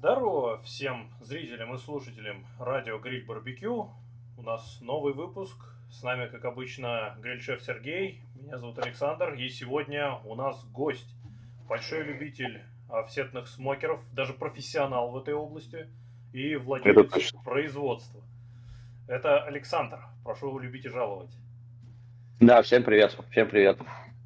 Здорово 0.00 0.62
всем 0.62 1.10
зрителям 1.20 1.74
и 1.74 1.78
слушателям 1.78 2.46
радио 2.58 2.98
Гриль 2.98 3.22
Барбекю. 3.26 3.90
У 4.38 4.42
нас 4.42 4.78
новый 4.80 5.12
выпуск. 5.12 5.58
С 5.90 6.02
нами, 6.02 6.26
как 6.26 6.46
обычно, 6.46 7.18
гриль-шеф 7.20 7.60
Сергей. 7.60 8.22
Меня 8.34 8.56
зовут 8.56 8.78
Александр. 8.78 9.34
И 9.34 9.50
сегодня 9.50 10.14
у 10.24 10.34
нас 10.36 10.64
гость. 10.72 11.14
Большой 11.68 12.02
любитель 12.04 12.62
офсетных 12.88 13.46
смокеров, 13.46 14.00
даже 14.14 14.32
профессионал 14.32 15.10
в 15.10 15.18
этой 15.18 15.34
области 15.34 15.86
и 16.32 16.56
владелец 16.56 17.34
производства. 17.44 18.22
Это 19.06 19.44
Александр. 19.44 19.98
Прошу 20.24 20.58
любить 20.58 20.86
и 20.86 20.88
жаловать. 20.88 21.36
Да, 22.40 22.62
всем 22.62 22.84
привет. 22.84 23.18
Всем 23.30 23.50
привет. 23.50 23.78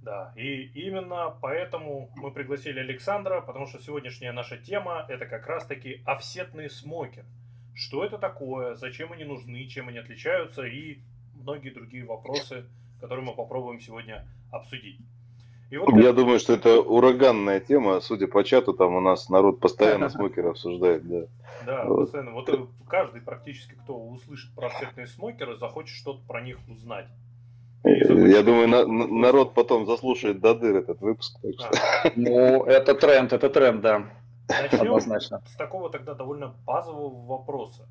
Да, 0.04 0.34
и 0.36 0.64
именно 0.74 1.34
поэтому 1.40 2.10
мы 2.16 2.30
пригласили 2.30 2.78
Александра, 2.78 3.40
потому 3.40 3.66
что 3.66 3.80
сегодняшняя 3.80 4.32
наша 4.32 4.58
тема 4.58 5.06
это 5.08 5.24
как 5.24 5.46
раз-таки 5.46 6.02
офсетные 6.04 6.68
смокеры. 6.68 7.24
Что 7.74 8.04
это 8.04 8.18
такое, 8.18 8.74
зачем 8.74 9.12
они 9.12 9.24
нужны, 9.24 9.66
чем 9.66 9.88
они 9.88 9.96
отличаются 9.96 10.62
и 10.64 10.98
многие 11.34 11.70
другие 11.70 12.04
вопросы, 12.04 12.66
которые 13.00 13.24
мы 13.24 13.34
попробуем 13.34 13.80
сегодня 13.80 14.26
обсудить. 14.52 14.98
И 15.70 15.78
вот 15.78 15.88
Я 15.94 16.12
думаю, 16.12 16.38
что 16.38 16.52
это 16.52 16.82
ураганная 16.82 17.60
тема, 17.60 17.98
судя 18.00 18.28
по 18.28 18.44
чату, 18.44 18.74
там 18.74 18.94
у 18.94 19.00
нас 19.00 19.30
народ 19.30 19.58
постоянно 19.58 20.10
смокеры 20.10 20.50
обсуждает, 20.50 21.08
да. 21.08 21.26
Да, 21.64 21.84
вот. 21.86 22.02
постоянно. 22.02 22.32
Вот 22.32 22.70
каждый 22.86 23.22
практически, 23.22 23.72
кто 23.72 23.98
услышит 23.98 24.54
про 24.54 24.66
офсетные 24.66 25.06
смокеры, 25.06 25.56
захочет 25.56 25.96
что-то 25.96 26.20
про 26.28 26.42
них 26.42 26.58
узнать. 26.68 27.08
Я 27.84 28.42
думаю, 28.42 28.66
на, 28.68 28.86
народ 28.86 29.52
потом 29.52 29.86
заслушает 29.86 30.40
до 30.40 30.54
дыр 30.54 30.76
этот 30.76 31.00
выпуск. 31.02 31.38
Так 31.42 31.52
что. 31.52 31.70
А. 32.04 32.10
Ну, 32.16 32.64
это 32.64 32.94
тренд, 32.94 33.32
это 33.32 33.50
тренд, 33.50 33.82
да. 33.82 34.10
Начнем 34.48 34.80
Однозначно. 34.80 35.42
с 35.46 35.56
такого 35.56 35.90
тогда 35.90 36.14
довольно 36.14 36.54
базового 36.64 37.26
вопроса. 37.26 37.86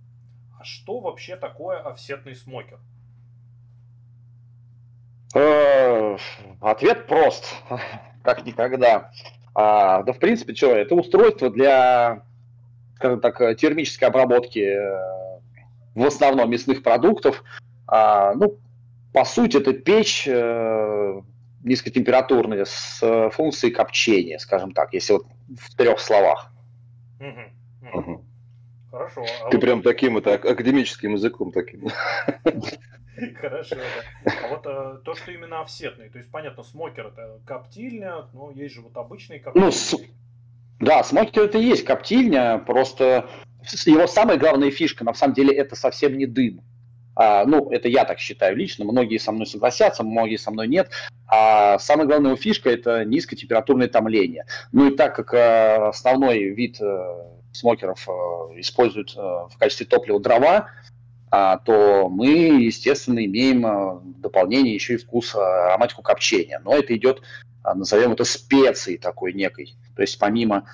А 0.59 0.63
что 0.63 0.99
вообще 0.99 1.35
такое 1.35 1.79
офсетный 1.79 2.35
смокер? 2.35 2.79
Э, 5.35 6.17
ответ 6.59 7.07
прост, 7.07 7.55
как 8.23 8.45
никогда. 8.45 9.11
А, 9.53 10.01
да, 10.01 10.13
в 10.13 10.19
принципе, 10.19 10.55
что, 10.55 10.67
это 10.67 10.95
устройство 10.95 11.51
для, 11.51 12.23
скажем 12.95 13.19
так, 13.19 13.37
термической 13.57 14.07
обработки 14.07 14.59
э, 14.59 15.39
в 15.93 16.05
основном 16.05 16.49
мясных 16.49 16.81
продуктов. 16.81 17.43
А, 17.87 18.33
ну, 18.33 18.57
по 19.13 19.25
сути, 19.25 19.57
это 19.57 19.73
печь 19.73 20.27
э, 20.27 21.21
низкотемпературная 21.63 22.65
с 22.65 22.99
э, 23.01 23.29
функцией 23.29 23.73
копчения, 23.73 24.39
скажем 24.39 24.71
так, 24.71 24.93
если 24.93 25.13
вот 25.13 25.25
в 25.59 25.75
трех 25.75 25.99
словах. 25.99 26.51
Хорошо. 28.91 29.25
А 29.45 29.49
Ты 29.49 29.57
вот... 29.57 29.61
прям 29.61 29.81
таким 29.81 30.17
это 30.17 30.33
академическим 30.33 31.13
языком 31.13 31.51
таким. 31.51 31.87
Хорошо, 33.39 33.75
да. 33.75 34.33
А 34.43 34.47
вот 34.49 34.65
а, 34.65 34.97
то, 35.03 35.15
что 35.15 35.31
именно 35.31 35.61
офсетный, 35.61 36.09
то 36.09 36.17
есть, 36.17 36.31
понятно, 36.31 36.63
смокер 36.63 37.07
это 37.07 37.39
коптильня, 37.45 38.27
но 38.33 38.51
есть 38.51 38.73
же 38.73 38.81
вот 38.81 38.97
обычный 38.97 39.39
коптильня. 39.39 39.67
Ну, 39.67 39.71
с... 39.71 39.95
Да, 40.79 41.03
смокер 41.03 41.43
это 41.43 41.59
и 41.59 41.63
есть 41.63 41.85
коптильня, 41.85 42.57
просто 42.57 43.29
его 43.85 44.07
самая 44.07 44.37
главная 44.37 44.71
фишка, 44.71 45.03
на 45.03 45.13
самом 45.13 45.33
деле, 45.33 45.55
это 45.55 45.75
совсем 45.75 46.17
не 46.17 46.25
дым. 46.25 46.61
А, 47.15 47.45
ну, 47.45 47.69
это 47.69 47.87
я 47.87 48.05
так 48.05 48.19
считаю 48.19 48.55
лично, 48.55 48.85
многие 48.85 49.17
со 49.17 49.31
мной 49.31 49.45
согласятся, 49.45 50.03
многие 50.03 50.37
со 50.37 50.51
мной 50.51 50.67
нет. 50.67 50.89
А 51.27 51.77
самая 51.79 52.07
главная 52.07 52.35
фишка– 52.35 52.69
это 52.71 53.05
низкотемпературное 53.05 53.87
томление. 53.87 54.45
Ну 54.71 54.89
и 54.89 54.95
так 54.95 55.15
как 55.15 55.33
а, 55.33 55.89
основной 55.89 56.49
вид 56.49 56.81
а, 56.81 57.31
смокеров 57.51 58.07
а, 58.07 58.11
используют 58.59 59.15
в 59.15 59.51
качестве 59.59 59.85
топлива 59.85 60.19
дрова, 60.19 60.69
а, 61.29 61.57
то 61.57 62.09
мы, 62.09 62.27
естественно, 62.27 63.23
имеем 63.25 64.15
дополнение 64.21 64.73
еще 64.73 64.95
и 64.95 64.97
вкус 64.97 65.35
ароматику 65.35 66.01
копчения. 66.01 66.61
Но 66.63 66.75
это 66.75 66.95
идет, 66.95 67.21
назовем 67.63 68.13
это 68.13 68.23
специей 68.23 68.97
такой 68.97 69.33
некой. 69.33 69.75
То 69.95 70.01
есть 70.01 70.17
помимо 70.19 70.67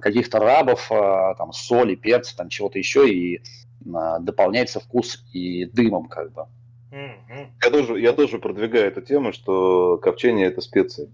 каких-то 0.00 0.38
рабов, 0.38 0.88
там, 0.88 1.52
соли, 1.52 1.94
перца, 1.94 2.36
там 2.36 2.48
чего-то 2.48 2.78
еще 2.78 3.08
и 3.08 3.42
дополняется 3.84 4.80
вкус 4.80 5.24
и 5.32 5.66
дымом 5.66 6.08
как 6.08 6.32
бы. 6.32 6.46
Я 6.90 7.70
тоже, 7.70 7.98
я 8.00 8.12
тоже 8.12 8.38
продвигаю 8.38 8.88
эту 8.88 9.00
тему, 9.00 9.32
что 9.32 9.98
копчение 9.98 10.46
это 10.46 10.60
специи. 10.60 11.10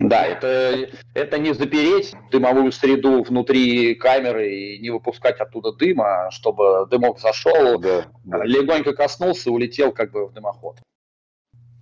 Да, 0.00 0.24
это, 0.24 0.90
это 1.14 1.38
не 1.38 1.54
запереть 1.54 2.14
дымовую 2.30 2.70
среду 2.70 3.24
внутри 3.24 3.96
камеры 3.96 4.54
и 4.54 4.78
не 4.78 4.90
выпускать 4.90 5.40
оттуда 5.40 5.72
дыма, 5.72 6.28
чтобы 6.30 6.86
дымок 6.88 7.18
зашел, 7.18 7.80
да, 7.80 8.06
да. 8.22 8.44
легонько 8.44 8.94
коснулся 8.94 9.50
и 9.50 9.52
улетел 9.52 9.90
как 9.90 10.12
бы 10.12 10.28
в 10.28 10.32
дымоход. 10.32 10.78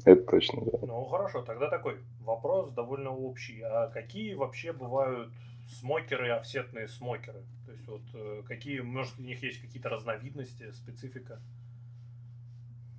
Это 0.07 0.23
точно, 0.23 0.63
да. 0.65 0.79
Ну 0.87 1.05
хорошо, 1.05 1.43
тогда 1.43 1.69
такой 1.69 1.97
вопрос 2.21 2.71
довольно 2.71 3.11
общий. 3.11 3.61
А 3.61 3.89
какие 3.89 4.33
вообще 4.35 4.73
бывают 4.73 5.31
смокеры, 5.69 6.31
офсетные 6.31 6.89
смокеры? 6.89 7.45
То 7.67 7.73
есть 7.73 7.87
вот 7.87 8.03
э, 8.15 8.43
какие, 8.47 8.81
может, 8.81 9.19
у 9.19 9.23
них 9.23 9.43
есть 9.43 9.61
какие-то 9.61 9.89
разновидности, 9.89 10.71
специфика? 10.73 11.41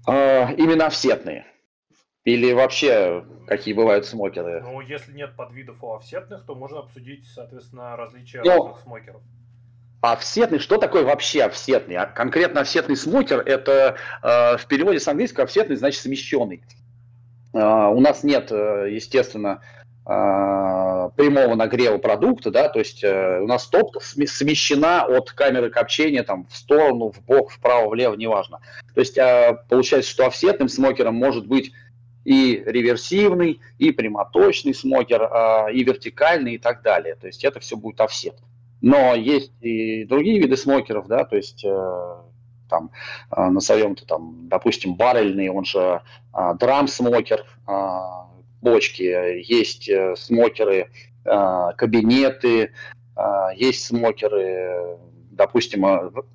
А, 0.05 0.51
именно 0.53 0.87
офсетные. 0.87 1.45
Или 2.23 2.51
вообще 2.51 3.25
какие 3.47 3.73
бывают 3.73 4.05
смокеры? 4.05 4.61
Ну, 4.61 4.81
если 4.81 5.13
нет 5.13 5.35
подвидов 5.35 5.81
у 5.81 5.95
офсетных, 5.95 6.45
то 6.45 6.55
можно 6.55 6.79
обсудить, 6.79 7.25
соответственно, 7.25 7.95
различия 7.95 8.41
Но... 8.43 8.57
разных 8.57 8.79
смокеров. 8.81 9.21
Офсетный, 10.01 10.59
что 10.59 10.77
такое 10.77 11.03
вообще 11.03 11.43
офсетный? 11.43 11.95
А 11.95 12.05
конкретно 12.05 12.61
офсетный 12.61 12.95
смокер, 12.95 13.39
это 13.39 13.95
э, 14.21 14.57
в 14.57 14.67
переводе 14.67 14.99
с 14.99 15.07
английского 15.07 15.45
офсетный 15.45 15.75
значит 15.75 16.01
смещенный. 16.01 16.63
Э, 17.53 17.87
у 17.87 17.99
нас 17.99 18.23
нет, 18.23 18.51
э, 18.51 18.89
естественно, 18.91 19.61
прямого 20.07 21.55
нагрева 21.55 21.97
продукта, 21.97 22.49
да, 22.49 22.69
то 22.69 22.79
есть 22.79 23.03
э, 23.03 23.39
у 23.41 23.47
нас 23.47 23.67
топка 23.67 23.99
смещена 23.99 25.03
от 25.03 25.31
камеры 25.31 25.69
копчения 25.69 26.23
там 26.23 26.47
в 26.49 26.55
сторону, 26.55 27.11
в 27.11 27.21
бок, 27.25 27.51
вправо, 27.51 27.89
влево, 27.89 28.15
неважно. 28.15 28.59
То 28.93 29.01
есть 29.01 29.17
э, 29.17 29.57
получается, 29.67 30.09
что 30.09 30.25
офсетным 30.25 30.69
смокером 30.69 31.15
может 31.15 31.45
быть 31.47 31.73
и 32.23 32.63
реверсивный, 32.65 33.59
и 33.79 33.91
прямоточный 33.91 34.73
смокер, 34.73 35.23
э, 35.23 35.73
и 35.73 35.83
вертикальный 35.83 36.53
и 36.53 36.57
так 36.57 36.83
далее. 36.83 37.15
То 37.15 37.27
есть 37.27 37.43
это 37.43 37.59
все 37.59 37.75
будет 37.75 37.99
офсет. 37.99 38.35
Но 38.79 39.13
есть 39.13 39.51
и 39.59 40.05
другие 40.05 40.39
виды 40.39 40.55
смокеров, 40.55 41.07
да, 41.07 41.25
то 41.25 41.35
есть 41.35 41.65
там 42.69 42.91
назовем-то 43.35 44.05
там, 44.05 44.47
допустим, 44.49 44.95
баррельный, 44.95 45.49
он 45.49 45.65
же 45.65 46.01
драм-смокер, 46.59 47.43
бочки, 48.61 49.03
есть 49.47 49.89
э, 49.89 50.15
смокеры, 50.15 50.89
а, 51.25 51.73
кабинеты, 51.73 52.71
а, 53.15 53.51
есть 53.53 53.85
смокеры, 53.85 54.97
допустим, 55.31 55.85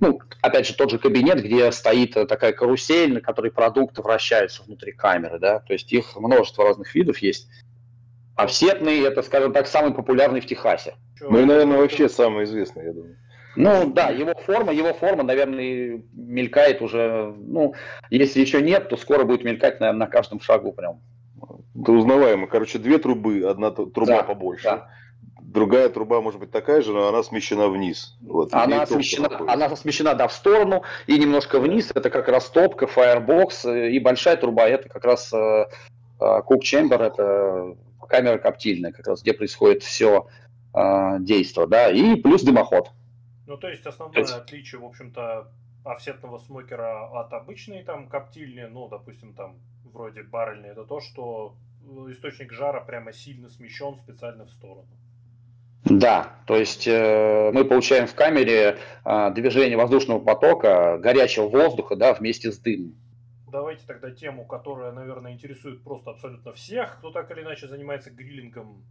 ну, 0.00 0.20
опять 0.40 0.66
же, 0.66 0.74
тот 0.74 0.90
же 0.90 0.98
кабинет, 0.98 1.42
где 1.42 1.70
стоит 1.72 2.14
такая 2.28 2.52
карусель, 2.52 3.14
на 3.14 3.20
которой 3.20 3.50
продукты 3.50 4.02
вращаются 4.02 4.62
внутри 4.62 4.92
камеры, 4.92 5.38
да, 5.38 5.60
то 5.60 5.72
есть 5.72 5.92
их 5.92 6.16
множество 6.16 6.64
разных 6.64 6.94
видов 6.94 7.18
есть. 7.18 7.48
А 8.34 8.46
это, 8.46 9.22
скажем 9.22 9.52
так, 9.52 9.66
самый 9.66 9.92
популярный 9.94 10.40
в 10.40 10.46
Техасе. 10.46 10.94
Ну 11.20 11.38
и, 11.38 11.44
наверное, 11.44 11.78
вообще 11.78 12.08
самый 12.08 12.44
известный, 12.44 12.86
я 12.86 12.92
думаю. 12.92 13.16
Ну 13.54 13.92
да, 13.92 14.08
его 14.08 14.32
форма, 14.34 14.72
его 14.72 14.94
форма, 14.94 15.22
наверное, 15.22 16.02
мелькает 16.12 16.80
уже, 16.80 17.34
ну, 17.36 17.74
если 18.08 18.40
еще 18.40 18.62
нет, 18.62 18.88
то 18.88 18.96
скоро 18.96 19.24
будет 19.24 19.44
мелькать, 19.44 19.78
наверное, 19.78 20.06
на 20.06 20.10
каждом 20.10 20.40
шагу 20.40 20.72
прям. 20.72 21.00
Это 21.80 21.92
узнаваемо. 21.92 22.46
Короче, 22.46 22.78
две 22.78 22.98
трубы, 22.98 23.44
одна 23.44 23.70
труба 23.70 24.06
да, 24.06 24.22
побольше. 24.22 24.64
Да. 24.64 24.88
Другая 25.40 25.88
труба 25.88 26.20
может 26.20 26.40
быть 26.40 26.50
такая 26.50 26.80
же, 26.82 26.92
но 26.92 27.08
она 27.08 27.22
смещена 27.22 27.68
вниз. 27.68 28.16
Вот, 28.22 28.54
она, 28.54 28.86
смещена, 28.86 29.28
она 29.52 29.74
смещена, 29.76 30.14
да, 30.14 30.28
в 30.28 30.32
сторону 30.32 30.82
и 31.06 31.18
немножко 31.18 31.60
вниз. 31.60 31.90
Это 31.94 32.08
как 32.10 32.28
раз 32.28 32.48
топка, 32.48 32.86
фаербокс. 32.86 33.66
И 33.66 33.98
большая 33.98 34.36
труба, 34.36 34.66
это 34.66 34.88
как 34.88 35.04
раз 35.04 35.32
э, 35.32 35.36
э, 35.36 35.66
cook 36.20 36.60
chamber, 36.60 37.02
это 37.02 37.76
камера 38.08 38.38
коптильная, 38.38 38.92
как 38.92 39.06
раз 39.08 39.22
где 39.22 39.32
происходит 39.32 39.82
все 39.82 40.28
э, 40.74 41.16
действие, 41.20 41.66
да, 41.66 41.90
и 41.90 42.16
плюс 42.16 42.42
дымоход. 42.42 42.90
Ну, 43.46 43.56
то 43.56 43.68
есть 43.68 43.86
основное 43.86 44.20
есть... 44.20 44.32
отличие, 44.32 44.80
в 44.80 44.84
общем-то, 44.84 45.48
офсетного 45.84 46.38
смокера 46.38 47.08
от 47.20 47.32
обычной 47.32 47.82
там 47.82 48.08
коптильни, 48.08 48.62
ну, 48.70 48.88
допустим, 48.88 49.34
там 49.34 49.56
вроде 49.92 50.22
баррельной, 50.22 50.70
это 50.70 50.84
то, 50.84 51.00
что 51.00 51.56
э, 51.84 52.12
источник 52.12 52.52
жара 52.52 52.80
прямо 52.80 53.12
сильно 53.12 53.48
смещен 53.48 53.96
специально 53.96 54.44
в 54.44 54.50
сторону. 54.50 54.88
Да, 55.84 56.36
то 56.46 56.56
есть 56.56 56.86
э, 56.86 57.50
мы 57.52 57.64
получаем 57.64 58.06
в 58.06 58.14
камере 58.14 58.78
э, 59.04 59.30
движение 59.34 59.76
воздушного 59.76 60.20
потока, 60.20 60.98
горячего 60.98 61.48
воздуха, 61.48 61.96
да, 61.96 62.14
вместе 62.14 62.52
с 62.52 62.58
дымом. 62.58 62.94
Давайте 63.50 63.86
тогда 63.86 64.10
тему, 64.10 64.46
которая, 64.46 64.92
наверное, 64.92 65.32
интересует 65.32 65.82
просто 65.82 66.10
абсолютно 66.10 66.52
всех, 66.52 66.98
кто 66.98 67.10
так 67.10 67.30
или 67.30 67.42
иначе 67.42 67.68
занимается 67.68 68.10
гриллингом, 68.10 68.82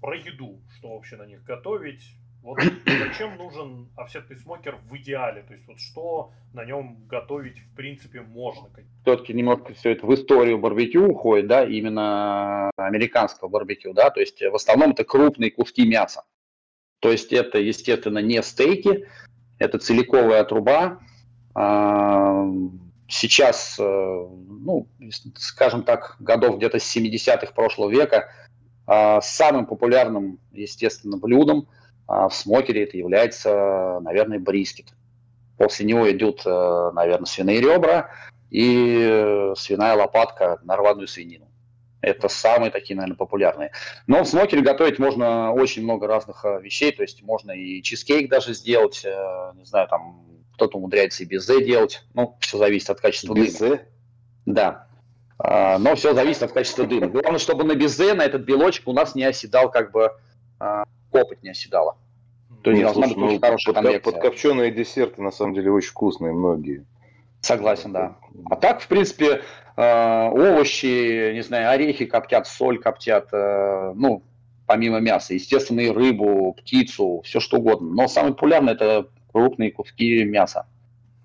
про 0.00 0.16
еду, 0.16 0.60
что 0.76 0.94
вообще 0.94 1.16
на 1.16 1.24
них 1.24 1.42
готовить, 1.44 2.14
Вот 2.44 2.58
зачем 2.86 3.38
нужен 3.38 3.88
офсетный 3.96 4.36
смокер 4.36 4.76
в 4.90 4.94
идеале? 4.98 5.44
То 5.44 5.54
есть 5.54 5.66
вот 5.66 5.80
что 5.80 6.32
на 6.52 6.62
нем 6.66 6.98
готовить 7.08 7.58
в 7.58 7.74
принципе 7.74 8.20
можно? 8.20 8.68
Все-таки 9.02 9.32
немножко 9.32 9.72
все 9.72 9.92
это 9.92 10.06
в 10.06 10.12
историю 10.12 10.58
барбекю 10.58 11.06
уходит, 11.06 11.46
да, 11.46 11.64
именно 11.64 12.70
американского 12.76 13.48
барбекю, 13.48 13.94
да, 13.94 14.10
то 14.10 14.20
есть 14.20 14.42
в 14.42 14.54
основном 14.54 14.90
это 14.90 15.04
крупные 15.04 15.50
куски 15.50 15.88
мяса. 15.88 16.24
То 17.00 17.10
есть 17.10 17.32
это, 17.32 17.58
естественно, 17.58 18.18
не 18.18 18.42
стейки, 18.42 19.08
это 19.58 19.78
целиковая 19.78 20.44
труба. 20.44 21.00
А, 21.54 22.44
сейчас, 23.08 23.76
э, 23.78 23.82
ну, 23.82 24.86
скажем 25.36 25.82
так, 25.82 26.16
годов 26.20 26.58
где-то 26.58 26.78
с 26.78 26.94
70-х 26.94 27.52
прошлого 27.54 27.88
века 27.88 28.28
а, 28.86 29.22
самым 29.22 29.64
популярным, 29.64 30.40
естественно, 30.52 31.16
блюдом– 31.16 31.68
в 32.06 32.30
смокере 32.30 32.84
это 32.84 32.96
является, 32.96 33.98
наверное, 34.02 34.38
брискет. 34.38 34.94
После 35.56 35.86
него 35.86 36.10
идут, 36.10 36.42
э, 36.44 36.90
наверное, 36.92 37.26
свиные 37.26 37.60
ребра 37.60 38.10
и 38.50 39.06
э, 39.08 39.54
свиная 39.56 39.94
лопатка 39.94 40.58
на 40.64 40.76
рваную 40.76 41.06
свинину. 41.06 41.48
Это 42.00 42.28
самые 42.28 42.70
такие, 42.70 42.96
наверное, 42.96 43.16
популярные. 43.16 43.72
Но 44.06 44.24
в 44.24 44.28
смокере 44.28 44.62
готовить 44.62 44.98
можно 44.98 45.52
очень 45.52 45.82
много 45.82 46.06
разных 46.06 46.44
э, 46.44 46.60
вещей. 46.60 46.92
То 46.92 47.02
есть 47.02 47.22
можно 47.22 47.52
и 47.52 47.82
чизкейк 47.82 48.28
даже 48.28 48.52
сделать. 48.52 49.04
Не 49.04 49.64
знаю, 49.64 49.88
там 49.88 50.26
кто-то 50.54 50.78
умудряется 50.78 51.22
и 51.22 51.26
безе 51.26 51.64
делать. 51.64 52.04
Ну, 52.14 52.36
все 52.40 52.58
зависит 52.58 52.90
от 52.90 53.00
качества 53.00 53.34
безе? 53.34 53.68
дыма. 53.68 53.80
Да. 54.46 54.86
А, 55.38 55.78
но 55.78 55.94
все 55.94 56.14
зависит 56.14 56.42
от 56.42 56.52
качества 56.52 56.84
дыма. 56.84 57.08
Главное, 57.08 57.38
чтобы 57.38 57.64
на 57.64 57.74
безе, 57.74 58.14
на 58.14 58.22
этот 58.22 58.42
белочек 58.42 58.86
у 58.86 58.92
нас 58.92 59.14
не 59.14 59.24
оседал 59.24 59.70
как 59.70 59.90
бы 59.90 60.12
а, 60.60 60.84
копоть 61.14 61.42
не 61.44 61.50
оседала. 61.50 61.96
То 62.62 62.70
есть 62.70 62.82
Нет, 62.82 62.92
слушай, 62.92 63.14
ну, 63.16 63.40
хорошая 63.40 63.74
под, 63.74 64.02
Подкопченые 64.02 64.72
десерты 64.72 65.22
на 65.22 65.30
самом 65.30 65.54
деле 65.54 65.70
очень 65.70 65.90
вкусные 65.90 66.32
многие. 66.32 66.84
Согласен, 67.40 67.92
да. 67.92 68.16
А 68.50 68.56
так, 68.56 68.80
в 68.80 68.88
принципе, 68.88 69.42
э, 69.76 70.28
овощи, 70.28 71.34
не 71.34 71.42
знаю, 71.42 71.70
орехи 71.70 72.06
коптят, 72.06 72.46
соль 72.46 72.80
коптят, 72.80 73.28
э, 73.32 73.92
ну, 73.94 74.22
помимо 74.66 74.98
мяса, 74.98 75.34
естественно, 75.34 75.80
и 75.80 75.90
рыбу, 75.90 76.54
птицу, 76.54 77.20
все 77.22 77.38
что 77.38 77.58
угодно. 77.58 77.90
Но 77.90 78.08
самое 78.08 78.34
популярное 78.34 78.74
это 78.74 79.08
крупные 79.30 79.70
куски 79.70 80.24
мяса. 80.24 80.66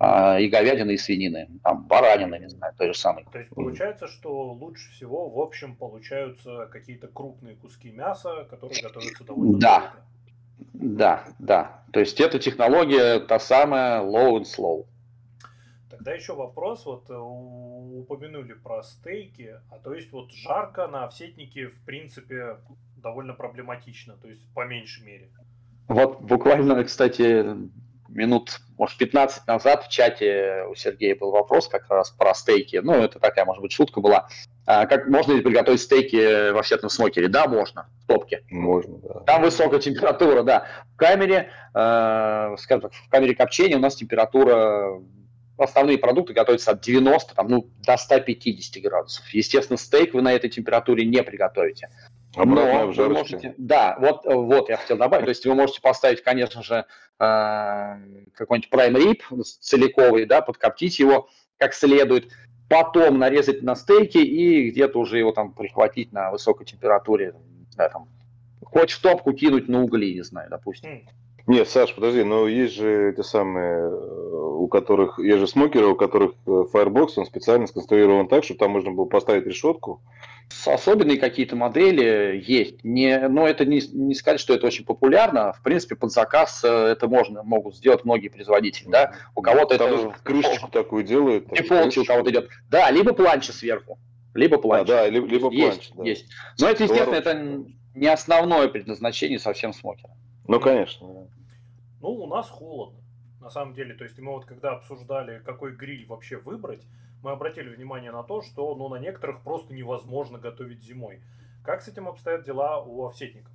Э, 0.00 0.40
и 0.40 0.48
говядины, 0.48 0.92
и 0.92 0.96
свинины, 0.96 1.48
там, 1.62 1.84
баранины, 1.84 2.38
не 2.38 2.48
знаю, 2.48 2.72
то 2.78 2.86
же 2.86 2.94
самое. 2.98 3.26
То 3.30 3.38
есть 3.38 3.50
получается, 3.50 4.08
что 4.08 4.52
лучше 4.52 4.90
всего, 4.92 5.28
в 5.28 5.38
общем, 5.38 5.76
получаются 5.76 6.68
какие-то 6.72 7.08
крупные 7.08 7.54
куски 7.56 7.90
мяса, 7.90 8.46
которые 8.48 8.82
готовятся 8.82 9.24
довольно 9.24 9.58
да. 9.58 9.80
долго. 9.80 9.94
Да, 10.72 11.24
да. 11.38 11.82
То 11.92 12.00
есть 12.00 12.18
эта 12.18 12.38
технология 12.38 13.20
та 13.20 13.38
самая 13.38 14.00
low 14.00 14.38
and 14.38 14.44
slow. 14.44 14.86
Тогда 15.90 16.12
еще 16.12 16.34
вопрос, 16.34 16.86
вот 16.86 17.10
э, 17.10 17.14
упомянули 17.14 18.54
про 18.54 18.82
стейки, 18.82 19.56
а 19.70 19.78
то 19.84 19.92
есть 19.92 20.12
вот 20.12 20.32
жарко 20.32 20.86
на 20.86 21.04
овсетнике 21.04 21.66
в 21.68 21.84
принципе 21.84 22.56
довольно 22.96 23.34
проблематично, 23.34 24.14
то 24.16 24.28
есть 24.28 24.42
по 24.54 24.64
меньшей 24.64 25.04
мере. 25.04 25.28
Вот 25.88 26.22
буквально, 26.22 26.82
кстати, 26.84 27.44
минут, 28.10 28.60
может, 28.78 28.98
15 28.98 29.46
назад 29.46 29.84
в 29.84 29.88
чате 29.88 30.64
у 30.70 30.74
Сергея 30.74 31.16
был 31.16 31.30
вопрос 31.30 31.68
как 31.68 31.88
раз 31.88 32.10
про 32.10 32.34
стейки. 32.34 32.80
Ну, 32.82 32.94
это 32.94 33.18
такая, 33.18 33.44
может 33.44 33.62
быть, 33.62 33.72
шутка 33.72 34.00
была. 34.00 34.28
А 34.66 34.86
как 34.86 35.08
можно 35.08 35.32
ли 35.32 35.40
приготовить 35.40 35.80
стейки 35.80 36.52
во 36.52 36.62
всетном 36.62 36.90
смокере? 36.90 37.28
Да, 37.28 37.48
можно, 37.48 37.88
в 38.04 38.06
топке. 38.06 38.44
Можно, 38.50 38.98
да. 38.98 39.20
Там 39.20 39.42
высокая 39.42 39.80
температура, 39.80 40.42
да. 40.42 40.66
В 40.94 40.96
камере, 40.96 41.50
э, 41.74 42.56
скажем 42.58 42.82
так, 42.82 42.92
в 42.92 43.08
камере 43.08 43.34
копчения 43.34 43.76
у 43.76 43.80
нас 43.80 43.96
температура 43.96 45.00
основные 45.58 45.98
продукты 45.98 46.32
готовятся 46.32 46.72
от 46.72 46.80
90 46.80 47.34
там, 47.34 47.48
ну, 47.48 47.70
до 47.84 47.96
150 47.96 48.82
градусов. 48.82 49.28
Естественно, 49.30 49.76
стейк 49.76 50.14
вы 50.14 50.22
на 50.22 50.32
этой 50.32 50.48
температуре 50.48 51.04
не 51.04 51.22
приготовите. 51.22 51.90
Обратная 52.36 52.86
Но 52.86 52.92
вы 52.92 53.08
можете, 53.08 53.54
да, 53.58 53.96
вот, 54.00 54.24
вот 54.24 54.68
я 54.68 54.76
хотел 54.76 54.96
добавить. 54.96 55.24
То 55.24 55.30
есть 55.30 55.44
вы 55.46 55.54
можете 55.54 55.80
поставить, 55.80 56.22
конечно 56.22 56.62
же, 56.62 56.86
э, 57.18 57.96
какой-нибудь 58.34 58.70
prime 58.70 58.94
rib 58.94 59.42
целиковый, 59.60 60.26
да, 60.26 60.40
подкоптить 60.40 60.98
его 60.98 61.28
как 61.58 61.74
следует, 61.74 62.28
потом 62.68 63.18
нарезать 63.18 63.62
на 63.62 63.74
стейки 63.74 64.18
и 64.18 64.70
где-то 64.70 64.98
уже 64.98 65.18
его 65.18 65.32
там 65.32 65.52
прихватить 65.52 66.12
на 66.12 66.30
высокой 66.30 66.64
температуре, 66.64 67.34
знаю, 67.72 67.90
там, 67.90 68.08
хоть 68.64 68.92
в 68.92 69.02
топку 69.02 69.32
кинуть 69.32 69.68
на 69.68 69.82
угли, 69.82 70.14
не 70.14 70.22
знаю, 70.22 70.48
допустим. 70.50 71.02
Нет, 71.46 71.68
Саш, 71.68 71.94
подожди, 71.94 72.22
но 72.22 72.46
есть 72.46 72.74
же 72.74 73.10
эти 73.10 73.22
самые, 73.22 73.72
э, 73.72 73.88
у 73.90 74.68
которых, 74.68 75.18
есть 75.18 75.38
же 75.38 75.46
смокеры, 75.48 75.86
у 75.88 75.96
которых 75.96 76.32
э, 76.46 76.50
Firebox, 76.72 77.14
он 77.16 77.26
специально 77.26 77.66
сконструирован 77.66 78.28
так, 78.28 78.44
что 78.44 78.54
там 78.54 78.70
можно 78.70 78.92
было 78.92 79.06
поставить 79.06 79.46
решетку, 79.46 80.00
Особенные 80.66 81.18
какие-то 81.18 81.56
модели 81.56 82.42
есть, 82.44 82.82
не, 82.84 83.28
но 83.28 83.46
это 83.46 83.64
не, 83.64 83.80
не 83.92 84.14
сказать, 84.14 84.40
что 84.40 84.54
это 84.54 84.66
очень 84.66 84.84
популярно. 84.84 85.52
В 85.52 85.62
принципе, 85.62 85.96
под 85.96 86.12
заказ 86.12 86.62
э, 86.64 86.68
это 86.68 87.08
можно, 87.08 87.42
могут 87.42 87.76
сделать 87.76 88.04
многие 88.04 88.28
производители. 88.28 88.88
Да? 88.88 89.14
У 89.34 89.42
кого-то 89.42 89.76
это... 89.76 90.14
Крышечку 90.22 90.68
Пол... 90.68 90.82
такую 90.82 91.04
делают. 91.04 91.50
И 91.52 91.62
полчи 91.62 92.00
у 92.00 92.04
кого-то 92.04 92.30
идет. 92.30 92.50
Да, 92.68 92.90
либо 92.90 93.12
планча 93.12 93.52
сверху. 93.52 93.98
Либо 94.34 94.58
планча. 94.58 94.82
А, 94.82 95.02
да, 95.02 95.08
либо, 95.08 95.26
либо 95.26 95.50
есть, 95.50 95.92
планча. 95.92 95.94
Да. 95.96 96.04
Есть. 96.04 96.26
Но 96.58 96.68
это, 96.68 96.82
естественно, 96.84 97.16
это 97.16 97.64
не 97.94 98.06
основное 98.08 98.68
предназначение 98.68 99.38
совсем 99.38 99.72
смокера. 99.72 100.12
Ну, 100.46 100.60
конечно. 100.60 101.06
Ну, 102.00 102.08
у 102.08 102.26
нас 102.26 102.48
холодно. 102.48 102.98
На 103.40 103.50
самом 103.50 103.74
деле, 103.74 103.94
то 103.94 104.04
есть 104.04 104.18
мы 104.18 104.32
вот 104.32 104.44
когда 104.44 104.72
обсуждали, 104.72 105.40
какой 105.44 105.74
гриль 105.74 106.06
вообще 106.06 106.36
выбрать, 106.36 106.82
мы 107.22 107.32
обратили 107.32 107.68
внимание 107.68 108.12
на 108.12 108.22
то, 108.22 108.42
что 108.42 108.74
ну, 108.74 108.88
на 108.88 108.96
некоторых 108.96 109.40
просто 109.42 109.74
невозможно 109.74 110.38
готовить 110.38 110.82
зимой. 110.82 111.20
Как 111.64 111.82
с 111.82 111.88
этим 111.88 112.08
обстоят 112.08 112.44
дела 112.44 112.78
у 112.80 113.04
овсетников? 113.06 113.52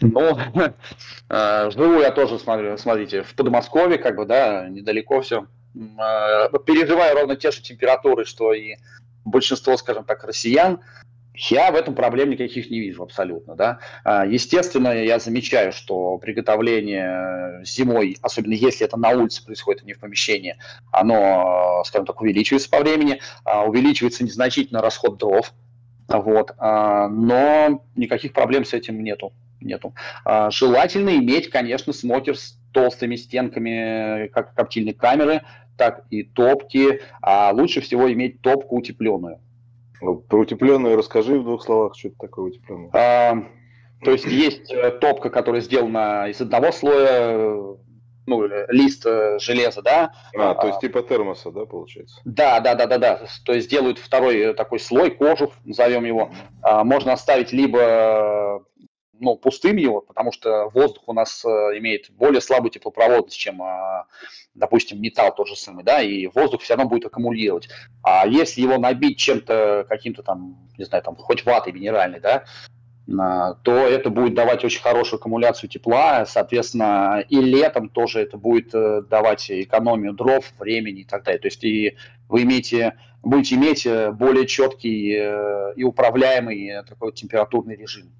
Ну, 0.00 0.38
э, 1.28 1.70
живу 1.70 2.00
я 2.00 2.10
тоже, 2.10 2.38
смотрите, 2.38 3.22
в 3.22 3.34
Подмосковье, 3.34 3.98
как 3.98 4.16
бы, 4.16 4.26
да, 4.26 4.68
недалеко 4.68 5.20
все. 5.20 5.46
Э, 5.74 6.50
переживаю 6.66 7.16
ровно 7.16 7.36
те 7.36 7.50
же 7.50 7.62
температуры, 7.62 8.24
что 8.24 8.52
и 8.52 8.76
большинство, 9.24 9.76
скажем 9.76 10.04
так, 10.04 10.24
россиян. 10.24 10.80
Я 11.34 11.72
в 11.72 11.74
этом 11.74 11.96
проблем 11.96 12.30
никаких 12.30 12.70
не 12.70 12.78
вижу 12.78 13.02
абсолютно. 13.02 13.56
Да? 13.56 13.80
А, 14.04 14.24
естественно, 14.24 14.88
я 14.94 15.18
замечаю, 15.18 15.72
что 15.72 16.16
приготовление 16.18 17.64
зимой, 17.64 18.16
особенно 18.22 18.52
если 18.52 18.86
это 18.86 18.96
на 18.96 19.10
улице 19.10 19.44
происходит, 19.44 19.82
а 19.82 19.86
не 19.86 19.94
в 19.94 19.98
помещении, 19.98 20.56
оно, 20.92 21.82
скажем 21.86 22.06
так, 22.06 22.20
увеличивается 22.20 22.70
по 22.70 22.78
времени, 22.78 23.20
а, 23.44 23.64
увеличивается 23.64 24.22
незначительно 24.22 24.80
расход 24.80 25.18
дров, 25.18 25.52
вот, 26.06 26.52
а, 26.58 27.08
но 27.08 27.84
никаких 27.96 28.32
проблем 28.32 28.64
с 28.64 28.72
этим 28.72 29.02
нету. 29.02 29.32
нету. 29.60 29.94
Желательно 30.50 31.16
иметь, 31.16 31.48
конечно, 31.48 31.92
смотр 31.92 32.36
с 32.36 32.58
толстыми 32.72 33.16
стенками, 33.16 34.28
как 34.28 34.54
коптильной 34.54 34.92
камеры, 34.92 35.42
так 35.78 36.04
и 36.10 36.22
топки, 36.22 37.00
а 37.22 37.50
лучше 37.52 37.80
всего 37.80 38.12
иметь 38.12 38.42
топку 38.42 38.76
утепленную. 38.76 39.40
Ну, 40.00 40.16
про 40.16 40.40
утепленную 40.40 40.96
расскажи 40.96 41.38
в 41.38 41.44
двух 41.44 41.62
словах, 41.62 41.94
что 41.96 42.08
это 42.08 42.16
такое 42.18 42.46
утепленное. 42.46 42.90
А, 42.92 43.44
то 44.02 44.10
есть 44.10 44.26
есть 44.26 44.70
э, 44.70 44.90
топка, 44.90 45.30
которая 45.30 45.60
сделана 45.60 46.28
из 46.28 46.40
одного 46.40 46.72
слоя, 46.72 47.76
ну, 48.26 48.46
лист 48.68 49.04
э, 49.06 49.38
железа, 49.38 49.82
да. 49.82 50.12
А, 50.36 50.54
то 50.54 50.66
есть 50.66 50.78
а, 50.78 50.80
типа 50.80 51.02
термоса, 51.02 51.50
да, 51.50 51.64
получается? 51.64 52.20
Да, 52.24 52.60
да, 52.60 52.74
да, 52.74 52.86
да, 52.86 52.98
да. 52.98 53.26
То 53.44 53.52
есть 53.52 53.70
делают 53.70 53.98
второй 53.98 54.36
э, 54.38 54.54
такой 54.54 54.80
слой, 54.80 55.10
кожух, 55.10 55.52
назовем 55.64 56.04
его. 56.04 56.30
А, 56.62 56.84
можно 56.84 57.12
оставить 57.12 57.52
либо 57.52 58.64
ну, 59.20 59.36
пустым 59.36 59.76
его, 59.76 60.00
потому 60.00 60.32
что 60.32 60.68
воздух 60.70 61.04
у 61.06 61.12
нас 61.12 61.44
э, 61.44 61.48
имеет 61.78 62.10
более 62.10 62.40
слабую 62.40 62.70
теплопроводность, 62.70 63.38
чем, 63.38 63.62
э, 63.62 64.04
допустим, 64.54 65.00
металл 65.00 65.34
тот 65.34 65.48
же 65.48 65.56
самый, 65.56 65.84
да, 65.84 66.02
и 66.02 66.26
воздух 66.26 66.62
все 66.62 66.74
равно 66.74 66.88
будет 66.88 67.06
аккумулировать. 67.06 67.68
А 68.02 68.26
если 68.26 68.62
его 68.62 68.78
набить 68.78 69.18
чем-то, 69.18 69.86
каким-то 69.88 70.22
там, 70.22 70.68
не 70.78 70.84
знаю, 70.84 71.02
там, 71.04 71.16
хоть 71.16 71.44
ватой 71.44 71.72
минеральной, 71.72 72.20
да, 72.20 72.44
то 73.06 73.86
это 73.86 74.08
будет 74.08 74.34
давать 74.34 74.64
очень 74.64 74.80
хорошую 74.80 75.20
аккумуляцию 75.20 75.68
тепла, 75.68 76.24
соответственно, 76.24 77.22
и 77.28 77.36
летом 77.36 77.90
тоже 77.90 78.20
это 78.20 78.38
будет 78.38 78.74
э, 78.74 79.02
давать 79.02 79.50
экономию 79.50 80.14
дров, 80.14 80.50
времени 80.58 81.00
и 81.00 81.04
так 81.04 81.22
далее. 81.24 81.40
То 81.40 81.48
есть 81.48 81.62
и 81.64 81.96
вы 82.30 82.42
имеете, 82.42 82.96
будете 83.22 83.56
иметь 83.56 83.84
э, 83.84 84.10
более 84.10 84.46
четкий 84.46 85.22
и 85.76 85.84
управляемый 85.84 86.82
такой 86.88 87.12
температурный 87.12 87.76
режим. 87.76 88.10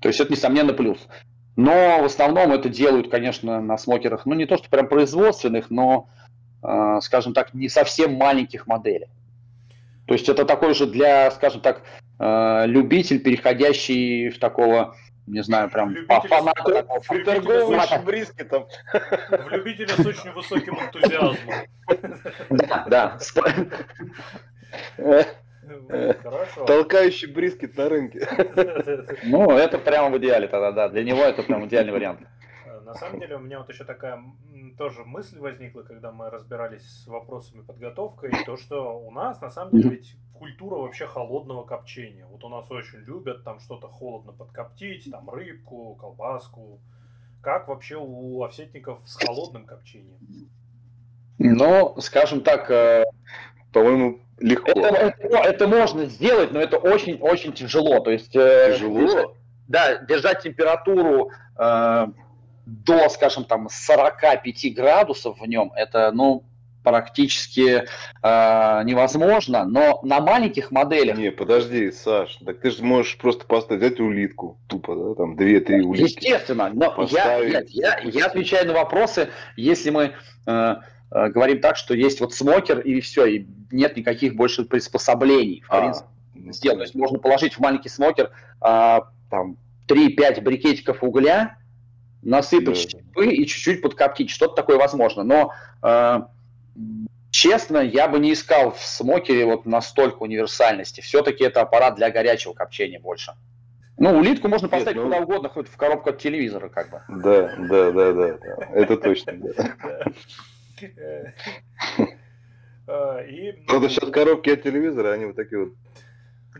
То 0.00 0.08
есть 0.08 0.20
это, 0.20 0.32
несомненно, 0.32 0.72
плюс. 0.72 1.06
Но 1.56 2.00
в 2.00 2.04
основном 2.04 2.52
это 2.52 2.68
делают, 2.68 3.10
конечно, 3.10 3.60
на 3.60 3.76
смокерах, 3.76 4.24
ну 4.24 4.34
не 4.34 4.46
то, 4.46 4.56
что 4.56 4.70
прям 4.70 4.88
производственных, 4.88 5.70
но, 5.70 6.08
э, 6.62 6.98
скажем 7.02 7.34
так, 7.34 7.52
не 7.54 7.68
совсем 7.68 8.14
маленьких 8.14 8.66
моделей. 8.66 9.08
То 10.06 10.14
есть 10.14 10.28
это 10.28 10.44
такой 10.44 10.74
же 10.74 10.86
для, 10.86 11.30
скажем 11.30 11.60
так, 11.60 11.82
э, 12.18 12.66
любитель, 12.66 13.20
переходящий 13.20 14.30
в 14.30 14.38
такого 14.38 14.96
не 15.26 15.42
знаю, 15.44 15.70
прям 15.70 15.94
там. 18.44 18.66
В 19.30 19.48
любителя 19.50 19.88
с 19.88 20.00
очень 20.00 20.32
высоким 20.32 20.74
энтузиазмом. 20.74 21.54
Да, 22.50 22.86
да. 22.88 23.18
Хорошо. 26.22 26.64
Толкающий 26.64 27.30
брискет 27.32 27.76
на 27.76 27.88
рынке. 27.88 28.26
Ну, 29.24 29.50
это 29.50 29.78
прямо 29.78 30.10
в 30.10 30.18
идеале 30.18 30.48
тогда, 30.48 30.72
да. 30.72 30.88
Для 30.88 31.04
него 31.04 31.20
это 31.20 31.42
прям 31.42 31.66
идеальный 31.66 31.92
вариант. 31.92 32.20
На 32.84 32.94
самом 32.94 33.20
деле 33.20 33.36
у 33.36 33.38
меня 33.38 33.58
вот 33.58 33.68
еще 33.68 33.84
такая 33.84 34.20
тоже 34.76 35.04
мысль 35.04 35.38
возникла, 35.38 35.82
когда 35.82 36.10
мы 36.10 36.28
разбирались 36.30 36.82
с 36.82 37.06
вопросами 37.06 37.62
подготовкой, 37.62 38.32
то 38.44 38.56
что 38.56 38.98
у 38.98 39.10
нас 39.12 39.40
на 39.40 39.50
самом 39.50 39.72
деле 39.72 39.90
ведь 39.90 40.16
культура 40.34 40.76
вообще 40.76 41.06
холодного 41.06 41.64
копчения. 41.64 42.26
Вот 42.26 42.42
у 42.42 42.48
нас 42.48 42.68
очень 42.70 42.98
любят 43.00 43.44
там 43.44 43.60
что-то 43.60 43.86
холодно 43.88 44.32
подкоптить, 44.32 45.08
там 45.10 45.30
рыбку, 45.30 45.94
колбаску. 46.00 46.80
Как 47.42 47.68
вообще 47.68 47.96
у 47.96 48.42
овсетников 48.42 48.98
с 49.04 49.16
холодным 49.16 49.66
копчением? 49.66 50.18
Ну, 51.38 51.94
скажем 52.00 52.40
так, 52.40 52.70
э, 52.70 53.04
По-моему, 53.72 54.18
легко. 54.40 54.70
это, 54.72 54.96
это- 55.18 55.36
это 55.38 55.68
можно 55.68 56.06
сделать, 56.06 56.52
но 56.52 56.60
это 56.60 56.78
очень-очень 56.78 57.52
тяжело. 57.52 58.00
То 58.00 58.10
есть, 58.10 58.34
э, 58.34 58.72
Тяжело. 58.74 59.34
да, 59.68 59.96
держать 59.98 60.42
температуру 60.42 61.30
э, 61.58 62.06
до, 62.66 63.08
скажем, 63.08 63.44
там 63.44 63.68
45 63.70 64.74
градусов 64.74 65.38
в 65.40 65.46
нем, 65.46 65.72
это, 65.76 66.10
ну, 66.12 66.44
практически 66.82 67.84
э, 68.22 68.82
невозможно. 68.84 69.64
Но 69.66 70.00
на 70.02 70.20
маленьких 70.20 70.70
моделях, 70.70 71.18
Не, 71.18 71.30
подожди, 71.30 71.90
Саш, 71.92 72.36
так 72.44 72.60
ты 72.60 72.70
же 72.70 72.82
можешь 72.82 73.18
просто 73.18 73.44
поставить, 73.46 73.82
взять 73.82 74.00
улитку, 74.00 74.58
тупо, 74.66 74.94
да, 74.96 75.14
там, 75.14 75.36
две-три 75.36 75.82
улитки. 75.82 76.24
естественно, 76.24 76.70
но 76.72 77.06
я, 77.10 77.38
нет, 77.44 77.68
я, 77.70 77.98
я 78.02 78.26
отвечаю 78.26 78.66
на 78.66 78.72
вопросы, 78.72 79.28
если 79.56 79.90
мы 79.90 80.12
э, 80.46 80.74
э, 81.10 81.28
говорим 81.28 81.60
так, 81.60 81.76
что 81.76 81.94
есть 81.94 82.20
вот 82.20 82.34
смокер 82.34 82.80
и 82.80 83.00
все, 83.00 83.26
и 83.26 83.46
нет 83.70 83.96
никаких 83.96 84.34
больше 84.36 84.64
приспособлений, 84.64 85.62
в 85.68 85.72
А, 85.72 85.80
принципе. 85.80 86.08
ну, 86.34 86.52
сделать. 86.52 86.78
То 86.78 86.82
есть 86.84 86.94
можно 86.94 87.18
положить 87.18 87.54
в 87.54 87.60
маленький 87.60 87.88
смокер 87.88 88.30
а, 88.60 89.08
там 89.30 89.56
3-5 89.88 90.40
брикетиков 90.42 91.02
угля, 91.02 91.56
насыпать 92.22 92.74
Да. 92.92 92.98
щепы 92.98 93.26
и 93.28 93.46
чуть-чуть 93.46 93.82
подкоптить. 93.82 94.30
Что-то 94.30 94.54
такое 94.54 94.76
возможно. 94.76 95.22
Но 95.22 95.52
а, 95.82 96.28
честно, 97.30 97.78
я 97.78 98.08
бы 98.08 98.18
не 98.18 98.32
искал 98.32 98.72
в 98.72 98.80
смокере 98.80 99.44
вот 99.46 99.66
настолько 99.66 100.22
универсальности. 100.22 101.00
Все-таки 101.00 101.44
это 101.44 101.60
аппарат 101.62 101.94
для 101.96 102.10
горячего 102.10 102.52
копчения 102.52 103.00
больше. 103.00 103.32
Ну, 103.96 104.16
улитку 104.18 104.48
можно 104.48 104.64
Нет, 104.66 104.70
поставить 104.72 104.96
ну- 104.96 105.04
куда 105.04 105.18
угодно, 105.18 105.48
хоть 105.50 105.68
в 105.68 105.76
коробку 105.76 106.08
от 106.10 106.18
телевизора, 106.18 106.68
как 106.70 106.90
бы. 106.90 107.02
Да, 107.08 107.54
да, 107.58 107.90
да, 107.92 108.12
да, 108.12 108.38
да. 108.38 108.66
Это 108.74 108.96
точно. 108.96 109.34
да. 109.34 109.74
Э, 110.82 111.32
э, 112.86 113.28
И 113.28 113.52
Правда, 113.66 113.88
сейчас 113.88 114.10
коробки 114.10 114.50
от 114.50 114.62
телевизора, 114.62 115.12
они 115.12 115.26
вот 115.26 115.36
такие 115.36 115.64
вот. 115.64 115.74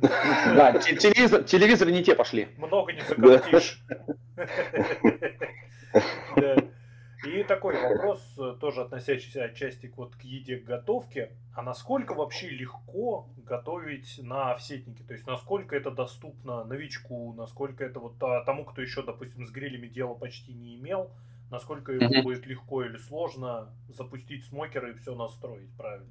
Да, 0.00 0.78
те- 0.78 0.96
телевизор, 0.96 1.42
телевизоры 1.44 1.92
не 1.92 2.02
те 2.02 2.14
пошли. 2.14 2.48
много 2.56 2.92
не 2.92 3.00
закоптишь. 3.02 3.82
Да. 6.36 6.56
И 7.26 7.42
такой 7.42 7.74
вопрос, 7.78 8.22
э, 8.38 8.56
тоже 8.60 8.80
относящийся 8.82 9.44
отчасти 9.44 9.88
к, 9.88 9.96
вот, 9.98 10.16
к 10.16 10.22
еде, 10.22 10.56
к 10.56 10.64
готовке. 10.64 11.32
А 11.54 11.62
насколько 11.62 12.14
вообще 12.14 12.48
легко 12.48 13.28
готовить 13.44 14.18
на 14.22 14.52
овсетнике? 14.52 15.04
То 15.04 15.12
есть, 15.12 15.26
насколько 15.26 15.76
это 15.76 15.90
доступно 15.90 16.64
новичку, 16.64 17.34
насколько 17.34 17.84
это 17.84 18.00
вот 18.00 18.14
а, 18.22 18.42
тому, 18.44 18.64
кто 18.64 18.80
еще, 18.80 19.02
допустим, 19.02 19.46
с 19.46 19.50
грилями 19.50 19.86
дела 19.88 20.14
почти 20.14 20.54
не 20.54 20.76
имел, 20.76 21.10
насколько 21.50 21.92
ему 21.92 22.08
Мгм. 22.08 22.22
будет 22.22 22.46
легко 22.46 22.84
или 22.84 22.96
сложно 22.96 23.68
запустить 23.88 24.44
смокер 24.46 24.86
и 24.88 24.94
все 24.98 25.14
настроить 25.14 25.70
правильно? 25.76 26.06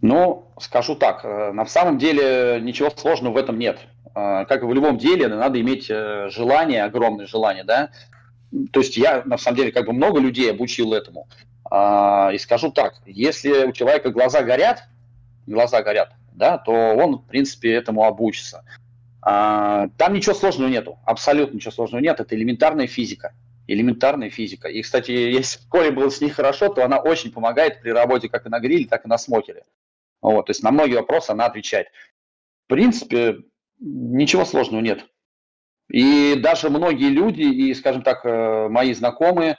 Ну, 0.00 0.48
скажу 0.60 0.94
так, 0.94 1.24
э, 1.24 1.52
на 1.52 1.66
самом 1.66 1.98
деле 1.98 2.60
ничего 2.60 2.90
сложного 2.90 3.34
в 3.34 3.36
этом 3.36 3.58
нет. 3.58 3.78
Э, 4.14 4.44
Как 4.46 4.62
и 4.62 4.66
в 4.66 4.72
любом 4.72 4.96
деле, 4.98 5.28
надо 5.28 5.60
иметь 5.60 5.86
э, 5.90 6.28
желание, 6.30 6.84
огромное 6.84 7.26
желание, 7.26 7.64
да. 7.64 7.90
То 8.72 8.80
есть 8.80 8.96
я, 8.96 9.22
на 9.24 9.36
самом 9.38 9.56
деле, 9.58 9.72
как 9.72 9.86
бы 9.86 9.92
много 9.92 10.20
людей 10.20 10.50
обучил 10.50 10.92
этому. 10.94 11.28
А, 11.70 12.30
И 12.32 12.38
скажу 12.38 12.70
так, 12.72 12.94
если 13.04 13.66
у 13.66 13.72
человека 13.72 14.10
глаза 14.10 14.42
горят, 14.42 14.84
глаза 15.46 15.82
горят, 15.82 16.12
да, 16.32 16.56
то 16.56 16.72
он, 16.72 17.18
в 17.18 17.26
принципе, 17.26 17.74
этому 17.74 18.04
обучится. 18.04 18.64
А, 19.20 19.88
Там 19.98 20.14
ничего 20.14 20.34
сложного 20.34 20.70
нету, 20.70 20.98
абсолютно 21.04 21.56
ничего 21.56 21.72
сложного 21.72 22.00
нет, 22.00 22.20
это 22.20 22.34
элементарная 22.34 22.86
физика. 22.86 23.32
Элементарная 23.68 24.30
физика. 24.30 24.68
И, 24.68 24.82
кстати, 24.82 25.12
если 25.12 25.60
Коле 25.68 25.90
было 25.90 26.10
с 26.10 26.20
ней 26.20 26.30
хорошо, 26.30 26.68
то 26.68 26.84
она 26.84 26.98
очень 26.98 27.30
помогает 27.32 27.80
при 27.80 27.90
работе 27.90 28.28
как 28.28 28.46
и 28.46 28.48
на 28.48 28.58
гриле, 28.58 28.86
так 28.86 29.04
и 29.04 29.08
на 29.08 29.18
смокере. 29.18 29.64
Вот, 30.20 30.46
то 30.46 30.50
есть 30.50 30.62
на 30.62 30.72
многие 30.72 30.96
вопросы 30.96 31.30
она 31.30 31.46
отвечает. 31.46 31.88
В 32.64 32.68
принципе, 32.68 33.44
ничего 33.78 34.44
сложного 34.44 34.80
нет. 34.80 35.06
И 35.90 36.34
даже 36.36 36.70
многие 36.70 37.10
люди, 37.10 37.42
и, 37.42 37.72
скажем 37.74 38.02
так, 38.02 38.24
э, 38.24 38.68
мои 38.68 38.92
знакомые, 38.92 39.58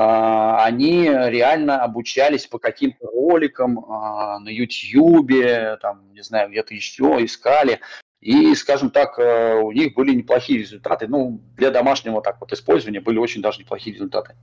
а, 0.00 0.64
они 0.64 1.08
реально 1.08 1.82
обучались 1.82 2.46
по 2.46 2.60
каким-то 2.60 3.06
роликам 3.06 3.80
а, 3.80 4.38
на 4.38 4.48
Ютьюбе, 4.48 5.76
там, 5.82 6.12
не 6.12 6.22
знаю, 6.22 6.50
где-то 6.50 6.72
еще 6.72 7.16
искали. 7.24 7.80
И, 8.20 8.54
скажем 8.54 8.90
так, 8.90 9.18
э, 9.18 9.54
у 9.54 9.70
них 9.70 9.94
были 9.94 10.14
неплохие 10.14 10.58
результаты. 10.58 11.06
Ну, 11.06 11.40
для 11.56 11.70
домашнего 11.70 12.20
так 12.20 12.40
вот 12.40 12.52
использования 12.52 13.00
были 13.00 13.18
очень 13.18 13.42
даже 13.42 13.60
неплохие 13.60 13.94
результаты. 13.94 14.34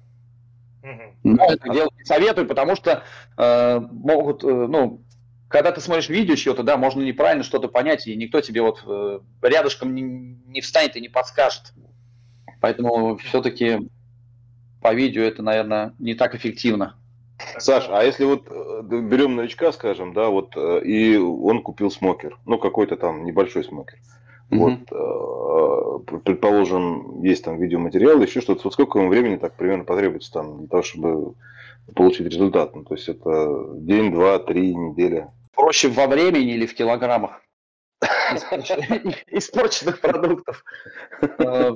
Но 1.24 1.44
это 1.46 1.70
делать 1.74 1.98
не 1.98 2.05
советую, 2.05 2.48
потому 2.48 2.75
что 2.75 3.03
э, 3.38 3.79
могут, 3.79 4.44
э, 4.44 4.48
ну, 4.48 5.01
когда 5.48 5.72
ты 5.72 5.82
смотришь 5.82 6.08
видео 6.08 6.36
чье-то, 6.36 6.62
да, 6.62 6.77
можно 6.77 7.01
неправильно 7.01 7.44
что-то 7.44 7.67
понять, 7.67 8.05
и 8.05 8.15
никто 8.15 8.41
тебе 8.41 8.62
вот 8.62 8.84
э, 8.86 9.20
рядышком 9.41 9.96
не, 9.96 10.03
не 10.03 10.62
встанет 10.62 10.96
и 10.96 11.01
не 11.01 11.10
подскажет. 11.10 11.74
Поэтому 12.62 13.17
все-таки 13.17 13.89
по 14.82 14.94
видео 14.94 15.24
это, 15.24 15.41
наверное, 15.41 15.96
не 15.98 16.13
так 16.13 16.36
эффективно. 16.36 16.96
Саш, 17.58 17.88
а 17.89 18.04
если 18.04 18.25
вот 18.25 18.48
э, 18.50 18.82
берем 18.84 19.36
новичка, 19.36 19.72
скажем, 19.72 20.13
да, 20.13 20.30
вот, 20.30 20.54
э, 20.56 20.82
и 20.84 21.18
он 21.18 21.62
купил 21.62 21.92
смокер, 21.92 22.38
ну, 22.46 22.58
какой-то 22.58 22.96
там 22.96 23.25
небольшой 23.25 23.63
смокер. 23.63 23.98
Вот, 24.51 24.80
э, 24.92 26.18
предположим, 26.24 27.24
есть 27.24 27.44
там 27.44 27.58
видеоматериал, 27.58 28.22
еще 28.22 28.42
что-то. 28.42 28.62
Вот 28.65 28.74
сколько 28.74 29.00
ему 29.00 29.10
времени 29.10 29.38
так 29.38 29.56
примерно 29.56 29.84
потребуется 29.84 30.32
там 30.32 30.60
для 30.60 30.68
того, 30.68 30.84
чтобы 30.84 31.34
получить 31.96 32.27
результат? 32.27 32.75
Ну, 32.75 32.84
то 32.84 32.96
есть 32.96 33.10
это 33.10 33.70
день, 33.74 34.12
два, 34.12 34.39
три, 34.39 34.75
неделя. 34.75 35.32
Проще 35.56 35.89
во 35.89 36.08
времени 36.08 36.54
или 36.54 36.65
в 36.65 36.75
килограммах 36.75 37.42
испорченных- 39.31 39.99
продуктов. 39.99 40.63
Э, 41.21 41.71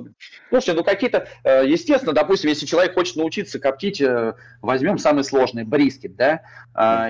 Слушай, 0.50 0.74
ну 0.74 0.84
какие-то, 0.84 1.28
э, 1.44 1.64
естественно, 1.66 2.12
допустим, 2.12 2.50
если 2.50 2.66
человек 2.66 2.94
хочет 2.94 3.16
научиться 3.16 3.58
коптить, 3.58 4.00
э, 4.00 4.34
возьмем 4.60 4.98
самый 4.98 5.24
сложный 5.24 5.64
брискет, 5.64 6.16
да, 6.16 6.42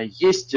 есть 0.01 0.55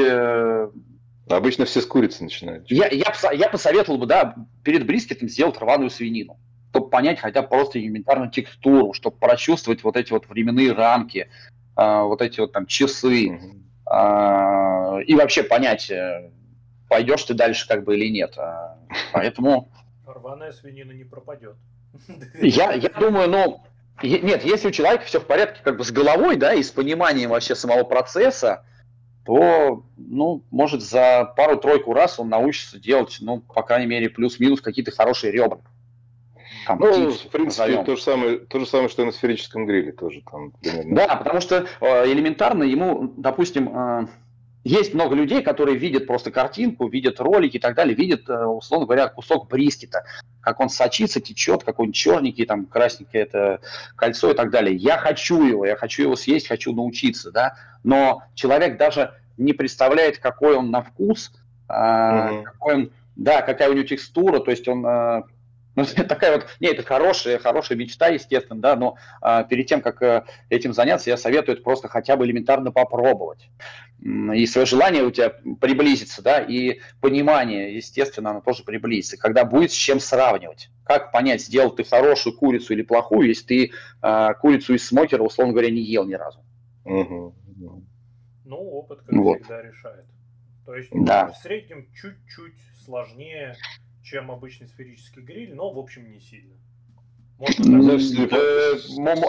Обычно 1.27 1.65
все 1.65 1.81
с 1.81 1.87
курицы 1.87 2.23
начинают. 2.23 2.69
Я, 2.69 2.87
я, 2.89 3.11
я 3.31 3.49
посоветовал 3.49 3.97
бы, 3.97 4.05
да, 4.05 4.35
перед 4.63 4.85
брискетом 4.85 5.27
сделать 5.27 5.57
рваную 5.57 5.89
свинину, 5.89 6.37
чтобы 6.69 6.91
понять 6.91 7.19
хотя 7.19 7.41
бы 7.41 7.47
просто 7.47 7.79
элементарную 7.79 8.29
текстуру, 8.29 8.93
чтобы 8.93 9.17
прочувствовать 9.17 9.83
вот 9.83 9.97
эти 9.97 10.11
вот 10.11 10.29
временные 10.29 10.71
рамки, 10.71 11.27
вот 11.75 12.21
эти 12.21 12.41
вот 12.41 12.51
там 12.51 12.67
часы, 12.67 13.23
и 13.25 15.15
вообще 15.15 15.41
понять, 15.41 15.91
пойдешь 16.89 17.23
ты 17.23 17.33
дальше 17.33 17.67
как 17.67 17.83
бы 17.83 17.95
или 17.97 18.09
нет. 18.09 18.37
А, 18.37 18.77
Поэтому 19.13 19.69
Рваная 20.05 20.51
свинина 20.51 20.91
не 20.91 21.03
пропадет. 21.03 21.55
я, 22.41 22.73
я 22.73 22.89
думаю, 22.89 23.29
ну, 23.29 23.63
нет, 24.03 24.43
если 24.45 24.67
у 24.67 24.71
человека 24.71 25.05
все 25.05 25.19
в 25.19 25.25
порядке 25.25 25.61
как 25.63 25.77
бы 25.77 25.83
с 25.83 25.91
головой, 25.91 26.35
да, 26.35 26.53
и 26.53 26.61
с 26.61 26.69
пониманием 26.71 27.29
вообще 27.31 27.55
самого 27.55 27.83
процесса, 27.83 28.65
то, 29.25 29.83
ну, 29.97 30.43
может, 30.51 30.83
за 30.83 31.33
пару-тройку 31.35 31.93
раз 31.93 32.19
он 32.19 32.29
научится 32.29 32.79
делать, 32.79 33.17
ну, 33.21 33.39
по 33.41 33.63
крайней 33.63 33.87
мере, 33.87 34.09
плюс-минус 34.09 34.61
какие-то 34.61 34.91
хорошие 34.91 35.31
ребра. 35.31 35.59
Там, 36.67 36.79
Ну, 36.79 36.91
птицу, 36.91 37.27
в 37.27 37.31
принципе, 37.31 37.63
назовем. 37.63 37.85
то 37.85 37.95
же, 37.95 38.01
самое, 38.01 38.37
то 38.39 38.59
же 38.59 38.65
самое, 38.67 38.89
что 38.89 39.01
и 39.01 39.05
на 39.05 39.11
сферическом 39.11 39.65
гриле 39.65 39.91
тоже 39.91 40.21
там 40.29 40.51
примерно. 40.51 40.95
Да, 40.95 41.15
потому 41.15 41.39
что 41.41 41.65
э, 41.81 42.11
элементарно 42.11 42.63
ему, 42.63 43.13
допустим, 43.17 43.69
э, 43.69 44.07
есть 44.65 44.95
много 44.95 45.15
людей, 45.15 45.43
которые 45.43 45.77
видят 45.77 46.07
просто 46.07 46.31
картинку, 46.31 46.87
видят 46.87 47.21
ролики 47.21 47.57
и 47.57 47.59
так 47.59 47.75
далее, 47.75 47.95
видят, 47.95 48.27
э, 48.27 48.45
условно 48.45 48.87
говоря, 48.87 49.07
кусок 49.07 49.47
брискета, 49.47 50.03
как 50.41 50.59
он 50.59 50.69
сочится, 50.69 51.21
течет, 51.21 51.63
какой 51.63 51.85
он 51.85 51.91
черненький, 51.91 52.47
там, 52.47 52.65
красненькое 52.65 53.25
это 53.25 53.61
кольцо 53.95 54.31
и 54.31 54.33
так 54.33 54.49
далее. 54.49 54.75
Я 54.75 54.97
хочу 54.97 55.45
его, 55.45 55.67
я 55.67 55.75
хочу 55.75 56.01
его 56.01 56.15
съесть, 56.15 56.47
хочу 56.47 56.73
научиться, 56.73 57.31
да, 57.31 57.55
но 57.83 58.23
человек 58.33 58.77
даже 58.79 59.13
не 59.37 59.53
представляет, 59.53 60.17
какой 60.17 60.55
он 60.55 60.71
на 60.71 60.81
вкус, 60.81 61.31
э, 61.69 61.73
Мгм. 61.73 62.43
какой 62.45 62.73
он, 62.73 62.91
да, 63.15 63.43
какая 63.43 63.69
у 63.69 63.73
него 63.73 63.85
текстура, 63.85 64.39
то 64.39 64.49
есть 64.49 64.67
он 64.67 64.83
э, 64.83 65.21
Ну, 65.75 65.83
это 65.83 66.03
такая 66.07 66.37
вот, 66.37 66.47
не, 66.59 66.69
это 66.69 66.83
хорошая, 66.83 67.37
хорошая 67.37 67.77
мечта, 67.77 68.07
естественно, 68.07 68.59
да, 68.59 68.75
но 68.75 68.97
а, 69.21 69.43
перед 69.43 69.67
тем, 69.67 69.81
как 69.81 70.01
а, 70.01 70.25
этим 70.49 70.73
заняться, 70.73 71.09
я 71.09 71.17
советую 71.17 71.55
это 71.55 71.63
просто 71.63 71.87
хотя 71.87 72.15
бы 72.15 72.25
элементарно 72.25 72.71
попробовать. 72.71 73.49
И 74.01 74.45
свое 74.45 74.67
желание 74.67 75.03
у 75.03 75.11
тебя 75.11 75.29
приблизится, 75.59 76.21
да, 76.21 76.39
и 76.39 76.79
понимание, 77.01 77.75
естественно, 77.75 78.31
оно 78.31 78.41
тоже 78.41 78.63
приблизится. 78.63 79.17
Когда 79.17 79.45
будет 79.45 79.71
с 79.71 79.75
чем 79.75 79.99
сравнивать. 79.99 80.69
Как 80.83 81.11
понять, 81.11 81.41
сделал 81.41 81.71
ты 81.71 81.83
хорошую 81.83 82.37
курицу 82.37 82.73
или 82.73 82.83
плохую, 82.83 83.29
если 83.29 83.45
ты 83.45 83.71
а, 84.01 84.33
курицу 84.33 84.75
из 84.75 84.87
смокера, 84.87 85.23
условно 85.23 85.53
говоря, 85.53 85.71
не 85.71 85.81
ел 85.81 86.05
ни 86.05 86.13
разу. 86.13 86.39
Угу. 86.83 87.35
Ну, 88.45 88.55
опыт, 88.55 89.01
как 89.01 89.15
вот. 89.15 89.39
всегда, 89.39 89.61
решает. 89.63 90.05
То 90.65 90.75
есть 90.75 90.89
да. 90.91 91.31
в 91.31 91.37
среднем 91.37 91.87
чуть-чуть 91.93 92.55
сложнее 92.83 93.55
чем 94.05 94.31
обычный 94.31 94.67
сферический 94.67 95.21
гриль, 95.21 95.53
но, 95.53 95.71
в 95.71 95.79
общем, 95.79 96.09
не 96.11 96.19
сильно. 96.19 96.53
Ну, 97.57 97.97
э, 97.97 98.77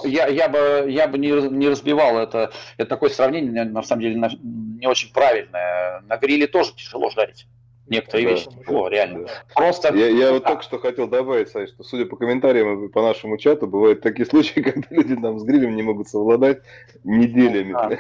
я, 0.05 0.29
я 0.29 0.49
бы, 0.49 0.87
я 0.89 1.09
бы 1.09 1.19
не, 1.19 1.29
не 1.49 1.69
разбивал 1.69 2.19
это. 2.19 2.53
Это 2.77 2.89
такое 2.89 3.11
сравнение, 3.11 3.65
на 3.65 3.83
самом 3.83 4.03
деле, 4.03 4.31
не 4.43 4.87
очень 4.87 5.13
правильное. 5.13 6.03
На 6.03 6.17
гриле 6.19 6.47
тоже 6.47 6.73
тяжело 6.75 7.11
жарить. 7.11 7.49
Некоторые 7.89 8.27
да, 8.27 8.33
вещи 8.33 8.49
тяжело, 8.51 8.89
реально. 8.89 9.25
Да. 9.25 9.33
Просто... 9.55 9.95
Я, 9.95 10.09
я 10.09 10.33
вот 10.33 10.45
только 10.45 10.63
что 10.63 10.79
хотел 10.79 11.09
добавить, 11.09 11.49
Саш, 11.49 11.71
что 11.71 11.83
судя 11.83 12.05
по 12.05 12.17
комментариям 12.17 12.85
и 12.85 12.89
по 12.89 13.01
нашему 13.01 13.39
чату, 13.39 13.67
бывают 13.67 14.03
такие 14.03 14.27
случаи, 14.27 14.61
когда 14.61 14.87
люди 14.91 15.17
там 15.17 15.39
с 15.39 15.45
грилем 15.45 15.75
не 15.75 15.83
могут 15.83 16.09
совладать 16.09 16.63
неделями. 17.03 17.99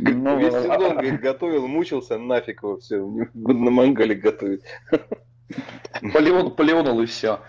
Ну, 0.00 0.38
Весь 0.38 0.54
а, 0.54 0.62
сезон, 0.62 0.92
говорит, 0.92 1.20
готовил, 1.20 1.66
мучился, 1.66 2.18
нафиг 2.18 2.62
его 2.62 2.78
все, 2.78 2.98
на 3.34 3.70
мангале 3.70 4.14
готовить. 4.14 4.62
Полеон, 6.12 6.54
полеонул 6.54 7.00
и 7.00 7.06
все. 7.06 7.40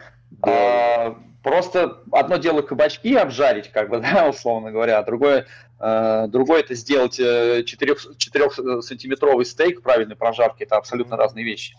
А, 0.42 1.18
просто 1.44 2.04
одно 2.12 2.38
дело 2.38 2.62
кабачки 2.62 3.16
обжарить, 3.16 3.70
как 3.70 3.90
бы, 3.90 4.00
да, 4.02 4.30
условно 4.30 4.72
говоря, 4.72 5.00
а 5.00 5.04
другое, 5.04 5.48
а, 5.80 6.28
другое 6.28 6.62
это 6.62 6.76
сделать 6.76 7.16
4, 7.16 7.66
4 8.18 8.82
сантиметровый 8.82 9.46
стейк 9.46 9.82
правильной 9.82 10.16
прожарки, 10.16 10.64
это 10.64 10.78
абсолютно 10.78 11.18
разные 11.18 11.46
вещи. 11.46 11.76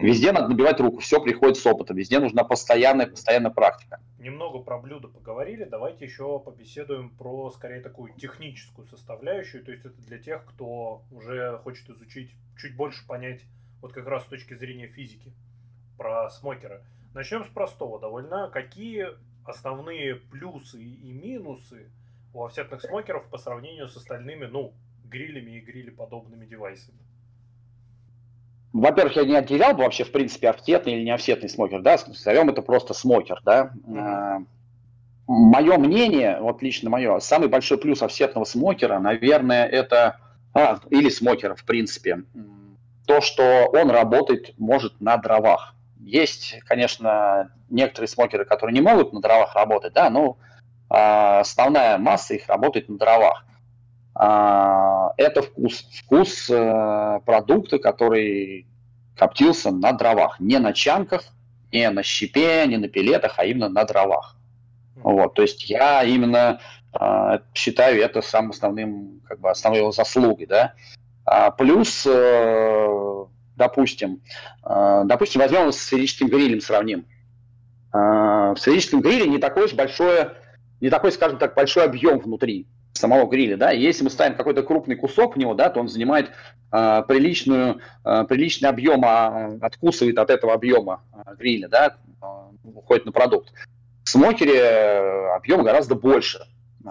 Везде 0.00 0.30
надо 0.30 0.48
набивать 0.48 0.78
руку, 0.78 1.00
все 1.00 1.20
приходит 1.20 1.56
с 1.56 1.66
опытом, 1.66 1.96
везде 1.96 2.20
нужна 2.20 2.44
постоянная, 2.44 3.08
постоянная 3.08 3.50
практика. 3.50 4.00
Немного 4.20 4.60
про 4.60 4.78
блюдо 4.78 5.08
поговорили, 5.08 5.64
давайте 5.64 6.04
еще 6.04 6.38
побеседуем 6.38 7.10
про, 7.10 7.50
скорее, 7.50 7.80
такую 7.80 8.12
техническую 8.14 8.86
составляющую, 8.86 9.64
то 9.64 9.72
есть 9.72 9.84
это 9.84 10.00
для 10.02 10.18
тех, 10.18 10.44
кто 10.44 11.02
уже 11.10 11.58
хочет 11.64 11.90
изучить, 11.90 12.30
чуть 12.56 12.76
больше 12.76 13.04
понять, 13.08 13.40
вот 13.82 13.92
как 13.92 14.06
раз 14.06 14.22
с 14.22 14.26
точки 14.26 14.54
зрения 14.54 14.86
физики 14.86 15.32
про 15.98 16.30
смокеры. 16.30 16.80
Начнем 17.12 17.44
с 17.44 17.48
простого 17.48 18.00
довольно. 18.00 18.48
Какие 18.48 19.08
основные 19.44 20.14
плюсы 20.14 20.82
и 20.82 21.12
минусы 21.12 21.90
у 22.32 22.44
офсетных 22.44 22.80
смокеров 22.80 23.24
по 23.24 23.38
сравнению 23.38 23.88
с 23.88 23.96
остальными, 23.96 24.46
ну, 24.46 24.72
грилями 25.04 25.58
и 25.58 25.60
грилеподобными 25.60 26.46
девайсами? 26.46 26.98
Во-первых, 28.72 29.16
я 29.16 29.24
не 29.24 29.34
отделял 29.34 29.74
бы 29.74 29.82
вообще, 29.82 30.04
в 30.04 30.12
принципе, 30.12 30.50
офсетный 30.50 30.94
или 30.94 31.04
не 31.04 31.10
офсетный 31.10 31.48
смокер, 31.48 31.80
да, 31.80 31.96
назовем 32.06 32.50
это 32.50 32.62
просто 32.62 32.94
смокер, 32.94 33.40
да. 33.44 33.72
Mm-hmm. 33.86 34.46
Мое 35.26 35.78
мнение, 35.78 36.38
вот 36.40 36.62
лично 36.62 36.90
мое, 36.90 37.18
самый 37.18 37.48
большой 37.48 37.78
плюс 37.78 38.02
офсетного 38.02 38.44
смокера, 38.44 38.98
наверное, 38.98 39.66
это, 39.66 40.20
а, 40.54 40.78
или 40.90 41.08
смокера, 41.08 41.54
в 41.54 41.64
принципе, 41.64 42.24
то, 43.06 43.22
что 43.22 43.70
он 43.72 43.90
работает, 43.90 44.54
может, 44.58 45.00
на 45.00 45.16
дровах. 45.16 45.74
Есть, 46.00 46.60
конечно, 46.66 47.50
некоторые 47.70 48.08
смокеры, 48.08 48.44
которые 48.44 48.74
не 48.74 48.80
могут 48.80 49.12
на 49.12 49.20
дровах 49.20 49.54
работать, 49.54 49.92
да, 49.92 50.10
но 50.10 50.38
а, 50.88 51.40
основная 51.40 51.98
масса 51.98 52.34
их 52.34 52.48
работает 52.48 52.88
на 52.88 52.98
дровах. 52.98 53.44
А, 54.14 55.12
это 55.16 55.42
вкус. 55.42 55.86
Вкус 56.04 56.50
а, 56.50 57.20
продукта, 57.20 57.78
который 57.78 58.66
коптился 59.16 59.70
на 59.70 59.92
дровах. 59.92 60.40
Не 60.40 60.58
на 60.58 60.72
чанках, 60.72 61.24
не 61.72 61.88
на 61.90 62.02
щепе, 62.02 62.66
не 62.66 62.78
на 62.78 62.88
пилетах, 62.88 63.34
а 63.38 63.44
именно 63.44 63.68
на 63.68 63.84
дровах. 63.84 64.36
Вот, 65.02 65.34
то 65.34 65.42
есть 65.42 65.68
я 65.70 66.02
именно 66.02 66.60
э, 66.98 67.38
считаю 67.54 68.02
это 68.02 68.20
самым 68.20 68.50
основным, 68.50 69.20
как 69.26 69.38
бы 69.38 69.48
основной 69.48 69.80
его 69.80 69.92
заслугой, 69.92 70.46
да. 70.46 70.74
А, 71.24 71.50
плюс 71.50 72.04
э, 72.04 73.17
допустим, 73.58 74.22
э, 74.64 75.02
допустим, 75.04 75.42
возьмем 75.42 75.70
с 75.70 75.78
сферическим 75.78 76.28
грилем 76.28 76.60
сравним. 76.60 77.04
Э, 77.92 78.54
в 78.54 78.56
сферическом 78.58 79.02
гриле 79.02 79.28
не 79.28 79.38
такой 79.38 79.64
уж 79.64 79.74
большое, 79.74 80.36
не 80.80 80.88
такой, 80.88 81.12
скажем 81.12 81.38
так, 81.38 81.54
большой 81.54 81.84
объем 81.84 82.18
внутри 82.20 82.66
самого 82.92 83.28
гриля, 83.28 83.56
да, 83.56 83.70
если 83.70 84.04
мы 84.04 84.10
ставим 84.10 84.36
какой-то 84.36 84.62
крупный 84.62 84.96
кусок 84.96 85.36
в 85.36 85.38
него, 85.38 85.54
да, 85.54 85.70
то 85.70 85.80
он 85.80 85.88
занимает 85.88 86.30
э, 86.72 87.02
приличную, 87.06 87.80
э, 88.04 88.24
приличный 88.28 88.68
объем, 88.68 89.04
а, 89.04 89.58
откусывает 89.60 90.18
от 90.18 90.30
этого 90.30 90.54
объема 90.54 91.02
э, 91.12 91.34
гриля, 91.36 91.68
да, 91.68 91.96
э, 92.22 92.26
уходит 92.64 93.06
на 93.06 93.12
продукт. 93.12 93.52
В 94.04 94.08
смокере 94.08 95.32
объем 95.34 95.62
гораздо 95.62 95.94
больше, 95.94 96.40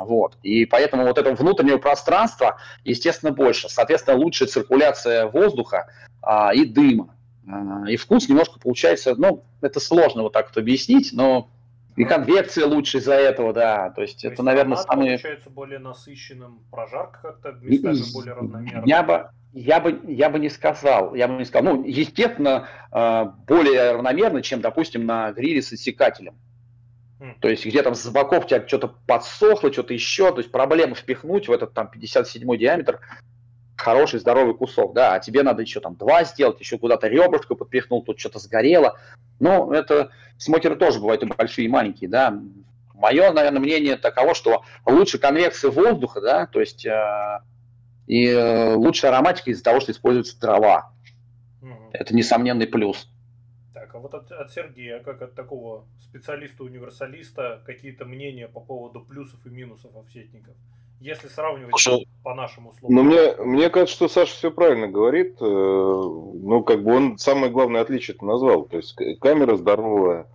вот. 0.05 0.37
И 0.43 0.65
поэтому 0.65 1.05
вот 1.05 1.17
этого 1.17 1.35
внутреннего 1.35 1.77
пространства, 1.77 2.57
естественно, 2.83 3.31
больше. 3.31 3.69
Соответственно, 3.69 4.17
лучшая 4.17 4.47
циркуляция 4.47 5.27
воздуха 5.27 5.87
а, 6.21 6.53
и 6.53 6.65
дыма. 6.65 7.15
А, 7.47 7.89
и 7.89 7.95
вкус 7.97 8.27
немножко 8.29 8.59
получается, 8.59 9.15
ну, 9.15 9.43
это 9.61 9.79
сложно 9.79 10.23
вот 10.23 10.33
так 10.33 10.47
вот 10.47 10.57
объяснить, 10.57 11.11
но 11.13 11.49
и 11.97 12.05
конвекция 12.05 12.67
лучше 12.67 12.99
из-за 12.99 13.15
этого, 13.15 13.53
да. 13.53 13.89
То 13.89 14.03
есть 14.03 14.21
То 14.21 14.27
это, 14.27 14.33
есть 14.33 14.43
наверное, 14.43 14.77
самые... 14.77 15.17
получается 15.17 15.49
более 15.49 15.79
насыщенным, 15.79 16.59
прожарка 16.71 17.19
как-то 17.21 17.51
местами 17.61 17.95
и, 17.95 18.13
более 18.13 18.33
равномерная. 18.33 18.83
Я 18.85 19.03
бы, 19.03 19.29
я 19.53 19.79
бы, 19.79 19.99
я 20.07 20.29
бы 20.29 20.39
не 20.39 20.49
сказал, 20.49 21.15
я 21.15 21.27
бы 21.27 21.35
не 21.35 21.45
сказал. 21.45 21.75
Ну, 21.75 21.83
естественно, 21.83 22.67
а, 22.91 23.25
более 23.47 23.93
равномерно, 23.93 24.43
чем, 24.43 24.61
допустим, 24.61 25.07
на 25.07 25.31
гриле 25.31 25.61
с 25.63 25.73
иссякателем. 25.73 26.35
То 27.41 27.49
есть 27.49 27.65
где-то 27.65 27.93
с 27.93 28.07
боков 28.09 28.45
у 28.45 28.47
тебя 28.47 28.67
что-то 28.67 28.93
подсохло, 29.07 29.73
что-то 29.73 29.93
еще, 29.93 30.31
то 30.31 30.37
есть 30.37 30.51
проблема 30.51 30.93
впихнуть 30.95 31.47
в 31.47 31.51
этот 31.51 31.73
там 31.73 31.89
57 31.89 32.57
диаметр 32.57 32.99
хороший 33.75 34.19
здоровый 34.19 34.55
кусок, 34.55 34.93
да, 34.93 35.13
а 35.13 35.19
тебе 35.19 35.43
надо 35.43 35.61
еще 35.61 35.79
там 35.79 35.95
два 35.95 36.23
сделать, 36.23 36.59
еще 36.59 36.77
куда-то 36.77 37.07
ребрышко 37.07 37.55
подпихнул, 37.55 38.03
тут 38.03 38.19
что-то 38.19 38.39
сгорело. 38.39 38.99
Ну, 39.39 39.71
это 39.71 40.11
смокеры 40.37 40.75
тоже 40.75 40.99
бывают 40.99 41.23
и 41.23 41.27
большие, 41.27 41.65
и 41.65 41.69
маленькие, 41.69 42.09
да. 42.09 42.39
Мое, 42.93 43.31
наверное, 43.31 43.59
мнение 43.59 43.95
таково, 43.95 44.33
что 44.33 44.63
лучше 44.85 45.19
конвекция 45.19 45.69
воздуха, 45.69 46.21
да, 46.21 46.47
то 46.47 46.59
есть 46.59 46.85
э, 46.85 47.41
и 48.07 48.25
э, 48.27 48.73
лучшая 48.73 49.11
ароматика 49.11 49.51
из-за 49.51 49.63
того, 49.63 49.79
что 49.79 49.91
используются 49.91 50.39
дрова. 50.39 50.91
Угу. 51.61 51.91
Это 51.93 52.15
несомненный 52.15 52.65
плюс. 52.65 53.07
Так, 53.97 53.97
а 53.97 53.99
вот 53.99 54.13
от, 54.13 54.31
от 54.31 54.51
Сергея, 54.51 54.99
как 54.99 55.21
от 55.21 55.33
такого 55.35 55.85
специалиста-универсалиста, 55.99 57.61
какие-то 57.65 58.05
мнения 58.05 58.47
по 58.47 58.59
поводу 58.59 59.01
плюсов 59.01 59.39
и 59.45 59.49
минусов 59.49 59.95
офсетников? 59.95 60.55
Если 60.99 61.27
сравнивать 61.27 61.79
Слушай, 61.79 62.07
по 62.23 62.33
нашему 62.33 62.73
слову. 62.73 62.93
Ну, 62.93 63.03
мне, 63.03 63.35
мне 63.35 63.69
кажется, 63.69 63.95
что 63.95 64.07
Саша 64.07 64.33
все 64.33 64.51
правильно 64.51 64.87
говорит. 64.87 65.37
Э, 65.39 65.45
ну, 65.45 66.63
как 66.63 66.83
бы 66.83 66.95
он 66.95 67.17
самое 67.19 67.51
главное 67.51 67.81
отличие 67.81 68.17
назвал. 68.21 68.63
То 68.65 68.77
есть 68.77 68.95
камера 69.19 69.55
здоровая, 69.55 70.25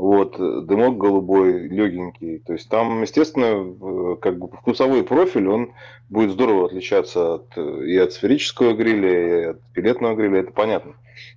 вот, 0.00 0.36
дымок 0.38 0.96
голубой, 0.96 1.68
легенький. 1.68 2.38
То 2.38 2.54
есть 2.54 2.68
там, 2.68 3.02
естественно, 3.02 4.16
как 4.16 4.38
бы 4.38 4.48
вкусовой 4.48 5.04
профиль, 5.04 5.46
он 5.48 5.72
будет 6.08 6.30
здорово 6.30 6.66
отличаться 6.66 7.34
от, 7.34 7.56
и 7.58 7.96
от 7.98 8.12
сферического 8.12 8.72
гриля, 8.72 9.10
и 9.10 9.44
от 9.50 9.60
пилетного 9.74 10.14
гриля, 10.14 10.40
это 10.40 10.52
понятно. 10.52 10.94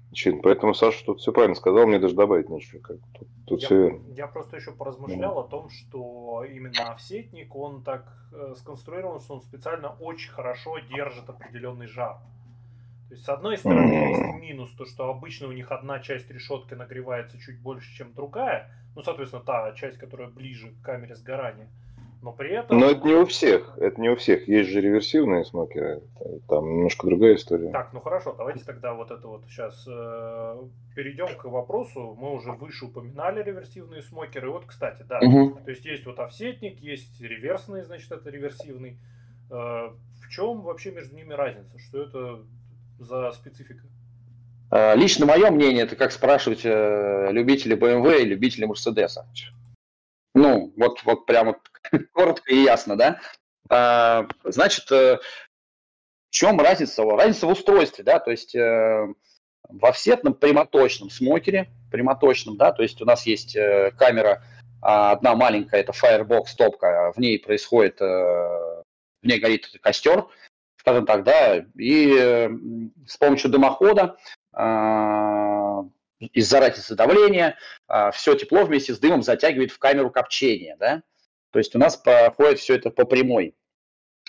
Значит, 0.08 0.42
поэтому 0.44 0.74
Саша 0.74 1.04
тут 1.06 1.20
все 1.20 1.34
правильно 1.34 1.56
сказал, 1.56 1.88
мне 1.88 2.00
даже 2.00 2.16
добавить 2.16 2.50
нечего. 2.50 2.80
Как, 2.80 2.98
тут, 3.18 3.28
тут 3.46 3.62
я, 3.62 3.68
все 3.68 4.02
я 4.16 4.28
просто 4.28 4.58
еще 4.58 4.72
поразмышлял 4.72 5.38
mm. 5.38 5.40
о 5.40 5.44
том, 5.44 5.70
что 5.70 6.46
именно 6.50 6.94
офсетник, 6.94 7.56
он 7.56 7.84
так 7.84 8.06
э, 8.32 8.54
сконструирован, 8.58 9.20
что 9.20 9.34
он 9.36 9.42
специально 9.42 9.90
очень 10.00 10.32
хорошо 10.32 10.78
держит 10.80 11.28
определенный 11.28 11.88
жар. 11.88 12.18
То 13.14 13.16
есть, 13.16 13.26
с 13.26 13.30
одной 13.30 13.58
стороны, 13.60 13.92
есть 13.92 14.42
минус, 14.42 14.72
то, 14.72 14.86
что 14.86 15.08
обычно 15.08 15.48
у 15.48 15.52
них 15.52 15.72
одна 15.72 16.00
часть 16.00 16.32
решетки 16.32 16.74
нагревается 16.74 17.38
чуть 17.38 17.60
больше, 17.60 17.96
чем 17.96 18.12
другая. 18.14 18.72
Ну, 18.96 19.04
соответственно, 19.04 19.44
та 19.44 19.72
часть, 19.74 20.00
которая 20.00 20.30
ближе 20.30 20.72
к 20.72 20.82
камере 20.84 21.16
сгорания 21.16 21.70
но 22.24 22.32
при 22.32 22.52
этом... 22.52 22.80
Но 22.80 22.90
это 22.90 23.06
не 23.06 23.16
у 23.16 23.26
всех, 23.26 23.78
это 23.78 24.00
не 24.00 24.10
у 24.10 24.16
всех. 24.16 24.48
Есть 24.48 24.70
же 24.70 24.80
реверсивные 24.80 25.44
смокеры, 25.44 26.02
там 26.48 26.78
немножко 26.78 27.06
другая 27.06 27.36
история. 27.36 27.70
Так, 27.72 27.92
ну 27.92 28.00
хорошо, 28.00 28.34
давайте 28.34 28.64
тогда 28.64 28.94
вот 28.94 29.12
это 29.12 29.28
вот 29.28 29.44
сейчас 29.50 29.86
э, 29.86 30.64
перейдем 30.96 31.28
к 31.38 31.44
вопросу. 31.44 32.16
Мы 32.18 32.32
уже 32.32 32.54
выше 32.54 32.86
упоминали 32.86 33.44
реверсивные 33.44 34.02
смокеры. 34.04 34.50
Вот, 34.50 34.66
кстати, 34.66 35.04
да, 35.04 35.20
угу. 35.20 35.60
то 35.66 35.70
есть 35.70 35.84
есть 35.84 36.06
вот 36.06 36.18
офсетник, 36.20 36.80
есть 36.80 37.20
реверсный, 37.20 37.84
значит, 37.84 38.10
это 38.10 38.30
реверсивный. 38.30 38.98
Э, 39.52 39.90
в 40.22 40.30
чем 40.30 40.62
вообще 40.62 40.92
между 40.92 41.18
ними 41.18 41.34
разница? 41.34 41.78
Что 41.78 42.04
это 42.04 42.40
за 43.00 43.32
специфика? 43.32 43.84
Э, 44.74 44.96
лично 44.96 45.28
мое 45.28 45.52
мнение, 45.52 45.84
это 45.84 45.96
как 45.96 46.12
спрашивать 46.12 46.62
э, 46.64 47.28
любителей 47.32 47.76
BMW 47.76 48.22
и 48.22 48.26
любителей 48.26 48.68
Mercedes. 48.68 49.20
Ну, 50.34 50.74
вот, 50.76 51.04
вот 51.04 51.28
прямо 51.28 51.60
коротко 52.14 52.52
и 52.52 52.64
ясно, 52.64 52.98
да? 52.98 53.20
А, 53.70 54.28
значит, 54.44 54.90
в 54.90 55.20
чем 56.32 56.60
разница? 56.60 57.04
Разница 57.04 57.46
в 57.46 57.52
устройстве, 57.52 58.04
да, 58.04 58.20
то 58.20 58.32
есть 58.32 58.56
в 58.56 59.86
офсетном 59.86 60.34
прямоточном 60.34 61.12
смокере, 61.12 61.70
прямоточном, 61.92 62.58
да, 62.58 62.72
то 62.72 62.82
есть 62.82 63.00
у 63.02 63.06
нас 63.06 63.28
есть 63.28 63.56
камера 63.98 64.44
а, 64.82 65.12
одна 65.12 65.36
маленькая, 65.36 65.82
это 65.82 65.92
Firebox 65.92 66.46
топка, 66.58 67.14
в 67.16 67.20
ней 67.20 67.38
происходит, 67.38 68.00
в 68.00 68.84
ней 69.22 69.40
горит 69.40 69.70
костер, 69.82 70.26
скажем 70.84 71.06
так, 71.06 71.24
да, 71.24 71.64
и 71.78 72.50
с 73.08 73.16
помощью 73.18 73.50
дымохода 73.50 74.18
а, 74.52 75.86
из-за 76.20 76.60
разницы 76.60 76.94
давления 76.96 77.58
а, 77.88 78.12
все 78.12 78.36
тепло 78.36 78.66
вместе 78.66 78.94
с 78.94 79.00
дымом 79.00 79.24
затягивает 79.24 79.72
в 79.72 79.80
камеру 79.80 80.12
копчения, 80.12 80.76
да, 80.78 81.02
то 81.52 81.60
есть 81.60 81.74
у 81.74 81.80
нас 81.80 81.96
проходит 81.96 82.60
все 82.60 82.76
это 82.76 82.90
по 82.90 83.06
прямой 83.06 83.56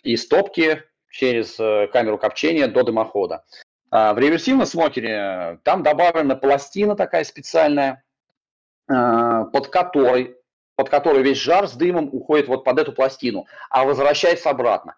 из 0.05 0.29
топки 0.29 0.85
через 1.11 1.59
э, 1.59 1.89
камеру 1.89 2.19
копчения 2.19 2.69
до 2.69 2.85
дымохода. 2.85 3.45
А 3.91 4.13
в 4.13 4.19
реверсивном 4.19 4.67
смокере 4.67 5.59
там 5.65 5.83
добавлена 5.83 6.37
пластина 6.37 6.95
такая 6.95 7.25
специальная, 7.25 8.05
под 8.87 9.69
которой, 9.69 10.37
под 10.77 10.91
которой 10.91 11.23
весь 11.23 11.39
жар 11.39 11.67
с 11.67 11.73
дымом 11.73 12.11
уходит 12.13 12.49
вот 12.49 12.65
под 12.65 12.79
эту 12.81 12.93
пластину, 12.93 13.47
а 13.71 13.85
возвращается 13.85 14.51
обратно. 14.51 14.97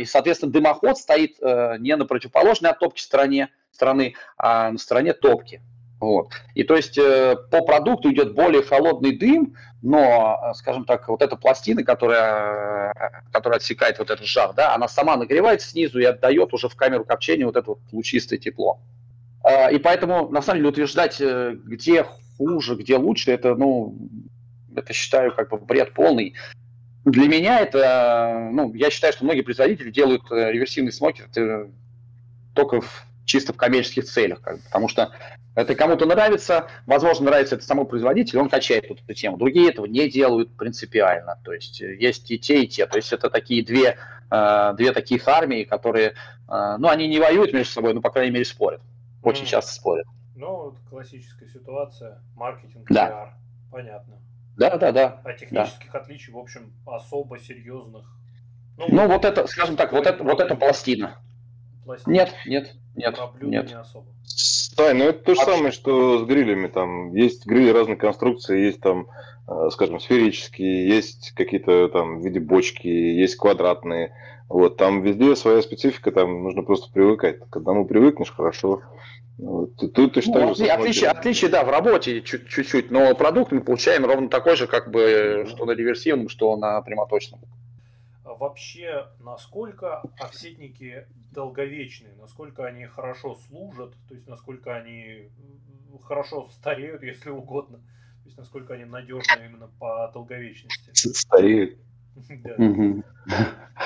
И, 0.00 0.04
соответственно, 0.04 0.52
дымоход 0.52 0.98
стоит 0.98 1.36
э, 1.40 1.76
не 1.78 1.96
на 1.96 2.04
противоположной 2.04 2.72
от 2.72 2.78
топки 2.78 3.00
стороне, 3.00 3.48
страны, 3.72 4.14
а 4.36 4.70
на 4.70 4.78
стороне 4.78 5.14
топки. 5.14 5.62
Вот. 6.02 6.32
И 6.54 6.64
то 6.64 6.74
есть 6.74 6.98
э, 6.98 7.36
по 7.50 7.62
продукту 7.62 8.10
идет 8.12 8.34
более 8.34 8.64
холодный 8.64 9.16
дым, 9.16 9.54
но, 9.82 10.36
э, 10.50 10.54
скажем 10.54 10.84
так, 10.84 11.08
вот 11.08 11.22
эта 11.22 11.36
пластина, 11.36 11.84
которая, 11.84 12.92
э, 12.92 13.30
которая 13.32 13.58
отсекает 13.58 14.00
вот 14.00 14.10
этот 14.10 14.26
жар, 14.26 14.52
да, 14.52 14.74
она 14.74 14.88
сама 14.88 15.16
нагревается 15.16 15.70
снизу 15.70 16.00
и 16.00 16.04
отдает 16.04 16.52
уже 16.52 16.68
в 16.68 16.74
камеру 16.74 17.04
копчения 17.04 17.46
вот 17.46 17.56
это 17.56 17.70
вот 17.70 17.78
лучистое 17.92 18.40
тепло. 18.40 18.80
Э, 19.44 19.72
и 19.72 19.78
поэтому, 19.78 20.28
на 20.28 20.42
самом 20.42 20.58
деле, 20.58 20.70
утверждать, 20.70 21.20
где 21.20 22.04
хуже, 22.36 22.74
где 22.74 22.96
лучше, 22.96 23.30
это, 23.30 23.54
ну, 23.54 23.96
это 24.74 24.92
считаю 24.92 25.32
как 25.32 25.50
бы 25.50 25.58
бред 25.58 25.94
полный. 25.94 26.34
Для 27.04 27.28
меня 27.28 27.60
это, 27.60 28.48
ну, 28.52 28.72
я 28.74 28.90
считаю, 28.90 29.12
что 29.12 29.24
многие 29.24 29.42
производители 29.42 29.90
делают 29.90 30.22
э, 30.30 30.52
реверсивный 30.52 30.92
смокер 30.92 31.28
только 32.54 32.80
в 32.80 33.06
чисто 33.24 33.52
в 33.52 33.56
коммерческих 33.56 34.04
целях, 34.04 34.40
как 34.40 34.56
бы, 34.56 34.62
потому 34.62 34.88
что 34.88 35.12
это 35.54 35.74
кому-то 35.74 36.06
нравится, 36.06 36.68
возможно, 36.86 37.26
нравится 37.26 37.56
это 37.56 37.64
самому 37.64 37.86
производителю, 37.86 38.40
он 38.40 38.48
качает 38.48 38.88
вот 38.88 39.00
эту 39.00 39.14
тему. 39.14 39.36
Другие 39.36 39.70
этого 39.70 39.86
не 39.86 40.08
делают 40.08 40.56
принципиально, 40.56 41.38
то 41.44 41.52
есть 41.52 41.80
э, 41.82 41.96
есть 41.96 42.30
и 42.30 42.38
те, 42.38 42.62
и 42.62 42.68
те. 42.68 42.86
То 42.86 42.96
есть 42.96 43.12
это 43.12 43.28
такие 43.28 43.64
две, 43.64 43.96
э, 44.30 44.74
две 44.76 44.92
таких 44.92 45.28
армии, 45.28 45.64
которые, 45.64 46.14
э, 46.48 46.76
ну, 46.78 46.88
они 46.88 47.06
не 47.08 47.18
воюют 47.18 47.52
между 47.52 47.72
собой, 47.72 47.92
но, 47.94 48.00
по 48.00 48.10
крайней 48.10 48.32
мере, 48.32 48.44
спорят. 48.44 48.80
Очень 49.22 49.44
mm. 49.44 49.48
часто 49.48 49.72
спорят. 49.72 50.06
Ну, 50.36 50.56
вот 50.56 50.78
классическая 50.88 51.48
ситуация, 51.48 52.20
маркетинг, 52.34 52.86
да. 52.88 53.08
PR, 53.08 53.28
понятно. 53.70 54.21
Да, 54.56 54.76
да, 54.76 54.92
да. 54.92 55.20
А 55.24 55.32
технических 55.32 55.92
да. 55.92 55.98
отличий, 55.98 56.32
в 56.32 56.38
общем, 56.38 56.72
особо 56.86 57.38
серьезных. 57.38 58.06
Ну, 58.76 58.86
ну 58.88 59.08
вот 59.08 59.24
это, 59.24 59.46
скажем 59.46 59.76
так, 59.76 59.92
вот 59.92 60.06
это, 60.06 60.22
вот 60.22 60.40
эта 60.40 60.54
пластина. 60.54 61.18
пластина. 61.84 62.12
Нет, 62.12 62.34
нет, 62.46 62.74
нет, 62.94 63.18
нет. 63.40 63.68
не 63.68 63.74
особо. 63.74 64.08
Стай, 64.72 64.94
ну 64.94 65.04
это 65.04 65.22
то 65.22 65.34
же 65.34 65.40
самое, 65.42 65.70
что 65.70 66.20
с 66.20 66.22
грилями. 66.22 66.66
Там 66.66 67.14
есть 67.14 67.44
грили 67.44 67.68
разной 67.68 67.96
конструкции, 67.96 68.64
есть 68.64 68.80
там, 68.80 69.06
э, 69.46 69.68
скажем, 69.70 70.00
сферические, 70.00 70.88
есть 70.88 71.32
какие-то 71.36 71.88
там 71.88 72.20
в 72.20 72.24
виде 72.24 72.40
бочки, 72.40 72.86
есть 72.86 73.36
квадратные. 73.36 74.14
Вот, 74.48 74.78
там 74.78 75.02
везде 75.02 75.36
своя 75.36 75.60
специфика, 75.60 76.10
там 76.10 76.42
нужно 76.42 76.62
просто 76.62 76.90
привыкать. 76.90 77.40
К 77.50 77.56
одному 77.58 77.84
привыкнешь, 77.84 78.32
хорошо. 78.32 78.80
Вот. 79.36 79.76
Тут 79.76 80.14
точно 80.14 80.40
ну, 80.40 80.54
же 80.54 80.64
отличие, 80.64 81.10
отличие, 81.10 81.50
да, 81.50 81.64
в 81.64 81.70
работе 81.70 82.22
чуть-чуть, 82.22 82.90
но 82.90 83.14
продукт 83.14 83.52
мы 83.52 83.60
получаем 83.60 84.06
ровно 84.06 84.30
такой 84.30 84.56
же, 84.56 84.66
как 84.66 84.90
бы, 84.90 85.44
что 85.50 85.66
на 85.66 85.72
реверсивном, 85.72 86.30
что 86.30 86.56
на 86.56 86.80
прямоточном 86.80 87.40
вообще, 88.24 89.08
насколько 89.20 90.02
офсетники 90.18 91.06
долговечные, 91.32 92.14
насколько 92.16 92.64
они 92.64 92.86
хорошо 92.86 93.34
служат, 93.34 93.94
то 94.08 94.14
есть 94.14 94.26
насколько 94.28 94.74
они 94.74 95.30
хорошо 96.04 96.48
стареют, 96.52 97.02
если 97.02 97.30
угодно, 97.30 97.78
то 97.78 98.26
есть 98.26 98.38
насколько 98.38 98.74
они 98.74 98.84
надежны 98.84 99.46
именно 99.46 99.68
по 99.78 100.10
долговечности. 100.12 100.90
Стареют. 100.92 101.78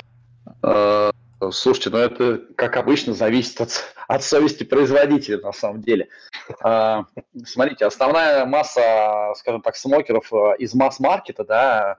А, 0.63 1.11
слушайте, 1.51 1.91
ну 1.91 1.99
это, 1.99 2.41
как 2.57 2.77
обычно, 2.77 3.13
зависит 3.13 3.61
от, 3.61 3.71
от 4.09 4.23
совести 4.23 4.65
производителя, 4.65 5.39
на 5.39 5.53
самом 5.53 5.83
деле. 5.83 6.09
А, 6.63 7.05
смотрите, 7.45 7.85
основная 7.85 8.45
масса, 8.47 9.33
скажем 9.37 9.61
так, 9.63 9.77
смокеров 9.77 10.33
а, 10.33 10.55
из 10.55 10.75
масс-маркета, 10.75 11.45
да, 11.45 11.99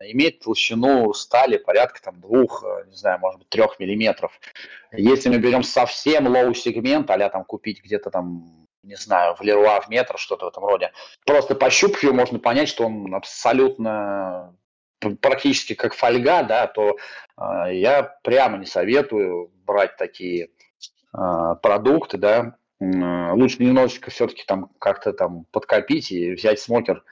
имеет 0.00 0.40
толщину 0.40 1.12
стали 1.12 1.58
порядка 1.58 2.00
там 2.02 2.20
двух, 2.20 2.64
э, 2.64 2.86
не 2.88 2.96
знаю, 2.96 3.18
может 3.20 3.40
быть, 3.40 3.48
трех 3.48 3.78
миллиметров. 3.78 4.32
Если 4.92 5.28
мы 5.28 5.38
берем 5.38 5.62
совсем 5.62 6.28
low 6.28 6.54
сегмент, 6.54 7.10
а 7.10 7.28
там 7.28 7.44
купить 7.44 7.82
где-то 7.82 8.10
там, 8.10 8.66
не 8.82 8.96
знаю, 8.96 9.34
в 9.34 9.42
Леруа 9.42 9.80
в 9.80 9.88
метр, 9.88 10.18
что-то 10.18 10.46
в 10.46 10.48
этом 10.48 10.64
роде, 10.64 10.92
просто 11.26 11.54
пощупав 11.54 12.02
его, 12.02 12.14
можно 12.14 12.38
понять, 12.38 12.68
что 12.68 12.86
он 12.86 13.14
абсолютно 13.14 14.54
практически 15.20 15.74
как 15.74 15.94
фольга, 15.94 16.42
да, 16.42 16.66
то 16.66 16.96
э, 17.36 17.74
я 17.74 18.02
прямо 18.22 18.58
не 18.58 18.66
советую 18.66 19.52
брать 19.64 19.96
такие 19.96 20.48
э, 21.14 21.18
продукты, 21.62 22.18
да, 22.18 22.56
э, 22.80 23.32
лучше 23.32 23.62
немножечко 23.62 24.10
все-таки 24.10 24.44
там 24.46 24.70
как-то 24.78 25.12
там 25.12 25.44
подкопить 25.52 26.10
и 26.10 26.32
взять 26.32 26.58
смокер 26.58 27.04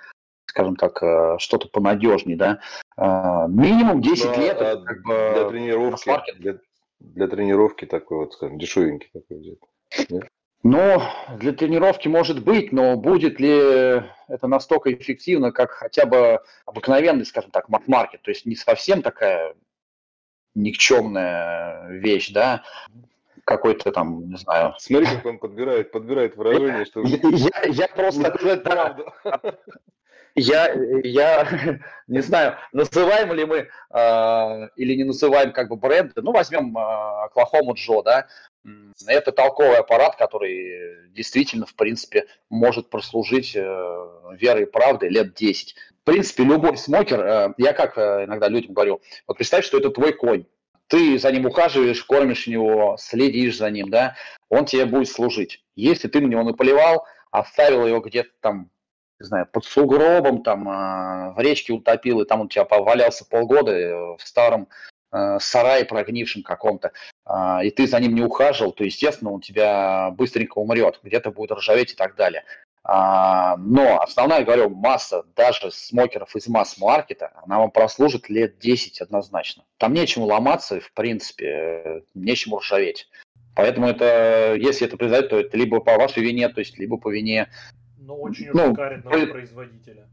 скажем 0.56 0.76
так, 0.76 1.02
э, 1.02 1.36
что-то 1.38 1.68
понадежнее, 1.68 2.38
да, 2.38 2.60
э, 2.96 3.02
минимум 3.48 4.00
10 4.00 4.24
Но, 4.24 4.42
лет. 4.42 4.56
А 4.58 4.76
как 4.78 5.02
бы, 5.02 5.32
для 5.34 5.48
тренировки, 5.50 6.32
для, 6.38 6.58
для 6.98 7.28
тренировки 7.28 7.84
такой 7.84 8.18
вот, 8.20 8.32
скажем, 8.32 8.58
дешевенький 8.58 9.10
такой 9.12 9.38
взять. 9.38 10.18
Ну, 10.62 11.02
для 11.36 11.52
тренировки 11.52 12.08
может 12.08 12.42
быть, 12.42 12.72
но 12.72 12.96
будет 12.96 13.38
ли 13.38 14.02
это 14.28 14.48
настолько 14.48 14.92
эффективно, 14.94 15.52
как 15.52 15.72
хотя 15.72 16.06
бы 16.06 16.40
обыкновенный, 16.64 17.26
скажем 17.26 17.50
так, 17.50 17.68
маркет, 17.68 18.22
то 18.22 18.30
есть 18.30 18.46
не 18.46 18.56
совсем 18.56 19.02
такая 19.02 19.54
никчемная 20.54 21.88
вещь, 21.90 22.32
да, 22.32 22.64
какой-то 23.44 23.92
там, 23.92 24.30
не 24.30 24.38
знаю. 24.38 24.74
Смотри, 24.78 25.06
как 25.06 25.26
он 25.26 25.38
подбирает, 25.38 25.92
подбирает 25.92 26.34
выражение, 26.34 26.86
что... 26.86 27.02
Я, 27.02 27.18
я, 27.22 27.62
я 27.68 27.88
просто... 27.88 28.32
Я, 30.36 30.70
я 31.02 31.80
не 32.06 32.20
знаю, 32.20 32.56
называем 32.72 33.32
ли 33.32 33.46
мы 33.46 33.56
э, 33.56 34.68
или 34.76 34.94
не 34.94 35.04
называем 35.04 35.52
как 35.52 35.70
бы 35.70 35.76
бренды. 35.76 36.20
Ну, 36.20 36.32
возьмем 36.32 36.76
э, 36.76 36.80
Oklahoma 36.80 37.72
Джо, 37.74 38.02
да. 38.02 38.26
Это 39.06 39.32
толковый 39.32 39.78
аппарат, 39.78 40.16
который 40.16 41.08
действительно, 41.12 41.64
в 41.64 41.74
принципе, 41.74 42.26
может 42.50 42.90
прослужить 42.90 43.56
э, 43.56 43.62
верой 44.32 44.64
и 44.64 44.66
правдой 44.66 45.08
лет 45.08 45.32
10. 45.34 45.74
В 46.02 46.04
принципе, 46.04 46.44
любой 46.44 46.76
смокер, 46.76 47.20
э, 47.20 47.54
я 47.56 47.72
как 47.72 47.96
э, 47.96 48.24
иногда 48.26 48.48
людям 48.48 48.74
говорю, 48.74 49.00
вот 49.26 49.38
представь, 49.38 49.64
что 49.64 49.78
это 49.78 49.88
твой 49.88 50.12
конь. 50.12 50.44
Ты 50.88 51.18
за 51.18 51.32
ним 51.32 51.46
ухаживаешь, 51.46 52.04
кормишь 52.04 52.46
его, 52.46 52.96
следишь 52.98 53.56
за 53.56 53.70
ним, 53.70 53.88
да, 53.88 54.16
он 54.50 54.66
тебе 54.66 54.84
будет 54.84 55.08
служить. 55.08 55.64
Если 55.76 56.08
ты 56.08 56.20
на 56.20 56.26
него 56.26 56.42
наполивал, 56.42 57.06
оставил 57.30 57.86
его 57.86 58.00
где-то 58.00 58.30
там 58.40 58.70
не 59.20 59.26
знаю, 59.26 59.46
под 59.46 59.64
сугробом, 59.64 60.42
там, 60.42 60.68
э, 60.68 61.32
в 61.34 61.38
речке 61.38 61.72
утопил, 61.72 62.20
и 62.20 62.26
там 62.26 62.42
он 62.42 62.48
тебя 62.48 62.64
повалялся 62.64 63.24
полгода 63.24 63.72
э, 63.72 64.16
в 64.16 64.20
старом 64.20 64.68
э, 65.12 65.38
сарае 65.40 65.84
прогнившем 65.84 66.42
каком-то, 66.42 66.92
э, 67.26 67.64
и 67.64 67.70
ты 67.70 67.86
за 67.86 67.98
ним 68.00 68.14
не 68.14 68.22
ухаживал, 68.22 68.72
то, 68.72 68.84
естественно, 68.84 69.32
он 69.32 69.40
тебя 69.40 70.10
быстренько 70.12 70.58
умрет, 70.58 71.00
где-то 71.02 71.30
будет 71.30 71.52
ржаветь 71.52 71.92
и 71.92 71.96
так 71.96 72.16
далее. 72.16 72.44
А, 72.88 73.56
но 73.56 74.00
основная, 74.00 74.44
говорю, 74.44 74.70
масса 74.70 75.24
даже 75.34 75.72
смокеров 75.72 76.36
из 76.36 76.46
масс-маркета, 76.46 77.32
она 77.42 77.58
вам 77.58 77.72
прослужит 77.72 78.28
лет 78.28 78.60
10 78.60 79.00
однозначно. 79.00 79.64
Там 79.78 79.92
нечему 79.92 80.26
ломаться, 80.26 80.78
в 80.78 80.92
принципе, 80.92 82.04
нечему 82.14 82.58
ржаветь. 82.58 83.08
Поэтому 83.56 83.88
это, 83.88 84.54
если 84.54 84.86
это 84.86 84.96
произойдет, 84.96 85.30
то 85.30 85.40
это 85.40 85.56
либо 85.56 85.80
по 85.80 85.96
вашей 85.96 86.22
вине, 86.22 86.48
то 86.48 86.60
есть 86.60 86.78
либо 86.78 86.96
по 86.96 87.10
вине 87.10 87.48
но 88.06 88.16
очень 88.16 88.50
ну, 88.52 88.68
шикарного 88.70 89.26
производителя. 89.26 90.06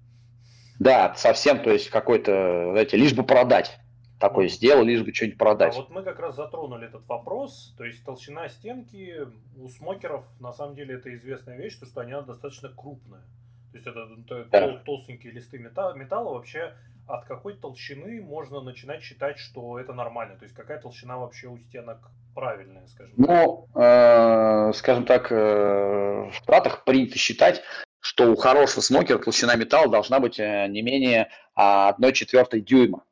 Да, 0.80 1.14
совсем, 1.16 1.62
то 1.62 1.72
есть 1.72 1.90
какой-то, 1.90 2.72
знаете, 2.72 2.98
лишь 2.98 3.14
бы 3.14 3.24
продать 3.24 3.80
такое 4.20 4.46
ну, 4.46 4.50
сделал, 4.50 4.84
лишь 4.84 5.04
бы 5.04 5.14
что-нибудь 5.14 5.38
продать. 5.38 5.76
А 5.76 5.80
вот 5.80 5.90
мы 5.90 6.02
как 6.02 6.18
раз 6.20 6.36
затронули 6.36 6.88
этот 6.88 7.06
вопрос, 7.08 7.74
то 7.78 7.84
есть 7.84 8.06
толщина 8.06 8.48
стенки 8.48 9.28
у 9.58 9.68
смокеров, 9.68 10.24
на 10.40 10.54
самом 10.54 10.76
деле, 10.76 10.96
это 10.96 11.14
известная 11.14 11.58
вещь, 11.58 11.78
то, 11.78 11.86
что 11.86 12.02
она 12.02 12.22
достаточно 12.22 12.70
крупная. 12.70 13.24
То 13.72 13.78
есть 13.78 13.88
это, 13.88 14.08
это 14.28 14.48
да. 14.50 14.78
толстенькие 14.86 15.34
листы 15.34 15.58
металла, 15.60 15.94
металла 15.94 16.36
вообще 16.36 16.74
от 17.08 17.26
какой 17.26 17.56
толщины 17.56 18.22
можно 18.22 18.62
начинать 18.62 19.02
считать, 19.02 19.38
что 19.40 19.78
это 19.78 19.94
нормально? 19.94 20.38
То 20.38 20.44
есть 20.44 20.56
какая 20.56 20.80
толщина 20.80 21.18
вообще 21.18 21.48
у 21.48 21.58
стенок 21.58 22.10
правильная, 22.34 22.88
скажем 22.88 23.16
так? 23.16 23.28
Ну, 23.28 23.68
э, 23.76 24.72
скажем 24.74 25.06
так, 25.06 25.32
э, 25.32 26.30
в 26.30 26.34
Штатах 26.34 26.86
принято 26.86 27.18
считать, 27.18 27.62
что 28.04 28.30
у 28.30 28.36
хорошего 28.36 28.82
смокера 28.82 29.18
толщина 29.18 29.56
металла 29.56 29.88
должна 29.88 30.20
быть 30.20 30.38
э, 30.38 30.68
не 30.68 30.82
менее 30.82 31.30
1 31.56 32.12
четвертой 32.12 32.60
дюйма. 32.60 33.06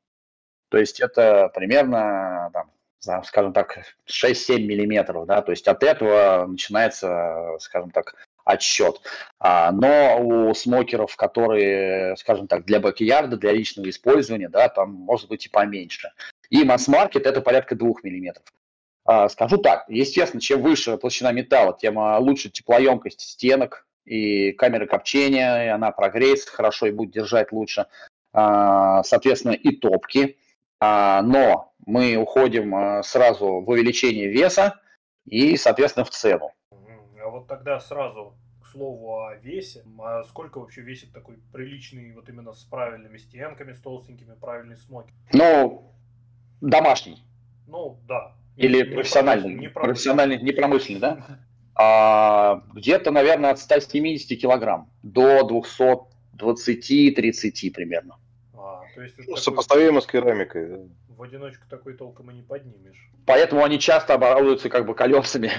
То 0.69 0.77
есть 0.77 0.99
это 0.99 1.49
примерно, 1.55 2.51
там, 2.99 3.23
скажем 3.23 3.53
так, 3.53 3.85
6-7 4.05 4.59
миллиметров, 4.59 5.25
да, 5.27 5.41
то 5.41 5.51
есть 5.51 5.67
от 5.69 5.81
этого 5.81 6.45
начинается, 6.45 7.55
скажем 7.61 7.91
так, 7.91 8.15
отсчет. 8.43 9.01
А, 9.39 9.71
но 9.71 10.19
у 10.19 10.53
смокеров, 10.53 11.15
которые, 11.15 12.17
скажем 12.17 12.47
так, 12.47 12.65
для 12.65 12.81
бэк-ярда, 12.81 13.37
для 13.37 13.53
личного 13.53 13.89
использования, 13.89 14.49
да, 14.49 14.67
там 14.67 14.91
может 14.91 15.29
быть 15.29 15.45
и 15.45 15.49
поменьше. 15.49 16.11
И 16.49 16.65
масс-маркет 16.65 17.25
это 17.25 17.39
порядка 17.39 17.75
2 17.75 17.91
миллиметров. 18.03 18.43
А, 19.05 19.29
скажу 19.29 19.57
так, 19.57 19.85
естественно, 19.87 20.41
чем 20.41 20.61
выше 20.61 20.97
толщина 20.97 21.31
металла, 21.31 21.77
тем 21.79 21.97
а, 21.97 22.17
лучше 22.19 22.49
теплоемкость 22.49 23.21
стенок 23.21 23.85
и 24.05 24.51
камеры 24.53 24.87
копчения, 24.87 25.65
и 25.65 25.67
она 25.67 25.91
прогреется 25.91 26.51
хорошо 26.51 26.87
и 26.87 26.91
будет 26.91 27.11
держать 27.11 27.51
лучше. 27.51 27.87
Соответственно, 28.33 29.53
и 29.53 29.75
топки. 29.75 30.37
Но 30.79 31.73
мы 31.85 32.15
уходим 32.15 33.03
сразу 33.03 33.61
в 33.61 33.69
увеличение 33.69 34.27
веса 34.27 34.79
и, 35.25 35.57
соответственно, 35.57 36.05
в 36.05 36.09
цену. 36.09 36.51
А 37.23 37.29
вот 37.29 37.47
тогда 37.47 37.79
сразу 37.79 38.35
к 38.61 38.67
слову 38.67 39.25
о 39.25 39.35
весе. 39.35 39.83
А 39.99 40.23
сколько 40.23 40.59
вообще 40.59 40.81
весит 40.81 41.13
такой 41.13 41.37
приличный, 41.53 42.13
вот 42.13 42.29
именно 42.29 42.53
с 42.53 42.63
правильными 42.63 43.17
стенками, 43.17 43.73
с 43.73 43.81
толстенькими, 43.81 44.33
правильный 44.33 44.77
смокер? 44.77 45.13
Ну, 45.33 45.93
домашний. 46.61 47.23
Ну, 47.67 47.99
да. 48.07 48.35
Или 48.57 48.77
не 48.77 48.95
профессиональный. 48.95 49.53
Не 49.55 49.69
профессиональный, 49.69 50.41
не 50.41 50.51
промышленный, 50.51 50.99
да? 50.99 51.39
А, 51.75 52.63
где-то, 52.73 53.11
наверное, 53.11 53.51
от 53.51 53.59
170 53.59 54.39
килограмм 54.39 54.89
до 55.03 55.41
220-30 55.41 57.71
примерно. 57.71 58.15
А, 58.53 58.83
то 58.93 59.01
есть 59.01 59.15
ну, 59.27 59.35
Сопоставимо 59.35 59.99
с 60.01 60.07
керамикой. 60.07 60.89
В 61.09 61.23
одиночку 61.23 61.67
такой 61.69 61.93
толком 61.93 62.31
и 62.31 62.35
не 62.35 62.41
поднимешь. 62.41 63.11
Поэтому 63.25 63.63
они 63.63 63.79
часто 63.79 64.15
оборудуются 64.15 64.69
как 64.69 64.85
бы 64.85 64.95
колесами. 64.95 65.51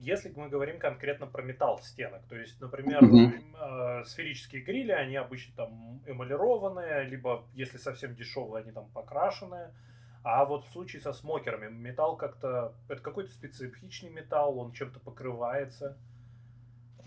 Если 0.00 0.32
мы 0.34 0.48
говорим 0.48 0.80
конкретно 0.80 1.26
про 1.26 1.42
металл 1.42 1.78
стенок, 1.80 2.22
то 2.28 2.34
есть, 2.34 2.60
например, 2.60 3.04
mm-hmm. 3.04 4.00
э, 4.00 4.04
сферические 4.04 4.62
грили, 4.62 4.90
они 4.90 5.14
обычно 5.14 5.54
там 5.54 6.02
эмалированные, 6.06 7.04
либо, 7.04 7.44
если 7.54 7.78
совсем 7.78 8.16
дешевые, 8.16 8.62
они 8.62 8.72
там 8.72 8.88
покрашенные. 8.92 9.70
А 10.24 10.44
вот 10.44 10.64
в 10.64 10.72
случае 10.72 11.02
со 11.02 11.12
смокерами 11.12 11.68
металл 11.68 12.16
как-то... 12.16 12.74
Это 12.88 13.00
какой-то 13.00 13.30
специфичный 13.30 14.10
металл, 14.10 14.58
он 14.58 14.72
чем-то 14.72 15.00
покрывается. 15.00 15.96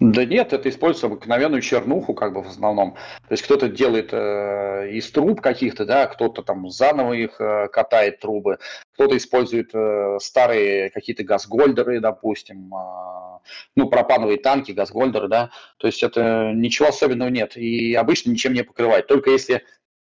Да 0.02 0.26
нет, 0.26 0.52
это 0.52 0.68
используется 0.68 1.08
обыкновенную 1.08 1.62
чернуху, 1.62 2.14
как 2.14 2.34
бы 2.34 2.44
в 2.44 2.48
основном. 2.48 2.96
То 3.28 3.32
есть 3.32 3.44
кто-то 3.44 3.70
делает 3.70 4.10
э, 4.12 4.90
из 4.92 5.10
труб 5.10 5.40
каких-то, 5.40 5.86
да, 5.86 6.08
кто-то 6.08 6.44
там 6.44 6.70
заново 6.70 7.14
их 7.14 7.40
э, 7.40 7.70
катает 7.70 8.20
трубы, 8.20 8.60
кто-то 8.94 9.16
использует 9.16 9.74
э, 9.74 10.18
старые 10.20 10.90
какие-то 10.90 11.24
газгольдеры, 11.24 12.02
допустим, 12.02 12.74
э, 12.76 13.40
ну, 13.78 13.88
пропановые 13.90 14.38
танки, 14.38 14.74
газгольдеры, 14.74 15.30
да. 15.30 15.52
То 15.78 15.88
есть 15.88 16.04
это 16.04 16.52
ничего 16.54 16.90
особенного 16.90 17.30
нет. 17.30 17.56
И 17.56 17.94
обычно 17.94 18.32
ничем 18.32 18.52
не 18.52 18.64
покрывает. 18.64 19.08
Только 19.08 19.30
если, 19.30 19.64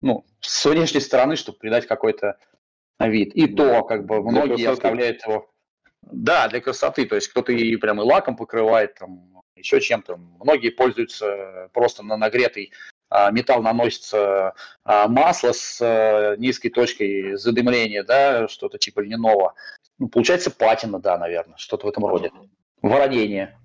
ну, 0.01 0.25
с 0.39 0.65
внешней 0.65 1.01
стороны, 1.01 1.35
чтобы 1.35 1.59
придать 1.59 1.89
какой-то 1.89 2.37
вид. 3.09 3.35
И 3.35 3.47
то, 3.47 3.83
как 3.85 4.07
бы, 4.07 4.23
многие 4.23 4.69
оставляют 4.69 5.23
его... 5.27 5.49
Да, 6.03 6.49
для 6.49 6.61
красоты. 6.61 7.07
То 7.07 7.15
есть 7.15 7.29
кто-то 7.29 7.53
и 7.53 7.77
прям 7.77 8.01
и 8.01 8.05
лаком 8.05 8.37
покрывает, 8.37 8.95
там, 8.97 9.43
еще 9.57 9.81
чем-то. 9.81 10.17
Многие 10.17 10.71
пользуются 10.71 11.71
просто 11.73 12.03
на 12.03 12.17
нагретый 12.17 12.73
а, 13.09 13.31
металл 13.31 13.63
наносится 13.63 14.55
а, 14.85 15.07
масло 15.07 15.53
с 15.53 15.79
а, 15.81 16.35
низкой 16.37 16.71
точкой 16.71 17.37
задымления, 17.37 18.05
да, 18.05 18.49
что-то 18.49 18.79
типа 18.79 19.01
льняного. 19.01 19.55
Ну, 19.99 20.09
получается 20.09 20.51
патина, 20.51 20.99
да, 20.99 21.19
наверное, 21.19 21.57
что-то 21.59 21.87
в 21.87 21.91
этом 21.91 22.07
роде. 22.07 22.33
Воронение. 22.81 23.59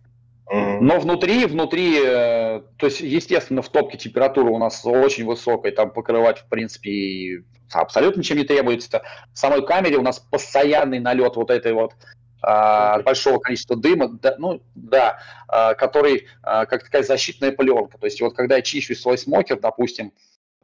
Но 0.50 1.00
внутри, 1.00 1.46
внутри, 1.46 2.00
э, 2.02 2.62
то 2.78 2.86
есть, 2.86 3.02
естественно, 3.02 3.62
в 3.62 3.70
топке 3.70 3.98
температура 3.98 4.50
у 4.50 4.58
нас 4.58 4.86
очень 4.86 5.26
высокая, 5.26 5.74
там 5.74 5.92
покрывать, 5.92 6.40
в 6.40 6.48
принципе, 6.48 7.44
абсолютно 7.74 8.22
ничем 8.22 8.38
не 8.38 8.46
требуется. 8.46 9.02
В 9.34 9.38
самой 9.38 9.66
камере 9.66 9.98
у 9.98 10.02
нас 10.02 10.20
постоянный 10.20 11.00
налет 11.00 11.36
вот 11.36 11.52
этой 11.52 11.74
вот 11.74 11.94
а, 12.42 13.02
большого 13.02 13.40
количества 13.40 13.76
дыма, 13.76 14.10
да, 14.10 14.36
ну 14.38 14.62
да, 14.76 15.20
а, 15.48 15.74
который 15.74 16.28
а, 16.44 16.66
как 16.66 16.84
такая 16.84 17.04
защитная 17.04 17.52
пленка. 17.52 17.98
То 17.98 18.06
есть 18.06 18.22
вот 18.22 18.36
когда 18.36 18.56
я 18.56 18.62
чищу 18.62 18.96
свой 18.96 19.18
смокер, 19.18 19.60
допустим, 19.60 20.14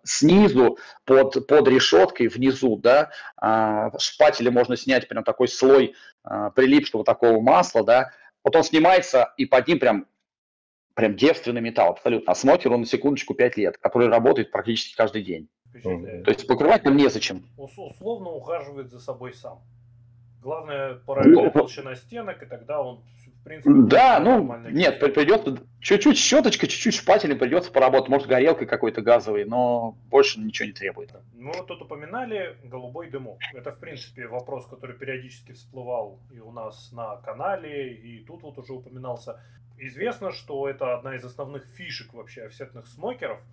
снизу 0.03 0.77
под, 1.05 1.47
под 1.47 1.67
решеткой 1.67 2.27
внизу, 2.27 2.77
да, 2.77 3.09
шпателя 3.97 4.51
можно 4.51 4.75
снять 4.75 5.07
прям 5.07 5.23
такой 5.23 5.47
слой 5.47 5.95
прилипшего 6.55 7.05
такого 7.05 7.39
масла, 7.39 7.85
да, 7.85 8.11
вот 8.43 8.55
он 8.55 8.63
снимается, 8.63 9.33
и 9.37 9.45
под 9.45 9.67
ним 9.67 9.79
прям 9.79 10.07
прям 10.95 11.15
девственный 11.15 11.61
металл, 11.61 11.91
абсолютно. 11.91 12.31
А 12.31 12.35
смокер, 12.35 12.71
он 12.71 12.81
на 12.81 12.85
секундочку 12.85 13.33
5 13.33 13.57
лет, 13.57 13.77
который 13.77 14.09
работает 14.09 14.51
практически 14.51 14.95
каждый 14.95 15.23
день. 15.23 15.49
То 15.81 16.29
есть 16.29 16.47
покрывать 16.47 16.83
нам 16.83 16.95
незачем. 16.95 17.47
Условно 17.57 18.29
ухаживает 18.29 18.91
за 18.91 18.99
собой 18.99 19.33
сам. 19.33 19.63
Главное, 20.39 20.95
правильная 20.95 21.45
ну, 21.45 21.51
толщина 21.51 21.95
стенок, 21.95 22.43
и 22.43 22.45
тогда 22.45 22.81
он, 22.81 23.03
принципе... 23.43 23.71
Да, 23.73 24.19
ну, 24.19 24.57
нет, 24.69 24.99
придется 24.99 25.57
чуть-чуть 25.79 26.17
щеточкой, 26.17 26.69
чуть-чуть 26.69 26.95
шпателем 26.95 27.37
придется 27.37 27.71
поработать, 27.71 28.09
может, 28.09 28.27
горелкой 28.27 28.67
какой-то 28.67 29.01
газовой, 29.01 29.45
но 29.45 29.97
больше 30.09 30.39
ничего 30.39 30.67
не 30.67 30.73
требует. 30.73 31.11
Мы 31.33 31.51
вот 31.53 31.67
тут 31.67 31.81
упоминали 31.81 32.57
голубой 32.63 33.09
дымок. 33.09 33.39
Это, 33.53 33.71
в 33.71 33.79
принципе, 33.79 34.27
вопрос, 34.27 34.67
который 34.67 34.95
периодически 34.95 35.51
всплывал 35.53 36.19
и 36.31 36.39
у 36.39 36.51
нас 36.51 36.91
на 36.91 37.17
канале, 37.17 37.93
и 37.93 38.23
тут 38.25 38.43
вот 38.43 38.57
уже 38.57 38.73
упоминался. 38.73 39.41
Известно, 39.77 40.31
что 40.31 40.69
это 40.69 40.95
одна 40.95 41.15
из 41.15 41.25
основных 41.25 41.65
фишек 41.75 42.13
вообще 42.13 42.43
офсетных 42.43 42.87
смокеров– 42.87 43.39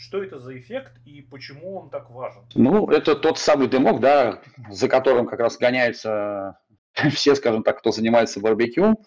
что 0.00 0.22
это 0.22 0.38
за 0.38 0.58
эффект 0.58 0.92
и 1.04 1.20
почему 1.20 1.78
он 1.78 1.90
так 1.90 2.10
важен? 2.10 2.42
Ну, 2.54 2.88
это 2.88 3.14
тот 3.14 3.38
самый 3.38 3.68
дымок, 3.68 4.00
да, 4.00 4.40
за 4.70 4.88
которым 4.88 5.26
как 5.26 5.40
раз 5.40 5.58
гоняются 5.58 6.58
все, 7.14 7.34
скажем 7.34 7.62
так, 7.62 7.78
кто 7.78 7.92
занимается 7.92 8.40
барбекю. 8.40 9.04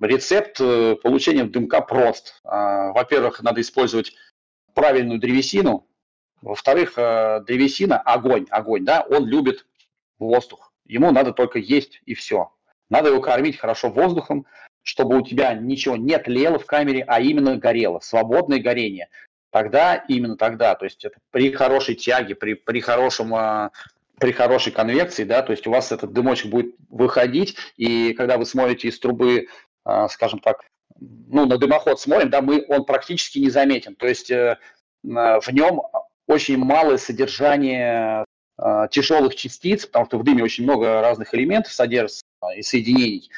Рецепт 0.00 0.60
э, 0.60 0.96
получения 1.02 1.44
дымка 1.44 1.80
прост. 1.80 2.40
А, 2.44 2.92
во-первых, 2.92 3.42
надо 3.42 3.60
использовать 3.60 4.12
правильную 4.74 5.18
древесину. 5.18 5.86
Во-вторых, 6.42 6.94
э, 6.96 7.40
древесина, 7.46 7.98
огонь, 7.98 8.46
огонь, 8.50 8.84
да, 8.84 9.04
он 9.08 9.26
любит 9.26 9.66
воздух. 10.18 10.72
Ему 10.86 11.10
надо 11.10 11.32
только 11.32 11.58
есть 11.58 12.00
и 12.06 12.14
все. 12.14 12.52
Надо 12.88 13.10
его 13.10 13.20
кормить 13.20 13.58
хорошо 13.58 13.90
воздухом, 13.90 14.46
чтобы 14.82 15.16
у 15.18 15.22
тебя 15.22 15.54
ничего 15.54 15.96
не 15.96 16.18
тлело 16.18 16.58
в 16.58 16.66
камере, 16.66 17.04
а 17.06 17.20
именно 17.20 17.56
горело, 17.56 18.00
свободное 18.00 18.60
горение 18.60 19.08
тогда, 19.50 19.96
именно 19.96 20.36
тогда, 20.36 20.74
то 20.74 20.84
есть 20.84 21.04
это 21.04 21.18
при 21.30 21.52
хорошей 21.52 21.94
тяге, 21.94 22.34
при, 22.34 22.54
при 22.54 22.80
хорошем 22.80 23.34
а, 23.34 23.70
при 24.20 24.32
хорошей 24.32 24.72
конвекции, 24.72 25.24
да, 25.24 25.42
то 25.42 25.52
есть 25.52 25.66
у 25.66 25.70
вас 25.70 25.92
этот 25.92 26.12
дымочек 26.12 26.50
будет 26.50 26.74
выходить, 26.88 27.56
и 27.76 28.12
когда 28.12 28.38
вы 28.38 28.44
смотрите 28.44 28.88
из 28.88 28.98
трубы, 29.00 29.48
а, 29.84 30.08
скажем 30.08 30.38
так, 30.40 30.64
ну, 31.00 31.46
на 31.46 31.56
дымоход 31.56 31.98
смотрим, 31.98 32.30
да, 32.30 32.42
мы, 32.42 32.64
он 32.68 32.84
практически 32.84 33.38
не 33.38 33.50
заметен, 33.50 33.96
то 33.96 34.06
есть 34.06 34.30
э, 34.30 34.58
в 35.02 35.48
нем 35.50 35.82
очень 36.26 36.58
малое 36.58 36.98
содержание 36.98 38.24
э, 38.58 38.88
тяжелых 38.90 39.34
частиц, 39.34 39.86
потому 39.86 40.06
что 40.06 40.18
в 40.18 40.24
дыме 40.24 40.44
очень 40.44 40.64
много 40.64 41.00
разных 41.00 41.34
элементов 41.34 41.72
содержится 41.72 42.22
и 42.54 42.62
соединений. 42.62 43.30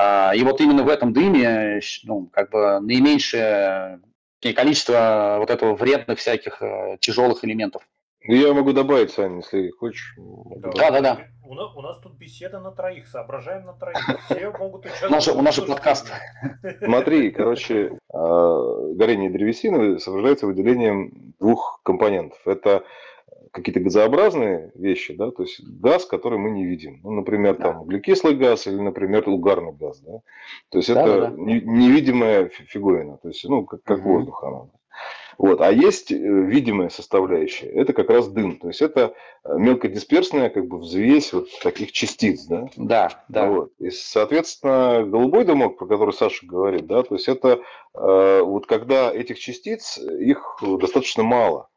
И 0.00 0.42
вот 0.44 0.60
именно 0.60 0.84
в 0.84 0.88
этом 0.88 1.12
дыме 1.12 1.80
ну, 2.04 2.28
как 2.32 2.50
бы 2.50 2.78
наименьшее 2.78 4.00
количество 4.40 5.36
вот 5.38 5.50
этого 5.50 5.74
вредных 5.74 6.18
всяких 6.18 6.62
э, 6.62 6.96
тяжелых 7.00 7.44
элементов. 7.44 7.82
Ну, 8.28 8.34
я 8.34 8.52
могу 8.52 8.74
добавить, 8.74 9.10
Саня, 9.10 9.36
если 9.36 9.70
хочешь. 9.70 10.14
Да, 10.18 10.90
да, 10.90 11.00
да. 11.00 11.18
У 11.46 11.54
нас, 11.54 11.74
у 11.74 11.80
нас 11.80 11.98
тут 11.98 12.12
беседа 12.18 12.60
на 12.60 12.70
троих, 12.72 13.08
соображаем 13.08 13.64
на 13.64 13.72
троих. 13.72 13.96
Все 14.26 14.50
могут 14.50 14.84
участвовать. 14.84 15.28
У 15.38 15.40
нас 15.40 15.56
же 15.56 15.62
подкаст. 15.62 16.12
Смотри, 16.84 17.30
короче, 17.30 17.98
а, 18.12 18.92
горение 18.92 19.30
древесины 19.30 19.98
сопровождается 19.98 20.46
выделением 20.46 21.32
двух 21.40 21.80
компонентов. 21.82 22.38
Это 22.44 22.84
какие-то 23.50 23.80
газообразные 23.80 24.72
вещи, 24.74 25.14
да, 25.14 25.30
то 25.30 25.44
есть 25.44 25.64
газ, 25.64 26.04
который 26.04 26.38
мы 26.38 26.50
не 26.50 26.66
видим. 26.66 27.00
Ну, 27.02 27.12
например, 27.12 27.56
да. 27.56 27.72
там 27.72 27.80
углекислый 27.80 28.36
газ 28.36 28.66
или, 28.66 28.76
например, 28.76 29.26
угарный 29.26 29.72
газ, 29.72 30.00
да. 30.00 30.20
То 30.68 30.78
есть 30.78 30.92
да, 30.92 31.00
это 31.00 31.20
да, 31.20 31.30
да. 31.30 31.36
невидимая 31.38 32.50
фиговина, 32.50 33.16
то 33.16 33.28
есть, 33.28 33.42
ну, 33.48 33.64
как, 33.64 33.82
как 33.84 34.00
угу. 34.00 34.10
воздух 34.10 34.44
она. 34.44 34.66
Вот. 35.38 35.60
А 35.60 35.70
есть 35.70 36.10
э, 36.10 36.16
видимая 36.16 36.88
составляющая, 36.88 37.68
это 37.68 37.92
как 37.92 38.10
раз 38.10 38.28
дым. 38.28 38.58
То 38.58 38.68
есть 38.68 38.82
это 38.82 39.14
э, 39.44 39.56
мелкодисперсная 39.56 40.50
как 40.50 40.66
бы 40.66 40.78
взвесь 40.78 41.32
вот 41.32 41.46
таких 41.62 41.92
частиц. 41.92 42.44
Да, 42.46 42.68
да. 42.76 43.24
да. 43.28 43.48
Вот. 43.48 43.72
И, 43.78 43.90
соответственно, 43.90 45.04
голубой 45.06 45.44
дымок, 45.44 45.78
про 45.78 45.86
который 45.86 46.12
Саша 46.12 46.44
говорит, 46.44 46.86
да, 46.86 47.04
то 47.04 47.14
есть 47.14 47.28
это 47.28 47.60
э, 47.94 48.40
вот 48.42 48.66
когда 48.66 49.14
этих 49.14 49.38
частиц, 49.38 49.96
их 49.98 50.58
достаточно 50.80 51.22
мало. 51.22 51.68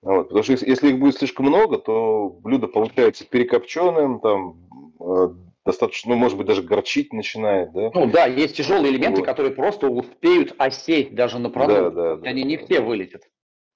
Вот, 0.00 0.28
потому 0.28 0.42
что 0.42 0.52
если 0.54 0.88
их 0.88 0.98
будет 0.98 1.16
слишком 1.16 1.46
много, 1.46 1.78
то 1.78 2.28
блюдо 2.40 2.66
получается 2.66 3.24
перекопченным, 3.24 4.20
там, 4.20 5.51
достаточно, 5.64 6.14
ну, 6.14 6.20
может 6.20 6.36
быть, 6.36 6.46
даже 6.46 6.62
горчить 6.62 7.12
начинает, 7.12 7.72
да? 7.72 7.90
Ну 7.94 8.06
да, 8.06 8.26
есть 8.26 8.56
тяжелые 8.56 8.92
элементы, 8.92 9.20
вот. 9.20 9.26
которые 9.26 9.52
просто 9.52 9.88
успеют 9.88 10.54
осесть 10.58 11.14
даже 11.14 11.38
на 11.38 11.50
продукт. 11.50 11.94
Да, 11.94 12.16
да, 12.16 12.28
Они 12.28 12.42
да, 12.42 12.48
не 12.48 12.56
все 12.58 12.80
вылетят. 12.80 13.22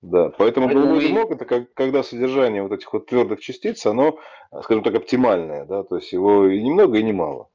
Да, 0.02 0.30
поэтому, 0.30 0.68
поэтому 0.68 0.86
голубой 0.86 1.08
дымок 1.08 1.30
это 1.30 1.44
как, 1.44 1.72
когда 1.74 2.02
содержание 2.02 2.62
вот 2.62 2.72
этих 2.72 2.92
вот 2.92 3.06
твердых 3.06 3.40
частиц, 3.40 3.86
оно, 3.86 4.18
скажем 4.62 4.84
так, 4.84 4.94
оптимальное, 4.94 5.64
да, 5.64 5.82
то 5.84 5.96
есть 5.96 6.12
его 6.12 6.46
и 6.46 6.62
немного, 6.62 6.98
и 6.98 7.02
немало. 7.02 7.48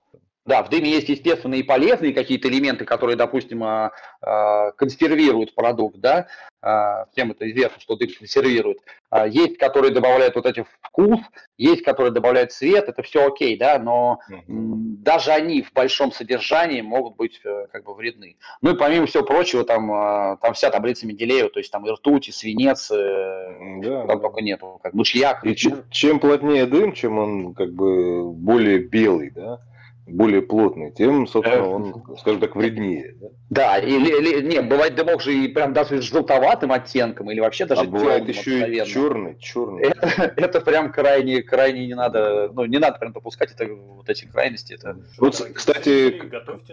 Да, 0.45 0.63
в 0.63 0.69
дыме 0.69 0.89
есть 0.89 1.07
естественные 1.07 1.59
и 1.59 1.63
полезные 1.63 2.13
какие-то 2.13 2.49
элементы, 2.49 2.83
которые, 2.83 3.15
допустим, 3.15 3.63
а, 3.63 3.91
а, 4.21 4.71
консервируют 4.71 5.53
продукт, 5.53 5.97
да, 5.97 6.27
а, 6.63 7.05
всем 7.11 7.29
это 7.29 7.49
известно, 7.49 7.79
что 7.79 7.95
дым 7.95 8.09
консервирует. 8.17 8.79
Есть, 9.27 9.57
которые 9.57 9.93
добавляют 9.93 10.35
вот 10.35 10.45
эти 10.45 10.65
вкус, 10.81 11.19
есть, 11.57 11.83
которые 11.83 12.11
добавляют 12.11 12.53
цвет, 12.53 12.87
это 12.87 13.03
все 13.03 13.27
окей, 13.27 13.57
да, 13.57 13.77
но 13.77 14.19
mm-hmm. 14.29 14.45
даже 14.47 15.31
они 15.31 15.61
в 15.61 15.73
большом 15.73 16.11
содержании 16.11 16.81
могут 16.81 17.17
быть 17.17 17.39
э, 17.43 17.67
как 17.71 17.83
бы 17.83 17.93
вредны. 17.93 18.37
Ну 18.61 18.73
и 18.73 18.77
помимо 18.77 19.07
всего 19.07 19.23
прочего, 19.23 19.65
там, 19.65 20.37
там 20.41 20.53
вся 20.53 20.69
таблица 20.69 21.05
Менделеева, 21.05 21.49
то 21.49 21.59
есть 21.59 21.71
там 21.71 21.85
и 21.85 21.91
ртуть, 21.91 22.29
и 22.29 22.31
свинец, 22.31 22.89
э, 22.89 23.79
да, 23.81 24.05
там 24.05 24.07
да. 24.07 24.17
только 24.17 24.41
нету, 24.41 24.79
как 24.81 24.93
мышьяк. 24.93 25.45
И 25.45 25.55
чем, 25.55 25.83
чем 25.91 26.19
плотнее 26.19 26.65
дым, 26.65 26.93
чем 26.93 27.17
он 27.17 27.53
как 27.53 27.73
бы 27.73 28.31
более 28.31 28.79
белый, 28.79 29.31
да, 29.31 29.59
более 30.07 30.41
плотный, 30.41 30.91
тем, 30.91 31.27
собственно, 31.27 31.67
он, 31.67 32.03
скажем 32.19 32.39
так, 32.39 32.55
вреднее. 32.55 33.15
Да, 33.49 33.77
или, 33.77 34.09
или 34.09 34.41
не, 34.47 34.61
бывает 34.61 34.95
дымок 34.95 35.21
же 35.21 35.33
и 35.33 35.47
прям 35.47 35.73
даже 35.73 36.01
с 36.01 36.05
желтоватым 36.05 36.71
оттенком, 36.71 37.29
или 37.31 37.39
вообще 37.39 37.65
даже 37.65 37.81
а 37.81 37.85
бывает 37.85 38.27
еще 38.27 38.67
и 38.67 38.85
черный, 38.85 39.37
черный. 39.39 39.83
Это, 39.83 40.33
это 40.35 40.61
прям 40.61 40.91
крайне, 40.91 41.41
крайне 41.41 41.87
не 41.87 41.95
надо, 41.95 42.49
ну, 42.53 42.65
не 42.65 42.77
надо 42.79 42.97
прям 42.97 43.13
допускать 43.13 43.51
это, 43.51 43.71
вот 43.71 44.09
эти 44.09 44.25
крайности. 44.25 44.73
Это... 44.73 44.97
Вот, 45.17 45.35
кстати, 45.53 46.21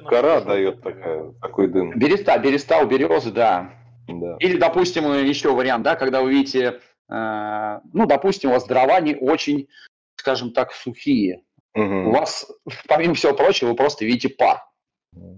кора 0.07 0.41
дает 0.41 0.83
такая, 0.83 1.33
такой 1.41 1.69
дым. 1.69 1.99
Береста, 1.99 2.39
береста 2.39 2.79
у 2.79 2.87
березы, 2.87 3.31
да. 3.31 3.73
да. 4.09 4.37
Или, 4.41 4.59
допустим, 4.59 5.13
еще 5.13 5.53
вариант, 5.53 5.85
да, 5.85 5.97
когда 5.97 6.23
вы 6.23 6.33
видите, 6.33 6.81
э, 7.11 7.79
ну, 7.93 8.07
допустим, 8.07 8.51
у 8.51 8.53
вас 8.55 8.67
дрова 8.67 9.01
не 9.01 9.15
очень, 9.15 9.69
скажем 10.17 10.53
так, 10.53 10.73
сухие, 10.73 11.43
Угу. 11.79 12.09
У 12.09 12.11
вас, 12.11 12.51
помимо 12.89 13.15
всего 13.15 13.35
прочего, 13.35 13.69
вы 13.69 13.77
просто 13.77 14.05
видите 14.05 14.29
пар. 14.29 14.65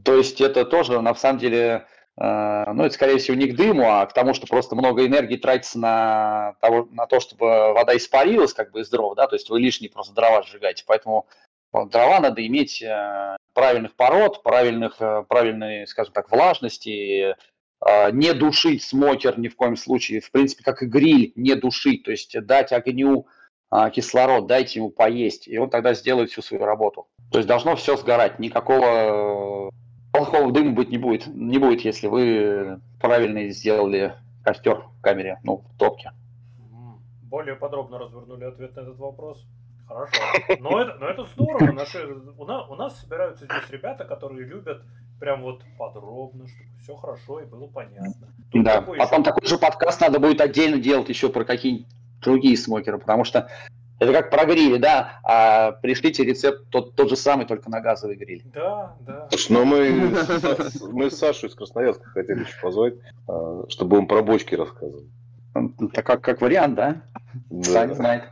То 0.05 0.15
есть 0.15 0.41
это 0.41 0.65
тоже, 0.65 1.01
на 1.01 1.15
самом 1.15 1.39
деле, 1.39 1.87
э, 2.19 2.73
ну, 2.73 2.85
это, 2.85 2.95
скорее 2.95 3.19
всего, 3.19 3.37
не 3.37 3.47
к 3.47 3.57
дыму, 3.57 3.91
а 3.91 4.07
к 4.07 4.15
тому, 4.15 4.33
что 4.33 4.47
просто 4.47 4.75
много 4.75 5.07
энергии 5.07 5.37
тратится 5.37 5.79
на, 5.79 6.55
того, 6.61 6.89
на 6.91 7.07
то, 7.07 7.21
чтобы 7.21 7.73
вода 7.75 7.95
испарилась 7.97 8.55
как 8.55 8.71
бы 8.73 8.81
из 8.81 8.89
дров, 8.89 9.15
да, 9.17 9.27
то 9.27 9.37
есть 9.37 9.51
вы 9.51 9.61
лишние 9.61 9.91
просто 9.91 10.15
дрова 10.15 10.43
сжигаете. 10.43 10.85
Поэтому 10.87 11.27
дрова 11.73 12.21
надо 12.21 12.47
иметь 12.47 12.83
э, 12.83 13.37
правильных 13.53 13.95
пород, 13.95 14.43
правильных, 14.43 14.97
э, 15.01 15.25
правильной, 15.29 15.87
скажем 15.87 16.15
так, 16.15 16.31
влажности, 16.31 17.37
не 18.13 18.35
душить 18.35 18.83
смокер 18.83 19.39
ни 19.39 19.49
в 19.49 19.57
коем 19.57 19.75
случае, 19.75 20.21
в 20.21 20.31
принципе, 20.31 20.63
как 20.63 20.83
и 20.83 20.87
гриль, 20.87 21.33
не 21.35 21.55
душить, 21.55 22.03
то 22.03 22.11
есть 22.11 22.39
дать 22.45 22.73
огню 22.73 23.27
кислород, 23.93 24.47
дайте 24.47 24.81
ему 24.81 24.91
поесть, 24.91 25.47
и 25.47 25.59
он 25.59 25.71
тогда 25.71 25.95
сделает 25.95 26.31
всю 26.31 26.43
свою 26.43 26.65
работу. 26.65 27.07
То 27.31 27.39
есть 27.39 27.49
должно 27.49 27.77
все 27.77 27.97
сгорать, 27.97 28.39
никакого 28.39 29.69
э, 29.69 29.71
плохого 30.13 30.53
дыма 30.53 30.73
быть 30.73 30.91
не 30.91 30.99
будет, 30.99 31.27
не 31.29 31.59
будет, 31.59 31.83
если 31.83 32.09
вы 32.09 32.81
правильно 33.01 33.49
сделали 33.51 34.15
костер 34.43 34.85
в 34.99 35.01
камере, 35.01 35.39
ну, 35.45 35.59
в 35.59 35.79
топке. 35.79 36.13
Более 37.23 37.55
подробно 37.55 37.99
развернули 37.99 38.45
ответ 38.45 38.75
на 38.75 38.81
этот 38.81 38.99
вопрос. 38.99 39.47
Хорошо. 39.87 40.23
Но 40.61 40.81
это, 40.81 40.95
но 40.99 41.07
это 41.09 41.25
здорово. 41.25 41.73
Наши, 41.73 42.05
у, 42.39 42.45
нас, 42.45 42.69
у 42.69 42.75
нас 42.75 43.01
собираются 43.01 43.45
здесь 43.45 43.71
ребята, 43.71 44.05
которые 44.05 44.45
любят 44.45 44.83
прям 45.19 45.43
вот 45.43 45.63
подробно, 45.79 46.47
чтобы 46.49 46.71
все 46.81 46.97
хорошо 46.97 47.41
и 47.41 47.45
было 47.45 47.67
понятно. 47.67 48.29
Тут 48.51 48.65
да, 48.65 48.81
потом 48.81 48.97
еще... 48.97 49.23
такой 49.23 49.49
же 49.49 49.59
подкаст 49.59 50.01
надо 50.01 50.19
будет 50.19 50.41
отдельно 50.41 50.79
делать 50.79 51.09
еще 51.09 51.29
про 51.29 51.45
какие-нибудь 51.45 51.87
другие 52.21 52.57
смокеры, 52.57 52.99
потому 52.99 53.25
что 53.25 53.49
это 54.01 54.15
как 54.15 54.31
про 54.31 54.47
грили, 54.47 54.79
да, 54.79 55.21
а 55.23 55.73
пришлите 55.73 56.25
рецепт 56.25 56.65
тот, 56.71 56.95
тот 56.95 57.11
же 57.11 57.17
самый, 57.17 57.45
только 57.45 57.69
на 57.69 57.83
газовый 57.83 58.17
гриль. 58.17 58.43
Да, 58.47 58.97
да. 59.01 59.29
Слушай, 59.29 59.53
ну 59.53 59.65
мы, 59.67 60.11
мы 60.93 61.11
с 61.11 61.19
Сашей 61.19 61.51
из 61.51 61.55
Красноярска 61.55 62.09
хотели 62.09 62.41
еще 62.41 62.59
позвать, 62.63 62.95
а, 63.29 63.65
чтобы 63.69 63.99
он 63.99 64.07
про 64.07 64.23
бочки 64.23 64.55
рассказывал. 64.55 65.05
Так 65.93 66.07
как, 66.07 66.23
как 66.23 66.41
вариант, 66.41 66.77
да? 66.77 67.03
да. 67.51 67.63
Сами 67.63 67.93
знает. 67.93 68.25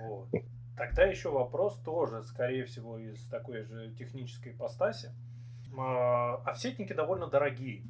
Вот. 0.00 0.28
Тогда 0.76 1.04
еще 1.04 1.30
вопрос 1.30 1.78
тоже, 1.84 2.22
скорее 2.22 2.64
всего, 2.64 2.98
из 2.98 3.22
такой 3.26 3.62
же 3.62 3.92
технической 3.98 4.52
ипостаси. 4.52 5.10
А, 5.76 6.36
овсетники 6.46 6.94
довольно 6.94 7.26
дорогие. 7.26 7.82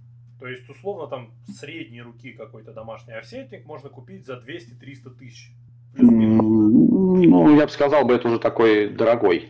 То 0.45 0.51
есть, 0.51 0.69
условно, 0.69 1.07
там 1.07 1.31
средней 1.49 2.03
руки 2.03 2.33
какой-то 2.33 2.75
домашний 2.75 3.15
овсетник 3.15 3.65
можно 3.65 3.89
купить 3.89 4.27
за 4.27 4.35
200-300 4.35 5.11
тысяч. 5.19 5.51
Ну, 5.95 7.57
я 7.57 7.65
бы 7.65 7.73
сказал 7.73 8.05
бы, 8.05 8.13
это 8.13 8.29
уже 8.29 8.39
такой 8.39 8.91
дорогой. 8.91 9.49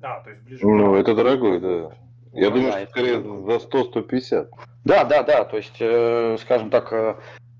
А, 0.00 0.20
то 0.20 0.30
есть 0.30 0.42
ближе. 0.44 0.64
Ну, 0.64 0.94
это 0.94 1.16
дорогой, 1.16 1.58
да. 1.58 1.90
Я 2.32 2.50
думаю, 2.50 2.70
что 2.70 2.86
скорее 2.90 3.20
за 3.22 3.56
100-150. 3.56 4.48
Да, 4.84 5.04
да, 5.04 5.24
да. 5.24 5.44
То 5.46 5.56
есть, 5.56 5.74
э, 5.80 6.36
скажем 6.40 6.70
так, 6.70 6.92
э, 6.92 7.16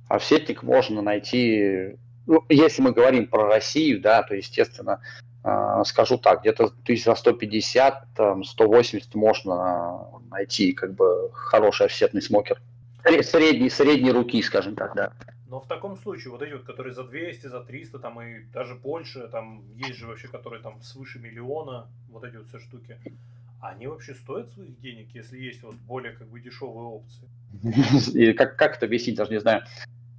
овсетник 0.07 0.62
можно 0.62 1.03
найти, 1.03 1.96
ну, 2.27 2.44
если 2.49 2.83
мы 2.83 2.92
говорим 2.92 3.27
про 3.27 3.49
Россию, 3.49 4.01
да, 4.01 4.22
то, 4.22 4.37
естественно, 4.37 5.01
э, 5.42 5.83
скажу 5.87 6.18
так, 6.18 6.42
где-то 6.42 6.68
тысяч 6.85 7.03
за 7.03 7.16
150, 7.16 8.14
там, 8.14 8.44
180 8.44 9.16
можно 9.16 10.07
найти 10.31 10.72
как 10.72 10.94
бы 10.94 11.33
хороший 11.33 11.87
офсетный 11.87 12.22
смокер. 12.22 12.61
Средней, 13.23 13.71
средней 13.71 14.11
руки, 14.11 14.42
скажем 14.42 14.75
так, 14.75 14.95
да. 14.95 15.12
Но 15.49 15.61
в 15.61 15.69
таком 15.69 15.97
случае, 15.97 16.33
вот 16.33 16.42
эти 16.42 16.55
вот, 16.55 16.64
которые 16.64 16.92
за 16.92 17.05
200, 17.05 17.47
за 17.47 17.61
300, 17.61 17.99
там 18.01 18.21
и 18.21 18.40
даже 18.53 18.75
больше, 18.75 19.29
там 19.29 19.62
есть 19.77 19.95
же 19.95 20.07
вообще, 20.07 20.27
которые 20.27 20.61
там 20.61 20.83
свыше 20.83 21.21
миллиона, 21.21 21.87
вот 22.11 22.25
эти 22.25 22.37
вот 22.37 22.49
все 22.49 22.59
штуки, 22.59 22.99
они 23.61 23.87
вообще 23.87 24.14
стоят 24.14 24.51
своих 24.51 24.79
денег, 24.81 25.09
если 25.14 25.38
есть 25.38 25.62
вот 25.62 25.77
более 25.77 26.12
как 26.12 26.29
бы 26.29 26.40
дешевые 26.40 26.88
опции? 26.88 27.29
И 28.19 28.33
как, 28.33 28.57
как 28.57 28.77
это 28.77 28.87
объяснить, 28.87 29.16
даже 29.16 29.33
не 29.33 29.40
знаю. 29.40 29.62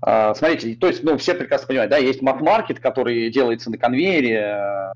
А, 0.01 0.33
смотрите, 0.33 0.75
то 0.75 0.87
есть, 0.87 1.03
ну, 1.03 1.17
все 1.17 1.33
прекрасно 1.33 1.67
понимают, 1.67 1.91
да, 1.91 1.97
есть 1.97 2.21
маркет, 2.21 2.79
который 2.79 3.29
делается 3.29 3.69
на 3.69 3.77
конвейере, 3.77 4.93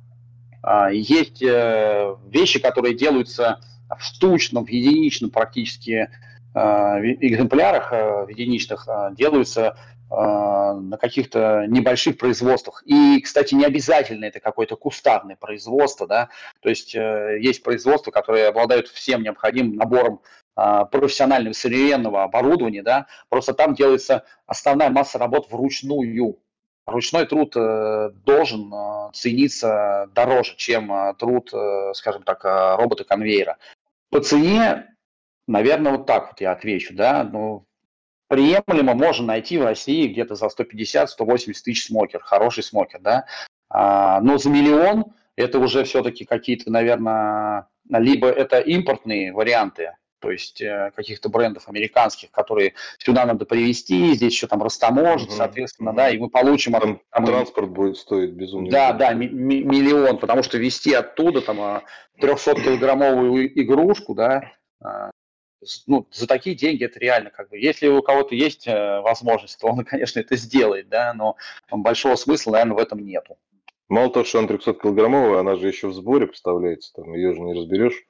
а, 0.63 0.91
есть 0.91 1.41
э, 1.41 2.15
вещи, 2.27 2.59
которые 2.59 2.95
делаются 2.95 3.59
в 3.89 4.01
штучном, 4.03 4.65
в 4.65 4.69
единичном 4.69 5.31
практически 5.31 6.09
экземплярах, 6.53 7.93
э, 7.93 8.25
единичных, 8.29 8.87
делаются 9.11 9.77
на 10.09 10.97
каких-то 10.99 11.67
небольших 11.69 12.17
производствах. 12.17 12.83
И, 12.85 13.21
кстати, 13.21 13.55
не 13.55 13.63
обязательно 13.63 14.25
это 14.25 14.41
какое-то 14.41 14.75
кустарное 14.75 15.37
производство, 15.37 16.05
да, 16.05 16.27
то 16.59 16.67
есть 16.67 16.93
есть 16.95 17.63
производства, 17.63 18.11
которые 18.11 18.47
обладают 18.47 18.89
всем 18.89 19.23
необходимым 19.23 19.77
набором 19.77 20.19
профессионального 20.53 21.53
современного 21.53 22.23
оборудования, 22.23 22.83
да, 22.83 23.07
просто 23.29 23.53
там 23.53 23.73
делается 23.73 24.25
основная 24.47 24.89
масса 24.89 25.17
работ 25.17 25.49
вручную, 25.49 26.37
ручной 26.85 27.25
труд 27.25 27.55
э, 27.55 28.11
должен 28.25 28.71
э, 28.73 29.11
цениться 29.13 30.09
дороже, 30.13 30.55
чем 30.57 30.91
э, 30.91 31.13
труд, 31.17 31.51
скажем 31.93 32.23
так, 32.23 32.43
робота 32.77 33.03
конвейера. 33.03 33.57
По 34.09 34.19
цене, 34.19 34.87
наверное, 35.51 35.93
вот 35.93 36.05
так 36.05 36.29
вот 36.29 36.41
я 36.41 36.51
отвечу, 36.51 36.93
да, 36.93 37.23
ну, 37.23 37.65
приемлемо 38.27 38.93
можно 38.93 39.27
найти 39.27 39.57
в 39.57 39.63
России 39.63 40.07
где-то 40.07 40.35
за 40.35 40.47
150-180 40.47 41.53
тысяч 41.63 41.85
смокер, 41.85 42.21
хороший 42.21 42.63
смокер, 42.63 42.99
да, 43.01 43.25
а, 43.69 44.21
но 44.21 44.37
за 44.37 44.49
миллион 44.49 45.05
это 45.35 45.59
уже 45.59 45.83
все-таки 45.83 46.25
какие-то, 46.25 46.71
наверное, 46.71 47.67
либо 47.89 48.27
это 48.29 48.59
импортные 48.59 49.33
варианты, 49.33 49.91
то 50.21 50.29
есть 50.29 50.61
э, 50.61 50.91
каких-то 50.95 51.29
брендов 51.29 51.67
американских, 51.67 52.29
которые 52.31 52.75
сюда 52.99 53.25
надо 53.25 53.45
привезти, 53.45 54.13
здесь 54.13 54.33
еще 54.33 54.47
там 54.47 54.61
растаможить, 54.61 55.29
угу. 55.29 55.35
соответственно, 55.35 55.89
угу. 55.89 55.97
да, 55.97 56.09
и 56.09 56.17
мы 56.19 56.29
получим... 56.29 56.73
Там, 56.73 57.01
там 57.09 57.25
транспорт 57.25 57.67
и... 57.67 57.71
будет 57.71 57.97
стоить 57.97 58.31
безумно. 58.31 58.69
Да, 58.69 58.93
да, 58.93 59.13
миллион, 59.13 60.19
потому 60.19 60.43
что 60.43 60.59
везти 60.59 60.93
оттуда 60.93 61.41
там 61.41 61.81
300-килограммовую 62.21 63.45
а, 63.45 63.61
игрушку, 63.61 64.13
да, 64.13 64.51
а, 64.83 65.09
ну, 65.87 66.07
за 66.11 66.27
такие 66.27 66.55
деньги 66.55 66.85
это 66.85 66.99
реально 66.99 67.29
как 67.29 67.49
бы. 67.49 67.57
Если 67.57 67.87
у 67.87 68.01
кого-то 68.01 68.35
есть 68.35 68.67
э, 68.67 69.01
возможность, 69.01 69.59
то 69.59 69.67
он, 69.67 69.83
конечно, 69.85 70.19
это 70.19 70.35
сделает, 70.35 70.89
да, 70.89 71.13
но 71.13 71.35
большого 71.71 72.15
смысла, 72.15 72.51
наверное, 72.51 72.75
в 72.75 72.79
этом 72.79 72.99
нету. 72.99 73.37
Мало 73.89 74.09
того, 74.09 74.23
что 74.23 74.39
она 74.39 74.47
300-килограммовая, 74.47 75.39
она 75.39 75.55
же 75.57 75.67
еще 75.67 75.87
в 75.87 75.93
сборе 75.93 76.27
поставляется, 76.27 76.93
там 76.93 77.13
ее 77.13 77.33
же 77.33 77.41
не 77.41 77.53
разберешь. 77.53 78.05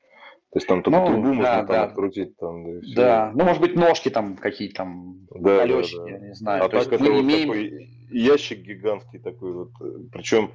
То 0.51 0.57
есть 0.57 0.67
там 0.67 0.83
только 0.83 0.99
ну, 0.99 1.07
трубу 1.07 1.21
да, 1.21 1.33
можно 1.33 1.43
да. 1.43 1.65
там 1.65 1.83
открутить. 1.87 2.37
Там, 2.37 2.73
да, 2.73 2.81
все. 2.81 2.95
да, 2.95 3.31
ну 3.33 3.45
может 3.45 3.61
быть 3.61 3.75
ножки 3.75 4.09
там 4.09 4.35
какие-то 4.35 4.75
там, 4.75 5.27
да, 5.33 5.59
колесики, 5.59 5.95
да, 5.95 6.03
да. 6.03 6.09
я 6.09 6.19
не 6.19 6.35
знаю. 6.35 6.65
А 6.65 6.69
То 6.69 6.79
так 6.79 6.93
это 6.93 7.03
вот 7.03 7.21
имеем... 7.21 7.47
такой 7.47 7.89
ящик 8.11 8.59
гигантский 8.59 9.19
такой 9.19 9.53
вот, 9.53 9.69
причем 10.11 10.51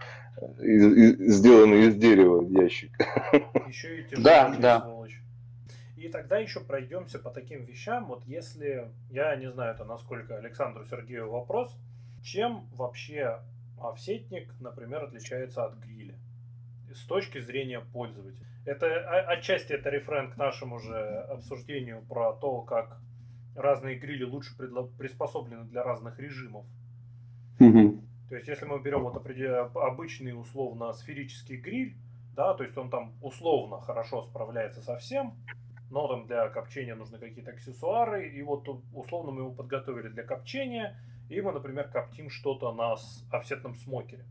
из, 0.61 0.87
из, 0.87 1.37
сделанный 1.37 1.87
из 1.87 1.97
дерева 1.97 2.47
ящик. 2.47 2.91
Еще 3.69 4.01
и 4.01 4.05
тяжелый, 4.05 4.23
да, 4.23 4.57
да. 4.61 4.81
сволочь. 4.83 5.23
И 6.07 6.09
тогда 6.09 6.39
еще 6.39 6.61
пройдемся 6.61 7.19
по 7.19 7.31
таким 7.31 7.65
вещам. 7.65 8.07
Вот 8.07 8.25
если, 8.27 8.93
я 9.11 9.35
не 9.35 9.51
знаю, 9.51 9.75
это 9.75 9.85
насколько 9.85 10.37
Александру 10.37 10.85
Сергею 10.85 11.29
вопрос, 11.29 11.77
чем 12.23 12.69
вообще 12.77 13.41
офсетник, 13.83 14.49
например, 14.61 15.03
отличается 15.03 15.65
от 15.65 15.75
гриля 15.79 16.15
с 16.95 17.05
точки 17.07 17.41
зрения 17.41 17.81
пользователя? 17.81 18.47
Это 18.65 18.87
отчасти 19.33 19.73
это 19.73 19.91
рефрен 19.91 20.31
к 20.31 20.37
нашему 20.37 20.79
же 20.79 20.97
обсуждению 21.29 22.03
про 22.03 22.35
то, 22.35 22.61
как 22.61 23.01
разные 23.57 23.99
грили 23.99 24.23
лучше 24.23 24.57
приспособлены 24.57 25.65
для 25.65 25.83
разных 25.83 26.21
режимов. 26.21 26.67
Угу. 27.59 28.01
То 28.29 28.37
есть, 28.37 28.47
если 28.47 28.65
мы 28.65 28.79
берем 28.79 29.03
вот 29.03 29.17
обычный 29.75 30.41
условно 30.41 30.93
сферический 30.93 31.57
гриль, 31.57 31.97
да, 32.37 32.55
то 32.55 32.63
есть 32.63 32.79
он 32.79 32.91
там 32.91 33.13
условно 33.23 33.81
хорошо 33.81 34.23
справляется 34.23 34.83
со 34.83 34.97
всем, 34.99 35.35
но 35.91 36.09
там 36.09 36.27
для 36.27 36.49
копчения 36.49 36.95
нужны 36.95 37.19
какие-то 37.19 37.53
аксессуары, 37.53 38.29
и 38.29 38.43
вот 38.43 38.69
условно 38.93 39.31
мы 39.31 39.43
его 39.43 39.51
подготовили 39.53 40.09
для 40.09 40.23
копчения, 40.23 40.99
и 41.29 41.41
мы, 41.41 41.53
например, 41.53 41.89
коптим 41.89 42.31
что-то 42.31 42.73
на 42.73 42.97
офсетном 43.31 43.77
смокере. 43.77 44.25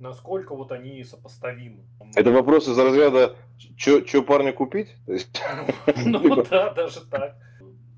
Насколько 0.00 0.54
вот 0.54 0.72
они 0.72 1.02
сопоставимы? 1.04 1.84
Это 2.14 2.30
вопрос 2.30 2.68
из 2.68 2.78
разряда, 2.78 3.36
что 3.76 4.22
парня 4.22 4.52
купить? 4.52 4.94
Ну 5.96 6.42
да, 6.44 6.72
даже 6.72 7.00
так. 7.06 7.36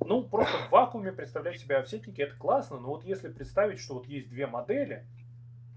Ну, 0.05 0.22
просто 0.22 0.57
в 0.68 0.70
вакууме 0.70 1.11
представлять 1.11 1.59
себя 1.59 1.78
офсетники, 1.78 2.20
это 2.20 2.37
классно, 2.37 2.78
но 2.78 2.89
вот 2.89 3.05
если 3.05 3.28
представить, 3.28 3.80
что 3.80 3.95
вот 3.95 4.07
есть 4.07 4.28
две 4.28 4.47
модели, 4.47 5.05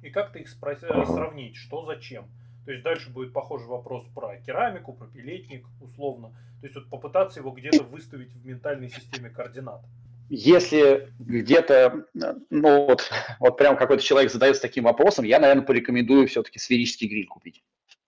и 0.02 0.10
как-то 0.10 0.40
их 0.40 0.48
э, 0.48 1.06
сравнить, 1.06 1.56
что 1.56 1.86
зачем. 1.86 2.28
То 2.70 2.74
есть 2.74 2.84
дальше 2.84 3.10
будет 3.10 3.34
похожий 3.34 3.68
вопрос 3.68 4.04
про 4.14 4.38
керамику, 4.38 4.94
про 4.94 5.08
пилетник, 5.08 5.66
условно. 5.82 6.30
То 6.62 6.68
есть 6.68 6.76
вот 6.76 6.88
попытаться 6.88 7.40
его 7.40 7.50
где-то 7.50 7.82
выставить 7.82 8.32
в 8.32 8.46
ментальной 8.46 8.90
системе 8.90 9.32
координат. 9.32 9.82
Если 10.30 11.12
где-то, 11.18 12.06
ну 12.14 12.86
вот, 12.86 13.10
вот 13.40 13.58
прям 13.58 13.76
какой-то 13.76 14.04
человек 14.04 14.32
задается 14.32 14.62
таким 14.62 14.84
вопросом, 14.84 15.26
я, 15.26 15.40
наверное, 15.40 15.66
порекомендую 15.66 16.28
все-таки 16.28 16.60
сферический 16.60 17.08
гриль 17.08 17.26
купить. 17.26 17.64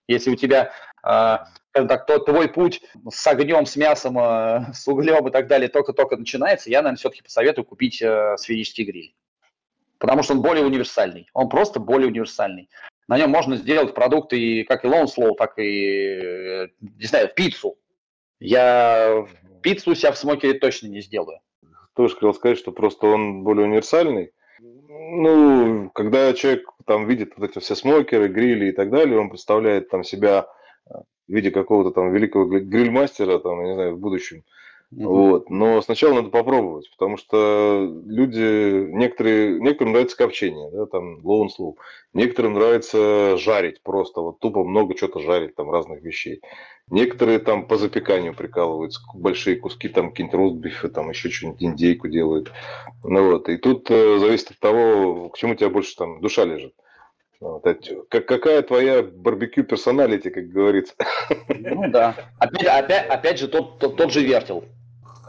Если 0.06 0.30
у 0.30 0.36
тебя, 0.36 0.70
э, 1.02 1.38
так, 1.72 2.06
то, 2.06 2.20
твой 2.20 2.48
путь 2.48 2.82
с 3.10 3.26
огнем, 3.26 3.66
с 3.66 3.74
мясом, 3.74 4.16
э, 4.16 4.72
с 4.74 4.86
углем 4.86 5.26
и 5.26 5.32
так 5.32 5.48
далее 5.48 5.70
только-только 5.70 6.16
начинается, 6.16 6.70
я, 6.70 6.82
наверное, 6.82 6.98
все-таки 6.98 7.24
посоветую 7.24 7.64
купить 7.64 8.00
э, 8.00 8.36
сферический 8.38 8.84
гриль. 8.84 9.16
Потому 9.98 10.22
что 10.22 10.34
он 10.34 10.40
более 10.42 10.64
универсальный. 10.64 11.28
Он 11.32 11.48
просто 11.48 11.80
более 11.80 12.06
универсальный. 12.06 12.68
На 13.08 13.18
нем 13.18 13.30
можно 13.30 13.56
сделать 13.56 13.94
продукты 13.94 14.64
как 14.64 14.84
и 14.84 14.88
Slow, 14.88 15.34
так 15.36 15.58
и, 15.58 16.68
не 16.80 17.06
знаю, 17.06 17.30
пиццу. 17.34 17.76
Я 18.40 19.26
пиццу 19.62 19.94
себя 19.94 20.12
в 20.12 20.18
смокере 20.18 20.58
точно 20.58 20.88
не 20.88 21.00
сделаю. 21.00 21.38
Тоже 21.94 22.14
хотел 22.14 22.34
сказать, 22.34 22.58
что 22.58 22.72
просто 22.72 23.06
он 23.06 23.44
более 23.44 23.66
универсальный. 23.66 24.32
Ну, 24.60 25.90
когда 25.90 26.32
человек 26.32 26.68
там 26.86 27.06
видит 27.06 27.32
вот 27.36 27.50
эти 27.50 27.58
все 27.58 27.74
смокеры, 27.74 28.28
грили 28.28 28.66
и 28.66 28.72
так 28.72 28.90
далее, 28.90 29.18
он 29.18 29.30
представляет 29.30 29.90
там 29.90 30.04
себя 30.04 30.46
э, 30.86 30.94
в 31.28 31.32
виде 31.32 31.50
какого-то 31.50 31.90
там 31.90 32.12
великого 32.12 32.46
грильмастера, 32.46 33.38
там, 33.38 33.60
я 33.60 33.66
не 33.66 33.74
знаю, 33.74 33.94
в 33.94 33.98
будущем. 33.98 34.44
Mm-hmm. 34.92 35.06
Вот. 35.06 35.48
Но 35.48 35.80
сначала 35.80 36.14
надо 36.14 36.28
попробовать, 36.28 36.90
потому 36.90 37.16
что 37.16 37.90
люди, 38.04 38.86
некоторые, 38.92 39.58
некоторым 39.58 39.94
нравится 39.94 40.18
копчение, 40.18 40.70
да, 40.70 40.84
там, 40.84 41.20
low 41.20 41.44
and 41.44 41.48
slow. 41.58 41.76
Некоторым 42.12 42.54
нравится 42.54 43.38
жарить 43.38 43.82
просто, 43.82 44.20
вот 44.20 44.40
тупо 44.40 44.64
много 44.64 44.94
чего-то 44.94 45.20
жарить, 45.20 45.54
там, 45.54 45.70
разных 45.70 46.02
вещей. 46.02 46.42
Некоторые 46.90 47.38
там 47.38 47.66
по 47.66 47.76
запеканию 47.78 48.34
прикалываются, 48.34 49.00
большие 49.14 49.56
куски, 49.56 49.88
там, 49.88 50.10
какие-нибудь 50.10 50.38
ростбифы, 50.38 50.88
там, 50.90 51.08
еще 51.08 51.30
что-нибудь, 51.30 51.62
индейку 51.62 52.08
делают. 52.08 52.52
Ну 53.02 53.30
вот, 53.30 53.48
и 53.48 53.56
тут 53.56 53.90
э, 53.90 54.18
зависит 54.18 54.50
от 54.50 54.58
того, 54.58 55.30
к 55.30 55.38
чему 55.38 55.52
у 55.52 55.56
тебя 55.56 55.70
больше 55.70 55.96
там 55.96 56.20
душа 56.20 56.44
лежит. 56.44 56.74
Вот, 57.40 57.64
как, 58.10 58.26
какая 58.26 58.60
твоя 58.60 59.02
барбекю 59.02 59.64
персоналити, 59.64 60.28
как 60.28 60.48
говорится? 60.48 60.94
Ну 61.48 61.88
да. 61.88 62.14
Опять, 62.38 62.66
опять, 62.66 63.08
опять 63.08 63.38
же, 63.38 63.48
тот, 63.48 63.78
тот, 63.78 63.96
тот 63.96 64.12
же 64.12 64.22
вертел. 64.22 64.64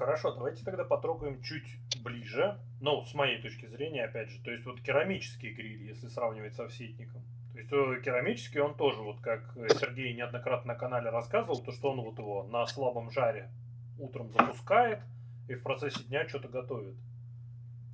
Хорошо, 0.03 0.33
давайте 0.33 0.65
тогда 0.65 0.83
потрогаем 0.83 1.41
чуть 1.41 1.63
ближе. 2.03 2.57
Ну, 2.81 3.05
с 3.05 3.13
моей 3.13 3.41
точки 3.41 3.67
зрения, 3.67 4.03
опять 4.03 4.27
же. 4.27 4.43
То 4.43 4.51
есть 4.51 4.65
вот 4.65 4.81
керамический 4.81 5.53
гриль, 5.53 5.81
если 5.87 6.09
сравнивать 6.09 6.55
со 6.55 6.67
всетником. 6.67 7.21
То 7.53 7.59
есть 7.59 7.71
э, 7.71 8.01
керамический 8.03 8.59
он 8.59 8.75
тоже, 8.75 8.99
вот 8.99 9.21
как 9.21 9.53
Сергей 9.79 10.13
неоднократно 10.13 10.73
на 10.73 10.77
канале 10.77 11.09
рассказывал, 11.09 11.63
то 11.63 11.71
что 11.71 11.91
он 11.91 12.01
вот 12.01 12.17
его 12.19 12.43
на 12.43 12.65
слабом 12.65 13.11
жаре 13.11 13.49
утром 13.97 14.29
запускает 14.33 14.99
и 15.47 15.53
в 15.53 15.63
процессе 15.63 16.03
дня 16.03 16.27
что-то 16.27 16.49
готовит. 16.49 16.95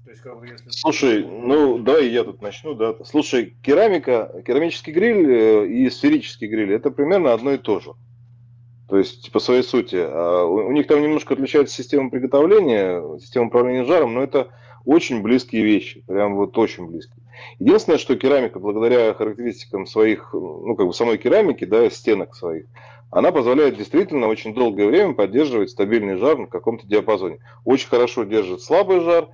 То 0.05 0.09
есть, 0.09 0.23
как 0.23 0.39
бы, 0.39 0.47
если... 0.47 0.67
Слушай, 0.71 1.23
ну 1.23 1.77
давай 1.77 2.09
я 2.09 2.23
тут 2.23 2.41
начну, 2.41 2.73
да. 2.73 2.95
Слушай, 3.05 3.55
керамика, 3.61 4.41
керамический 4.47 4.93
гриль 4.93 5.29
э, 5.29 5.67
и 5.67 5.87
сферический 5.91 6.47
гриль 6.47 6.73
это 6.73 6.89
примерно 6.89 7.33
одно 7.33 7.51
и 7.51 7.59
то 7.59 7.79
же. 7.79 7.91
То 8.89 8.97
есть, 8.97 9.31
по 9.31 9.39
своей 9.39 9.61
сути. 9.61 9.97
А 9.97 10.45
у 10.45 10.71
них 10.71 10.87
там 10.87 11.01
немножко 11.01 11.35
отличается 11.35 11.75
система 11.75 12.09
приготовления, 12.09 13.03
система 13.19 13.47
управления 13.47 13.85
жаром, 13.85 14.15
но 14.15 14.23
это 14.23 14.49
очень 14.83 15.21
близкие 15.21 15.63
вещи. 15.63 16.03
Прям 16.07 16.35
вот 16.35 16.57
очень 16.57 16.87
близкие. 16.87 17.23
Единственное, 17.59 17.99
что 17.99 18.15
керамика, 18.15 18.59
благодаря 18.59 19.13
характеристикам 19.13 19.85
своих, 19.85 20.29
ну, 20.33 20.75
как 20.75 20.87
бы 20.87 20.93
самой 20.93 21.19
керамики, 21.19 21.65
да, 21.65 21.89
стенок 21.89 22.35
своих, 22.35 22.65
она 23.11 23.31
позволяет 23.31 23.77
действительно 23.77 24.27
очень 24.27 24.53
долгое 24.53 24.87
время 24.87 25.13
поддерживать 25.13 25.69
стабильный 25.69 26.15
жар 26.15 26.37
на 26.37 26.47
каком-то 26.47 26.87
диапазоне. 26.87 27.39
Очень 27.65 27.89
хорошо 27.89 28.23
держит 28.23 28.61
слабый 28.61 29.01
жар, 29.01 29.27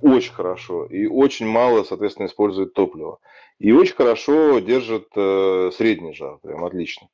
очень 0.00 0.32
хорошо, 0.32 0.84
и 0.84 1.06
очень 1.06 1.46
мало, 1.46 1.84
соответственно, 1.84 2.26
использует 2.26 2.74
топливо. 2.74 3.18
И 3.58 3.72
очень 3.72 3.94
хорошо 3.94 4.58
держит 4.58 5.08
э, 5.16 5.70
средний 5.74 6.12
жар, 6.12 6.38
прям 6.42 6.64
отлично. 6.64 7.08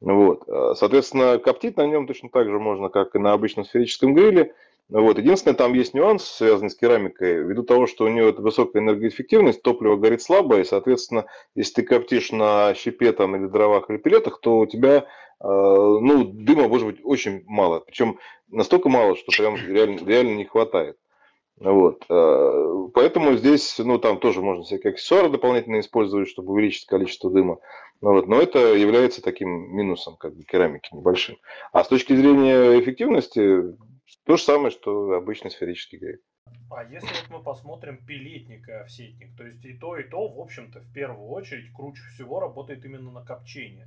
Вот. 0.00 0.44
Э, 0.48 0.74
соответственно, 0.76 1.38
коптить 1.38 1.76
на 1.76 1.86
нем 1.86 2.06
точно 2.06 2.30
так 2.30 2.48
же 2.48 2.58
можно, 2.58 2.88
как 2.88 3.14
и 3.14 3.18
на 3.18 3.32
обычном 3.32 3.64
сферическом 3.64 4.14
гриле. 4.14 4.54
Вот. 4.88 5.18
Единственное, 5.18 5.54
там 5.54 5.74
есть 5.74 5.94
нюанс, 5.94 6.24
связанный 6.24 6.70
с 6.70 6.74
керамикой. 6.74 7.42
Ввиду 7.42 7.62
того, 7.62 7.86
что 7.86 8.04
у 8.04 8.08
нее 8.08 8.32
высокая 8.32 8.82
энергоэффективность, 8.82 9.62
топливо 9.62 9.96
горит 9.96 10.22
слабо, 10.22 10.58
и, 10.58 10.64
соответственно, 10.64 11.26
если 11.54 11.74
ты 11.74 11.82
коптишь 11.82 12.32
на 12.32 12.74
щепе 12.74 13.12
там, 13.12 13.36
или 13.36 13.46
дровах, 13.46 13.90
или 13.90 13.98
пилетах, 13.98 14.40
то 14.40 14.58
у 14.58 14.66
тебя 14.66 14.96
э, 14.96 15.02
ну, 15.42 16.24
дыма 16.24 16.66
может 16.66 16.86
быть 16.86 17.00
очень 17.04 17.44
мало. 17.46 17.80
Причем 17.80 18.18
настолько 18.48 18.88
мало, 18.88 19.16
что 19.16 19.30
прям 19.36 19.56
реально, 19.56 19.98
реально 20.04 20.34
не 20.36 20.44
хватает. 20.44 20.96
Вот. 21.60 22.06
Э, 22.08 22.88
поэтому 22.94 23.36
здесь, 23.36 23.78
ну, 23.78 23.98
там 23.98 24.18
тоже 24.18 24.40
можно 24.40 24.64
всякие 24.64 24.92
аксессуары 24.92 25.28
дополнительно 25.28 25.80
использовать, 25.80 26.28
чтобы 26.28 26.52
увеличить 26.52 26.86
количество 26.86 27.30
дыма. 27.30 27.58
Ну, 28.00 28.12
вот. 28.12 28.26
Но 28.26 28.40
это 28.40 28.74
является 28.74 29.22
таким 29.22 29.76
минусом 29.76 30.16
как 30.16 30.34
бы, 30.34 30.42
керамики 30.44 30.88
небольшим. 30.94 31.36
А 31.72 31.84
с 31.84 31.88
точки 31.88 32.14
зрения 32.14 32.80
эффективности, 32.80 33.76
то 34.24 34.36
же 34.36 34.42
самое, 34.42 34.70
что 34.70 35.12
обычный 35.12 35.50
сферический 35.50 35.98
гриль. 35.98 36.20
А 36.70 36.84
если 36.84 37.06
вот 37.06 37.26
мы 37.30 37.42
посмотрим 37.42 37.98
пилетник 38.06 38.66
и 38.68 38.72
овсетник, 38.72 39.36
то 39.36 39.44
есть 39.44 39.64
и 39.64 39.74
то, 39.74 39.96
и 39.96 40.04
то, 40.04 40.28
в 40.28 40.40
общем-то, 40.40 40.80
в 40.80 40.92
первую 40.92 41.28
очередь 41.28 41.72
круче 41.74 42.02
всего 42.14 42.40
работает 42.40 42.84
именно 42.84 43.10
на 43.10 43.22
копчение. 43.22 43.86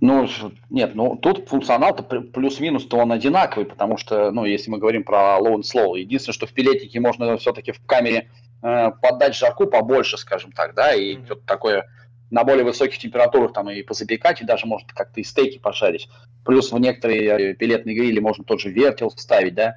Ну, 0.00 0.28
нет, 0.70 0.94
ну 0.94 1.16
тут 1.16 1.48
функционал-то 1.48 2.02
плюс-минус-то 2.02 2.98
он 2.98 3.12
одинаковый, 3.12 3.64
потому 3.64 3.96
что, 3.96 4.30
ну, 4.32 4.44
если 4.44 4.70
мы 4.70 4.78
говорим 4.78 5.04
про 5.04 5.38
low 5.40 5.54
and 5.54 5.62
slow, 5.62 5.98
единственное, 5.98 6.34
что 6.34 6.46
в 6.46 6.52
пилетнике 6.52 7.00
можно 7.00 7.36
все-таки 7.38 7.72
в 7.72 7.80
камере 7.86 8.28
э, 8.62 8.90
поддать 9.00 9.34
жарку 9.34 9.66
побольше, 9.66 10.18
скажем 10.18 10.52
так, 10.52 10.74
да, 10.74 10.94
и 10.94 11.14
mm-hmm. 11.14 11.24
что-то 11.24 11.46
такое 11.46 11.88
на 12.30 12.44
более 12.44 12.64
высоких 12.64 12.98
температурах 12.98 13.52
там 13.52 13.70
и 13.70 13.82
позапекать, 13.82 14.42
и 14.42 14.44
даже 14.44 14.66
может 14.66 14.92
как-то 14.92 15.20
и 15.20 15.24
стейки 15.24 15.58
пожарить. 15.58 16.08
Плюс 16.44 16.72
в 16.72 16.78
некоторые 16.78 17.52
э, 17.52 17.54
пилетные 17.54 17.96
грили 17.96 18.18
можно 18.18 18.44
тот 18.44 18.60
же 18.60 18.70
вертел 18.70 19.10
вставить, 19.10 19.54
да. 19.54 19.76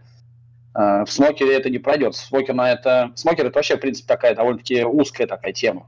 А, 0.74 1.06
в 1.06 1.12
смокере 1.12 1.56
это 1.56 1.70
не 1.70 1.80
пройдет. 1.80 2.16
Смокер 2.16 2.54
на 2.54 2.72
это... 2.72 3.12
Смокер 3.16 3.46
это 3.46 3.56
вообще, 3.56 3.78
в 3.78 3.80
принципе, 3.80 4.08
такая 4.08 4.36
довольно-таки 4.36 4.84
узкая 4.84 5.28
такая 5.28 5.54
тема. 5.54 5.88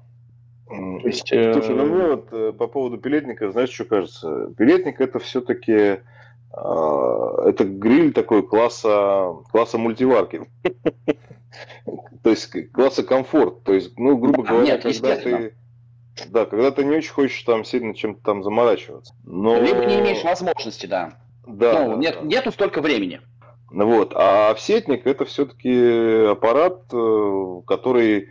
То 0.69 1.07
есть, 1.07 1.31
э, 1.31 1.53
Слушай, 1.53 1.75
ну 1.75 1.85
мне 1.85 2.07
вот 2.07 2.27
э, 2.31 2.53
по 2.53 2.67
поводу 2.67 2.97
пилетника, 2.97 3.51
знаешь, 3.51 3.71
что 3.71 3.85
кажется? 3.85 4.53
Пилетник 4.55 5.01
это 5.01 5.17
все-таки 5.19 5.99
а, 6.51 7.47
это 7.47 7.63
гриль 7.63 8.13
такой 8.13 8.45
класса, 8.45 9.35
класса 9.51 9.77
мультиварки. 9.77 10.41
То 12.23 12.29
есть 12.29 12.71
класса 12.71 13.03
комфорт. 13.03 13.63
То 13.63 13.73
есть, 13.73 13.97
ну, 13.97 14.17
грубо 14.17 14.43
говоря, 14.43 14.77
когда 14.77 15.15
ты... 15.15 15.55
Да, 16.29 16.45
когда 16.45 16.71
ты 16.71 16.83
не 16.83 16.97
очень 16.97 17.13
хочешь 17.13 17.41
там 17.43 17.63
сильно 17.63 17.95
чем-то 17.95 18.21
там 18.21 18.43
заморачиваться. 18.43 19.13
Но... 19.23 19.57
Либо 19.61 19.85
не 19.85 20.01
имеешь 20.01 20.23
возможности, 20.23 20.85
да. 20.85 21.13
Да. 21.47 21.85
Ну, 21.85 21.91
да, 21.91 21.97
нет, 21.97 22.17
да. 22.19 22.27
Нету 22.27 22.51
столько 22.51 22.81
времени. 22.81 23.21
Ну 23.71 23.85
вот. 23.85 24.13
А 24.15 24.49
офсетник 24.49 25.07
это 25.07 25.23
все-таки 25.23 26.25
аппарат, 26.25 26.81
э, 26.91 27.61
который 27.65 28.23
э, 28.23 28.27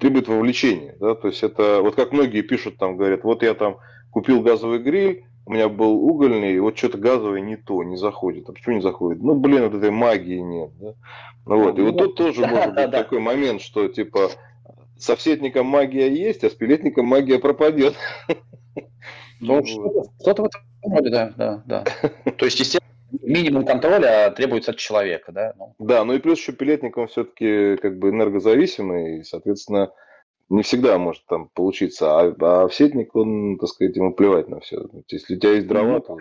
требует 0.00 0.28
вовлечения. 0.28 0.96
Да? 1.00 1.14
То 1.14 1.28
есть 1.28 1.42
это, 1.42 1.80
вот 1.82 1.94
как 1.94 2.12
многие 2.12 2.42
пишут, 2.42 2.76
там 2.76 2.96
говорят, 2.96 3.24
вот 3.24 3.42
я 3.42 3.54
там 3.54 3.78
купил 4.10 4.42
газовый 4.42 4.78
гриль, 4.78 5.24
у 5.46 5.52
меня 5.52 5.68
был 5.68 6.04
угольный, 6.04 6.54
и 6.54 6.58
вот 6.58 6.76
что-то 6.76 6.98
газовое 6.98 7.40
не 7.40 7.56
то, 7.56 7.82
не 7.82 7.96
заходит. 7.96 8.48
А 8.48 8.52
почему 8.52 8.76
не 8.76 8.82
заходит? 8.82 9.22
Ну, 9.22 9.34
блин, 9.34 9.64
вот 9.64 9.74
этой 9.74 9.90
магии 9.90 10.40
нет. 10.40 10.70
Да? 10.78 10.94
Ну, 11.46 11.64
вот. 11.64 11.78
И 11.78 11.82
вот 11.82 11.96
тут 11.96 12.16
тоже 12.16 12.46
может 12.46 12.74
быть 12.74 12.90
такой 12.90 13.20
момент, 13.20 13.62
что 13.62 13.88
типа 13.88 14.30
с 14.98 15.08
офсетником 15.08 15.66
магия 15.66 16.12
есть, 16.12 16.44
а 16.44 16.50
с 16.50 16.54
пилетником 16.54 17.06
магия 17.06 17.38
пропадет. 17.38 17.94
Ну, 19.40 19.64
что-то 20.20 20.42
в 20.42 20.46
этом 20.46 20.62
роде, 20.82 21.10
да, 21.10 21.32
да, 21.36 21.62
да. 21.66 21.84
То 22.36 22.44
есть, 22.44 22.58
естественно, 22.58 22.84
минимум 23.22 23.64
контроля 23.64 24.30
требуется 24.30 24.72
от 24.72 24.78
человека, 24.78 25.32
да? 25.32 25.54
Ну. 25.56 25.74
Да, 25.78 26.04
ну 26.04 26.14
и 26.14 26.18
плюс 26.18 26.38
еще 26.38 26.52
пилетник, 26.52 26.96
он 26.96 27.08
все-таки 27.08 27.76
как 27.76 27.98
бы 27.98 28.10
энергозависимый, 28.10 29.18
и, 29.18 29.22
соответственно, 29.22 29.92
не 30.48 30.62
всегда 30.62 30.98
может 30.98 31.24
там 31.26 31.48
получиться, 31.48 32.18
а, 32.18 32.34
а 32.40 32.68
сетник, 32.70 33.14
он, 33.14 33.58
так 33.58 33.68
сказать, 33.68 33.96
ему 33.96 34.14
плевать 34.14 34.48
на 34.48 34.60
все. 34.60 34.88
Если 35.08 35.36
у 35.36 35.38
тебя 35.38 35.52
есть 35.52 35.66
дрова, 35.66 35.94
ну, 35.94 36.00
то... 36.00 36.16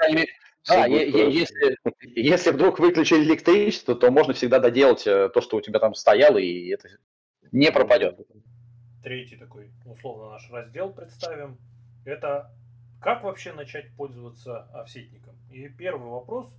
Да, 0.68 0.86
если, 0.86 1.78
если 2.14 2.52
вдруг 2.52 2.80
выключили 2.80 3.24
электричество, 3.24 3.96
то 3.96 4.12
можно 4.12 4.34
всегда 4.34 4.60
доделать 4.60 5.08
э, 5.08 5.30
то, 5.30 5.40
что 5.40 5.56
у 5.56 5.62
тебя 5.62 5.80
там 5.80 5.94
стояло, 5.94 6.38
и 6.38 6.68
это 6.68 6.90
не 7.54 7.72
пропадет. 7.72 8.20
Третий 9.02 9.38
такой, 9.38 9.72
условно, 9.86 10.32
наш 10.32 10.52
раздел 10.52 10.92
представим. 10.92 11.58
Это 12.04 12.52
как 13.02 13.24
вообще 13.24 13.54
начать 13.54 13.96
пользоваться 13.96 14.64
офсетником? 14.74 15.36
И 15.50 15.70
первый 15.70 16.10
вопрос, 16.10 16.54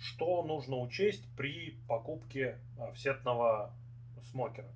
что 0.00 0.42
нужно 0.42 0.78
учесть 0.78 1.24
при 1.36 1.78
покупке 1.86 2.58
офсетного 2.78 3.72
смокера? 4.30 4.68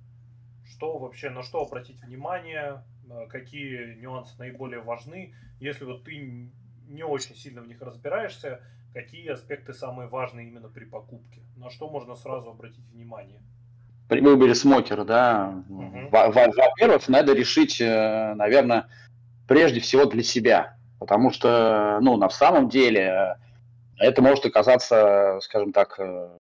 Что 0.65 0.97
вообще, 0.97 1.29
на 1.29 1.43
что 1.43 1.63
обратить 1.63 2.01
внимание, 2.03 2.83
э, 3.09 3.27
какие 3.27 3.95
нюансы 3.95 4.37
наиболее 4.37 4.81
важны, 4.81 5.33
если 5.59 5.83
вот 5.85 6.03
ты 6.03 6.51
не 6.87 7.03
очень 7.03 7.35
сильно 7.35 7.61
в 7.61 7.67
них 7.67 7.81
разбираешься, 7.81 8.61
какие 8.93 9.29
аспекты 9.29 9.73
самые 9.73 10.07
важные 10.07 10.47
именно 10.47 10.69
при 10.69 10.85
покупке, 10.85 11.41
на 11.57 11.69
что 11.71 11.89
можно 11.89 12.15
сразу 12.15 12.51
обратить 12.51 12.85
внимание? 12.93 13.41
При 14.07 14.21
выборе 14.21 14.53
смокера, 14.53 15.03
да, 15.03 15.63
угу. 15.67 16.09
во-первых, 16.11 17.07
надо 17.09 17.33
решить, 17.33 17.81
э, 17.81 18.33
наверное, 18.35 18.87
прежде 19.47 19.79
всего 19.79 20.05
для 20.05 20.21
себя, 20.21 20.77
потому 20.99 21.31
что, 21.31 21.97
ну, 22.01 22.15
на 22.15 22.29
самом 22.29 22.69
деле 22.69 23.01
э, 23.01 23.44
это 23.99 24.21
может 24.21 24.45
оказаться, 24.45 25.39
скажем 25.41 25.73
так, 25.73 25.99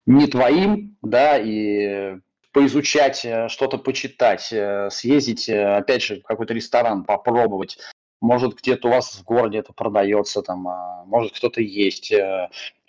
не 0.06 0.28
твоим, 0.28 0.98
да, 1.02 1.38
и 1.38 2.20
поизучать, 2.56 3.26
э, 3.26 3.50
что-то 3.50 3.78
почитать, 3.78 4.48
э, 4.54 4.90
съездить, 4.90 5.50
э, 5.50 5.76
опять 5.76 6.02
же, 6.02 6.22
в 6.22 6.24
какой-то 6.24 6.54
ресторан, 6.54 7.04
попробовать. 7.04 7.78
Может, 8.22 8.56
где-то 8.56 8.88
у 8.88 8.92
вас 8.92 9.14
в 9.14 9.26
городе 9.26 9.58
это 9.58 9.74
продается, 9.74 10.42
там, 10.42 10.66
а, 10.70 11.04
может, 11.06 11.34
кто-то 11.34 11.62
есть, 11.62 12.14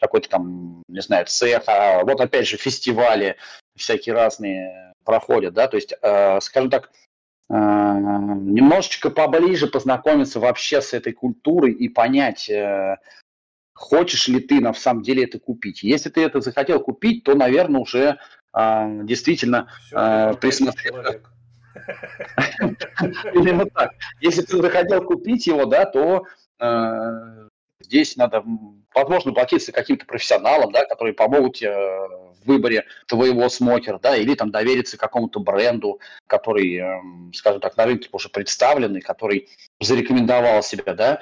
какой-то 0.00 0.28
там, 0.28 0.84
не 0.86 1.00
знаю, 1.00 1.26
цех. 1.26 1.64
А 1.66 2.04
вот, 2.04 2.20
опять 2.20 2.46
же, 2.46 2.56
фестивали 2.56 3.36
всякие 3.76 4.14
разные 4.14 4.94
проходят, 5.04 5.52
да, 5.52 5.66
то 5.66 5.76
есть, 5.76 5.94
скажем 6.44 6.70
так, 6.70 6.90
немножечко 7.50 9.10
поближе 9.10 9.66
познакомиться 9.66 10.38
вообще 10.38 10.80
с 10.80 10.94
этой 10.94 11.12
культурой 11.12 11.72
и 11.72 11.88
понять, 11.88 12.48
хочешь 13.76 14.26
ли 14.26 14.40
ты 14.40 14.60
на 14.60 14.72
самом 14.74 15.02
деле 15.02 15.24
это 15.24 15.38
купить. 15.38 15.82
Если 15.82 16.08
ты 16.08 16.22
это 16.24 16.40
захотел 16.40 16.80
купить, 16.80 17.24
то, 17.24 17.34
наверное, 17.34 17.82
уже 17.82 18.18
а, 18.52 18.88
действительно 19.02 19.68
а, 19.92 20.32
присмотреться. 20.34 21.20
Именно 23.34 23.66
так. 23.66 23.92
Если 24.20 24.42
ты 24.42 24.56
захотел 24.56 25.04
купить 25.04 25.46
его, 25.46 25.66
да, 25.66 25.84
то 25.84 26.24
э, 26.58 27.48
здесь 27.80 28.16
надо, 28.16 28.42
возможно, 28.94 29.32
обратиться 29.32 29.72
к 29.72 29.74
каким-то 29.74 30.06
профессионалам, 30.06 30.72
да, 30.72 30.86
которые 30.86 31.12
помогут 31.12 31.60
э, 31.62 31.68
в 31.68 32.46
выборе 32.46 32.86
твоего 33.06 33.46
смокера, 33.50 33.98
да, 33.98 34.16
или 34.16 34.34
там 34.34 34.50
довериться 34.50 34.96
какому-то 34.96 35.38
бренду, 35.38 36.00
который, 36.26 36.76
э, 36.76 37.00
скажем 37.34 37.60
так, 37.60 37.76
на 37.76 37.84
рынке 37.84 38.08
уже 38.10 38.30
представленный, 38.30 39.02
который 39.02 39.48
зарекомендовал 39.80 40.62
себя, 40.62 40.94
да, 40.94 41.20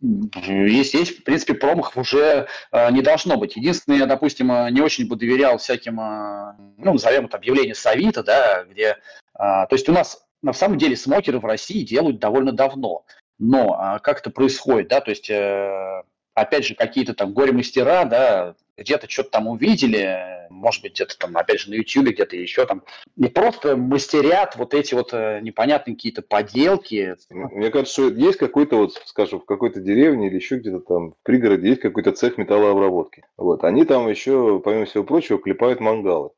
есть, 0.00 0.94
есть, 0.94 1.20
в 1.20 1.24
принципе, 1.24 1.54
промахов 1.54 1.96
уже 1.96 2.48
э, 2.72 2.90
не 2.90 3.00
должно 3.00 3.36
быть. 3.36 3.56
Единственное, 3.56 3.98
я, 3.98 4.06
допустим, 4.06 4.52
э, 4.52 4.70
не 4.70 4.80
очень 4.80 5.08
бы 5.08 5.16
доверял 5.16 5.58
всяким, 5.58 6.00
э, 6.00 6.54
ну, 6.78 6.92
назовем 6.92 7.26
это 7.26 7.36
объявление 7.36 7.74
Савита, 7.74 8.22
да, 8.22 8.64
где... 8.64 8.98
Э, 9.34 9.66
то 9.68 9.68
есть 9.72 9.88
у 9.88 9.92
нас 9.92 10.24
на 10.42 10.52
самом 10.52 10.78
деле 10.78 10.96
смокеры 10.96 11.38
в 11.38 11.44
России 11.46 11.84
делают 11.84 12.18
довольно 12.18 12.52
давно. 12.52 13.04
Но 13.38 13.96
э, 13.96 14.00
как 14.00 14.20
это 14.20 14.30
происходит, 14.30 14.88
да, 14.88 15.00
то 15.00 15.10
есть, 15.10 15.30
э, 15.30 16.02
опять 16.34 16.66
же, 16.66 16.74
какие-то 16.74 17.14
там 17.14 17.32
горе-мастера, 17.32 18.04
да, 18.04 18.54
где-то 18.76 19.08
что-то 19.08 19.30
там 19.30 19.48
увидели, 19.48 20.46
может 20.50 20.82
быть, 20.82 20.94
где-то 20.94 21.16
там, 21.18 21.36
опять 21.36 21.60
же, 21.60 21.70
на 21.70 21.74
YouTube, 21.74 22.06
где-то 22.06 22.36
еще 22.36 22.66
там, 22.66 22.82
не 23.16 23.28
просто 23.28 23.76
мастерят 23.76 24.56
вот 24.56 24.74
эти 24.74 24.94
вот 24.94 25.12
э, 25.12 25.40
непонятные 25.42 25.94
какие-то 25.94 26.22
поделки. 26.22 27.16
Мне 27.30 27.70
кажется, 27.70 27.92
что 27.92 28.14
есть 28.14 28.38
какой-то 28.38 28.76
вот, 28.76 28.94
скажем, 29.06 29.40
в 29.40 29.44
какой-то 29.44 29.80
деревне 29.80 30.28
или 30.28 30.36
еще 30.36 30.56
где-то 30.56 30.80
там 30.80 31.12
в 31.12 31.16
пригороде 31.22 31.68
есть 31.68 31.80
какой-то 31.80 32.12
цех 32.12 32.38
металлообработки. 32.38 33.24
Вот, 33.36 33.64
они 33.64 33.84
там 33.84 34.08
еще, 34.08 34.60
помимо 34.64 34.86
всего 34.86 35.04
прочего, 35.04 35.38
клепают 35.38 35.80
мангалы. 35.80 36.30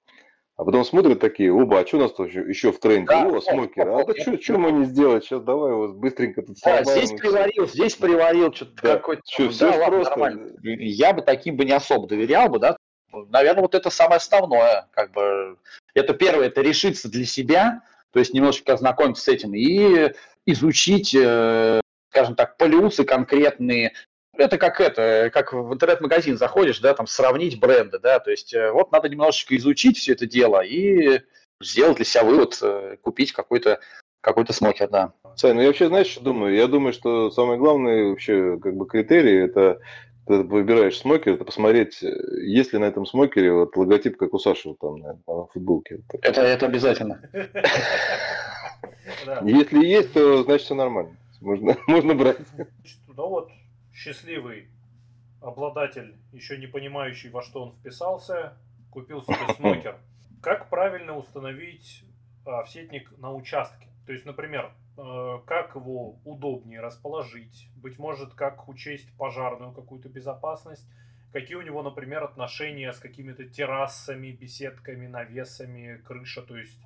А 0.57 0.64
потом 0.64 0.84
смотрят 0.86 1.20
такие, 1.20 1.52
оба, 1.52 1.80
а 1.80 1.86
что 1.86 1.98
у 1.98 2.00
нас 2.00 2.12
тут 2.12 2.28
еще, 2.28 2.40
еще 2.40 2.72
в 2.72 2.78
тренде? 2.78 3.09
Да, 3.09 3.26
О, 3.26 3.40
смокер. 3.42 3.88
А 3.88 4.04
да 4.04 4.14
что, 4.18 4.36
что 4.40 4.57
мы 4.57 4.72
не 4.72 4.86
сделать? 4.86 5.24
Сейчас 5.24 5.42
давай 5.42 5.72
его 5.72 5.88
быстренько 5.88 6.42
тут 6.42 6.57
да, 6.64 6.82
здесь 6.82 7.11
приварил, 7.12 7.68
здесь 7.68 7.94
приварил, 7.94 8.52
что-то 8.54 8.82
да. 8.82 8.96
какой-то. 8.96 9.22
Что, 9.26 9.59
да, 9.59 9.86
просто... 9.86 10.11
нормально. 10.18 10.52
Я 10.62 11.12
бы 11.12 11.20
таким 11.20 11.57
бы 11.57 11.66
не 11.66 11.72
особо 11.72 12.09
доверял 12.09 12.48
бы, 12.48 12.59
да. 12.59 12.76
Наверное, 13.12 13.62
вот 13.62 13.74
это 13.74 13.90
самое 13.90 14.16
основное, 14.16 14.88
как 14.92 15.12
бы. 15.12 15.59
Это 15.94 16.14
первое, 16.14 16.46
это 16.46 16.62
решиться 16.62 17.11
для 17.11 17.26
себя, 17.26 17.82
то 18.12 18.18
есть 18.18 18.32
немножечко 18.32 18.72
ознакомиться 18.72 19.24
с 19.24 19.28
этим 19.28 19.54
и 19.54 20.12
изучить, 20.46 21.14
э, 21.14 21.80
скажем 22.11 22.34
так, 22.34 22.57
плюсы 22.57 23.04
конкретные, 23.04 23.92
это 24.39 24.59
как 24.59 24.80
это, 24.80 25.30
как 25.32 25.53
в 25.53 25.72
интернет-магазин 25.72 26.37
заходишь, 26.37 26.80
да, 26.80 26.95
там 26.95 27.07
сравнить 27.07 27.59
бренды, 27.59 27.99
да, 27.99 28.18
то 28.18 28.30
есть 28.30 28.55
э, 28.55 28.70
вот 28.70 28.93
надо 28.93 29.09
немножечко 29.09 29.57
изучить 29.57 29.99
все 29.99 30.12
это 30.12 30.26
дело 30.26 30.64
и 30.64 31.20
сделать 31.61 31.97
для 31.97 32.05
себя 32.05 32.24
вывод, 32.24 32.59
э, 32.62 32.97
купить 33.03 33.32
какой-то 33.32 33.80
какой-то 34.20 34.53
смокер, 34.53 34.89
да. 34.89 35.12
Сань, 35.37 35.55
ну 35.55 35.61
я 35.61 35.68
вообще, 35.68 35.87
знаешь, 35.87 36.09
что 36.09 36.20
думаю? 36.20 36.57
Я 36.57 36.66
думаю, 36.66 36.93
что 36.93 37.30
самый 37.30 37.59
главный 37.59 38.11
вообще 38.11 38.59
как 38.59 38.74
бы 38.74 38.87
критерий 38.87 39.45
это 39.45 39.78
ты 40.26 40.43
выбираешь 40.43 40.99
смокер, 40.99 41.34
это 41.34 41.45
посмотреть, 41.45 42.03
э, 42.03 42.09
есть 42.43 42.72
ли 42.72 42.78
на 42.78 42.87
этом 42.87 43.07
смокере 43.07 43.53
вот 43.53 43.76
логотип, 43.76 44.16
как 44.16 44.34
у 44.34 44.39
Саши 44.39 44.70
вот 44.70 44.78
там 44.80 44.99
на, 44.99 45.18
на 45.26 45.47
футболке. 45.47 46.01
Это, 46.22 46.43
это 46.43 46.66
обязательно. 46.66 47.20
Если 49.45 49.87
есть, 49.87 50.12
то 50.12 50.43
значит 50.43 50.66
все 50.66 50.74
нормально. 50.74 51.16
Можно, 51.41 51.76
можно 51.87 52.14
брать. 52.14 52.39
Ну 53.16 53.28
вот, 53.28 53.51
счастливый 53.97 54.68
обладатель, 55.40 56.16
еще 56.32 56.59
не 56.59 56.66
понимающий, 56.66 57.30
во 57.30 57.42
что 57.42 57.64
он 57.64 57.72
вписался, 57.72 58.57
купил 58.90 59.22
себе 59.22 59.55
смокер. 59.57 59.99
Как 60.42 60.68
правильно 60.68 61.16
установить 61.16 62.05
офсетник 62.44 63.11
а, 63.16 63.20
на 63.20 63.32
участке? 63.32 63.88
То 64.07 64.12
есть, 64.12 64.26
например, 64.26 64.70
э, 64.99 65.38
как 65.47 65.74
его 65.74 66.18
удобнее 66.24 66.80
расположить, 66.80 67.68
быть 67.74 67.99
может, 67.99 68.34
как 68.34 68.68
учесть 68.68 69.11
пожарную 69.16 69.72
какую-то 69.72 70.09
безопасность, 70.09 70.86
какие 71.32 71.57
у 71.57 71.62
него, 71.62 71.82
например, 71.82 72.22
отношения 72.22 72.92
с 72.92 72.99
какими-то 72.99 73.44
террасами, 73.44 74.30
беседками, 74.30 75.07
навесами, 75.07 75.97
крыша, 76.05 76.42
то 76.42 76.57
есть 76.57 76.78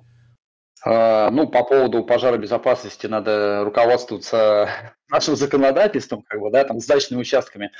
ну, 0.83 1.47
по 1.47 1.63
поводу 1.63 2.03
пожаробезопасности 2.03 3.05
надо 3.05 3.63
руководствоваться 3.63 4.69
нашим 5.09 5.35
законодательством, 5.35 6.23
как 6.23 6.39
бы, 6.39 6.49
да, 6.49 6.63
там, 6.63 6.79
с 6.79 6.85
дачными 6.85 7.21
участками, 7.21 7.71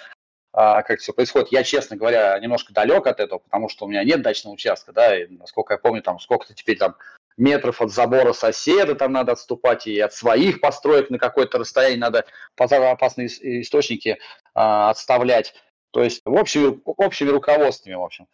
а, 0.54 0.84
как 0.84 1.00
все 1.00 1.14
происходит. 1.14 1.52
Я, 1.52 1.64
честно 1.64 1.96
говоря, 1.96 2.38
немножко 2.40 2.74
далек 2.74 3.08
от 3.08 3.20
этого, 3.20 3.40
потому 3.40 3.70
что 3.70 3.86
у 3.86 3.90
меня 3.90 4.04
нет 4.04 4.22
дачного 4.22 4.54
участка, 4.54 4.92
да, 4.92 5.18
и, 5.18 5.28
насколько 5.28 5.74
я 5.74 5.78
помню, 5.78 6.02
там, 6.02 6.20
сколько-то 6.20 6.54
теперь 6.54 6.78
там 6.78 6.96
метров 7.38 7.82
от 7.82 7.92
забора 7.92 8.34
соседа 8.34 8.96
там 8.96 9.14
надо 9.14 9.32
отступать, 9.32 9.88
и 9.88 10.00
от 10.00 10.14
своих 10.14 10.60
построек 10.62 11.10
на 11.10 11.18
какое-то 11.18 11.58
расстояние 11.58 12.00
надо 12.00 12.26
пожароопасные 12.56 13.28
источники 13.28 14.20
а, 14.54 14.90
отставлять. 14.90 15.54
То 15.92 16.04
есть 16.04 16.22
в 16.26 16.38
общем, 16.38 16.82
общими 16.86 17.30
руководствами, 17.30 17.96
в 17.96 18.04
общем. 18.04 18.28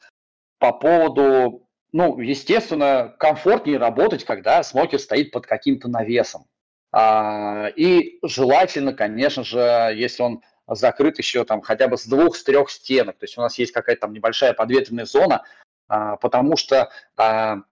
По 0.59 0.73
поводу 0.73 1.66
ну, 1.97 2.19
естественно, 2.19 3.15
комфортнее 3.17 3.79
работать, 3.79 4.23
когда 4.23 4.61
смокер 4.61 4.99
стоит 4.99 5.31
под 5.31 5.47
каким-то 5.47 5.87
навесом. 5.87 6.45
А, 6.91 7.69
и 7.75 8.19
желательно, 8.21 8.93
конечно 8.93 9.43
же, 9.43 9.57
если 9.95 10.21
он 10.21 10.43
закрыт 10.67 11.17
еще 11.17 11.43
там 11.43 11.61
хотя 11.61 11.87
бы 11.87 11.97
с 11.97 12.05
двух, 12.05 12.35
с 12.35 12.43
трех 12.43 12.69
стенок, 12.69 13.17
то 13.17 13.23
есть 13.23 13.35
у 13.39 13.41
нас 13.41 13.57
есть 13.57 13.71
какая-то 13.71 14.01
там 14.01 14.13
небольшая 14.13 14.53
подветренная 14.53 15.05
зона, 15.05 15.43
а, 15.87 16.17
потому 16.17 16.55
что 16.55 16.91
а, 17.15 17.63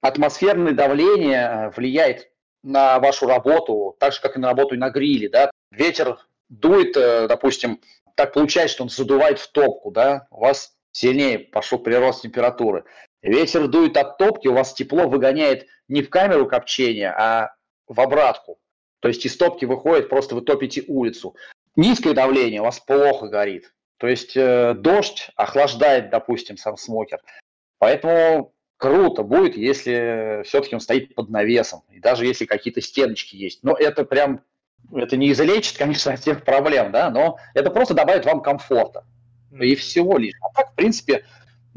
атмосферное 0.00 0.72
давление 0.72 1.72
влияет 1.76 2.32
на 2.64 2.98
вашу 2.98 3.28
работу, 3.28 3.94
так 4.00 4.12
же, 4.12 4.20
как 4.20 4.36
и 4.36 4.40
на 4.40 4.48
работу 4.48 4.74
и 4.74 4.78
на 4.78 4.90
гриле, 4.90 5.28
да. 5.28 5.52
Ветер 5.70 6.18
дует, 6.48 6.96
э, 6.96 7.28
допустим, 7.28 7.80
так 8.16 8.32
получается, 8.32 8.74
что 8.74 8.82
он 8.82 8.88
задувает 8.88 9.38
в 9.38 9.52
топку, 9.52 9.92
да, 9.92 10.26
у 10.32 10.40
вас 10.40 10.74
сильнее 10.90 11.38
пошел 11.38 11.78
прирост 11.78 12.22
температуры. 12.22 12.84
Ветер 13.22 13.66
дует 13.68 13.96
от 13.96 14.18
топки, 14.18 14.48
у 14.48 14.54
вас 14.54 14.72
тепло 14.74 15.08
выгоняет 15.08 15.66
не 15.88 16.02
в 16.02 16.10
камеру 16.10 16.46
копчения, 16.46 17.12
а 17.16 17.54
в 17.86 18.00
обратку. 18.00 18.58
То 19.00 19.08
есть 19.08 19.24
из 19.26 19.36
топки 19.36 19.64
выходит, 19.64 20.08
просто 20.08 20.34
вы 20.34 20.42
топите 20.42 20.84
улицу. 20.86 21.34
Низкое 21.76 22.14
давление 22.14 22.60
у 22.60 22.64
вас 22.64 22.80
плохо 22.80 23.28
горит. 23.28 23.72
То 23.98 24.06
есть 24.06 24.36
э, 24.36 24.74
дождь 24.74 25.30
охлаждает, 25.36 26.10
допустим, 26.10 26.56
сам 26.56 26.76
смокер. 26.76 27.20
Поэтому 27.78 28.52
круто 28.76 29.22
будет, 29.22 29.56
если 29.56 30.42
все-таки 30.44 30.74
он 30.74 30.80
стоит 30.80 31.14
под 31.14 31.28
навесом. 31.30 31.82
И 31.90 32.00
даже 32.00 32.24
если 32.24 32.44
какие-то 32.44 32.80
стеночки 32.80 33.36
есть. 33.36 33.62
Но 33.62 33.74
это 33.74 34.04
прям, 34.04 34.42
это 34.92 35.16
не 35.16 35.32
излечит, 35.32 35.76
конечно, 35.76 36.12
от 36.12 36.20
всех 36.20 36.44
проблем, 36.44 36.92
да, 36.92 37.10
но 37.10 37.38
это 37.54 37.70
просто 37.70 37.94
добавит 37.94 38.24
вам 38.24 38.40
комфорта. 38.40 39.04
И 39.52 39.74
всего 39.74 40.18
лишь. 40.18 40.34
А 40.40 40.52
так, 40.52 40.72
в 40.72 40.74
принципе, 40.74 41.24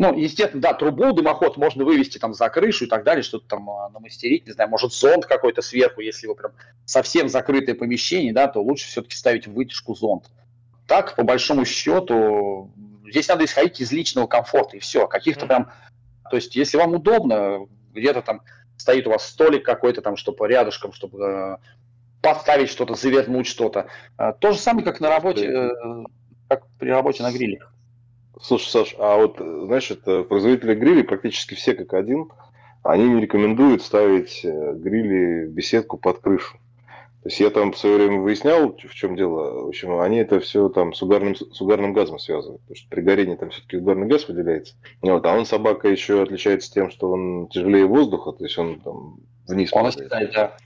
ну, 0.02 0.18
естественно, 0.18 0.64
да, 0.64 0.74
трубу, 0.74 1.14
дымоход 1.14 1.58
можно 1.58 1.86
вывести 1.86 2.18
там 2.18 2.34
за 2.34 2.50
крышу 2.50 2.86
и 2.86 2.88
так 2.88 3.04
далее, 3.04 3.22
что-то 3.22 3.48
там 3.48 3.70
а, 3.70 3.90
намастерить, 3.90 4.48
не 4.48 4.52
знаю, 4.52 4.68
может 4.68 4.94
зонд 4.94 5.28
какой-то 5.28 5.62
сверху, 5.62 6.02
если 6.02 6.26
вы 6.26 6.34
прям 6.34 6.54
совсем 6.86 7.30
закрытое 7.30 7.76
помещение, 7.76 8.34
да, 8.34 8.48
то 8.48 8.64
лучше 8.64 8.88
все-таки 8.88 9.16
ставить 9.16 9.46
в 9.46 9.54
вытяжку 9.54 9.94
зонд. 9.94 10.26
Так, 10.88 11.16
по 11.16 11.22
большому 11.22 11.66
счету, 11.66 12.72
здесь 13.08 13.28
надо 13.28 13.46
исходить 13.46 13.80
из 13.80 13.92
личного 13.92 14.26
комфорта 14.26 14.78
и 14.78 14.80
все, 14.80 15.08
каких-то 15.08 15.46
прям, 15.46 15.72
то 16.32 16.36
есть 16.36 16.56
если 16.56 16.78
вам 16.78 16.96
удобно, 16.96 17.68
где-то 17.94 18.24
там 18.24 18.42
стоит 18.78 19.06
у 19.06 19.12
вас 19.12 19.28
столик 19.28 19.64
какой-то 19.64 20.02
там, 20.02 20.18
чтобы 20.18 20.48
рядышком, 20.48 20.94
чтобы 20.94 21.24
э, 21.24 21.58
поставить 22.24 22.72
что-то, 22.72 22.96
завернуть 22.96 23.46
что-то. 23.46 23.86
Э, 24.18 24.34
то 24.40 24.52
же 24.52 24.58
самое, 24.58 24.84
как 24.84 25.00
на 25.00 25.10
работе, 25.10 25.46
э, 25.46 25.70
как 26.50 26.66
при 26.80 26.90
работе 26.90 27.22
на 27.22 27.32
гриле. 27.32 27.60
Слушай, 28.42 28.70
Саш, 28.70 28.96
а 28.98 29.18
вот, 29.18 29.38
знаешь, 29.38 29.92
это 29.92 30.24
производители 30.24 30.74
грилей 30.74 31.04
практически 31.04 31.54
все 31.54 31.74
как 31.74 31.94
один, 31.94 32.30
они 32.84 33.08
не 33.08 33.22
рекомендуют 33.22 33.84
ставить 33.84 34.44
э, 34.44 34.74
грили 34.74 35.46
в 35.46 35.52
беседку 35.52 35.98
под 35.98 36.20
крышу. 36.20 36.58
То 37.24 37.30
есть 37.30 37.40
я 37.40 37.52
там 37.52 37.72
в 37.72 37.78
свое 37.78 37.98
время 37.98 38.20
выяснял, 38.20 38.76
в 38.76 38.96
чем 38.96 39.16
дело. 39.16 39.66
В 39.66 39.68
общем, 39.68 40.00
они 40.00 40.18
это 40.18 40.40
все 40.40 40.70
там 40.70 40.92
с 40.94 41.04
угарным, 41.04 41.36
с 41.36 41.62
угарным 41.62 41.94
газом 41.94 42.18
связывают. 42.18 42.62
Потому 42.62 42.76
что 42.76 42.90
при 42.90 43.02
горении 43.02 43.36
там 43.36 43.52
все-таки 43.52 43.78
угарный 43.78 44.08
газ 44.08 44.28
выделяется. 44.28 44.74
Вот, 45.02 45.24
а 45.24 45.38
он, 45.38 45.46
собака, 45.46 45.88
еще 45.88 46.24
отличается 46.24 46.74
тем, 46.74 46.90
что 46.90 47.12
он 47.12 47.48
тяжелее 47.50 47.86
воздуха, 47.86 48.32
то 48.32 48.44
есть 48.44 48.58
он 48.58 48.80
там 48.80 49.20
вниз. 49.48 49.70
Он 49.72 49.86
оседает, 49.86 50.32
да. 50.34 50.58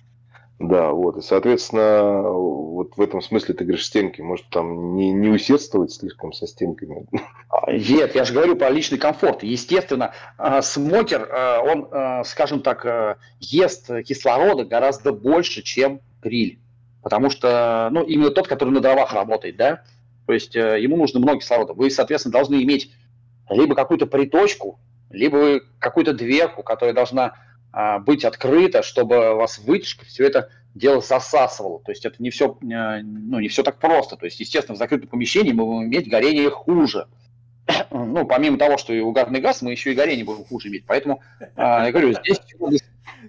Да, 0.60 0.92
вот. 0.92 1.18
И, 1.18 1.22
соответственно, 1.22 2.22
вот 2.22 2.96
в 2.96 3.02
этом 3.02 3.22
смысле 3.22 3.54
ты 3.56 3.66
говоришь 3.66 3.86
стенки. 3.86 4.22
Может, 4.22 4.50
там 4.50 4.96
не, 4.96 5.12
не 5.12 5.30
усердствовать 5.30 5.92
слишком 5.92 6.32
со 6.32 6.48
стенками? 6.48 7.06
А, 7.50 7.72
нет, 7.72 8.16
я 8.16 8.24
же 8.24 8.34
говорю 8.34 8.56
про 8.56 8.70
личный 8.70 8.98
комфорт. 8.98 9.44
Естественно, 9.44 10.14
а, 10.38 10.62
смокер, 10.62 11.30
а, 11.32 11.62
он, 11.62 12.24
скажем 12.26 12.62
так, 12.62 13.20
ест 13.40 13.90
кислорода 14.06 14.64
гораздо 14.66 15.12
больше, 15.12 15.62
чем 15.62 16.00
гриль. 16.22 16.60
Потому 17.04 17.30
что, 17.30 17.90
ну, 17.92 18.04
именно 18.04 18.32
тот, 18.32 18.48
который 18.48 18.72
на 18.72 18.80
дровах 18.80 19.14
работает, 19.14 19.58
да, 19.58 19.84
то 20.26 20.34
есть 20.34 20.56
ему 20.56 20.98
нужно 20.98 21.20
много 21.20 21.40
кислорода. 21.40 21.74
Вы, 21.74 21.92
соответственно, 21.92 22.34
должны 22.34 22.64
иметь 22.64 22.92
либо 23.50 23.76
какую-то 23.76 24.08
приточку, 24.08 24.80
либо 25.12 25.60
какую-то 25.80 26.14
дверку, 26.14 26.64
которая 26.64 26.96
должна 26.96 27.36
быть 28.06 28.24
открыто, 28.24 28.84
чтобы 28.84 29.36
вас 29.36 29.60
вытяжка 29.60 30.06
все 30.06 30.26
это 30.26 30.50
дело 30.76 31.02
засасывало. 31.02 31.80
То 31.80 31.92
есть 31.92 32.06
это 32.06 32.18
не 32.20 32.30
все, 32.30 32.58
э, 32.62 33.02
ну, 33.02 33.40
не 33.40 33.48
все 33.48 33.64
так 33.64 33.80
просто. 33.80 34.18
То 34.18 34.26
есть, 34.26 34.40
естественно, 34.40 34.76
в 34.76 34.80
закрытом 34.80 35.08
помещении 35.08 35.54
мы 35.54 35.66
будем 35.66 35.86
иметь 35.86 36.10
горение 36.10 36.50
хуже. 36.50 37.08
Ну, 37.90 38.26
помимо 38.28 38.58
того, 38.58 38.78
что 38.78 38.94
и 38.94 39.00
угарный 39.00 39.40
газ, 39.40 39.62
мы 39.62 39.72
еще 39.72 39.92
и 39.92 39.96
горение 39.96 40.26
будем 40.26 40.44
хуже 40.46 40.68
иметь. 40.68 40.84
Поэтому, 40.86 41.22
а, 41.56 41.86
я 41.86 41.92
говорю, 41.92 42.14
здесь... 42.24 42.40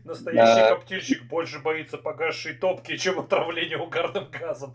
Настоящий 0.05 0.69
коптильщик 0.69 1.23
больше 1.25 1.61
боится 1.61 1.97
погасшей 1.97 2.55
топки, 2.55 2.97
чем 2.97 3.19
отравления 3.19 3.79
угарным 3.79 4.29
газом. 4.31 4.75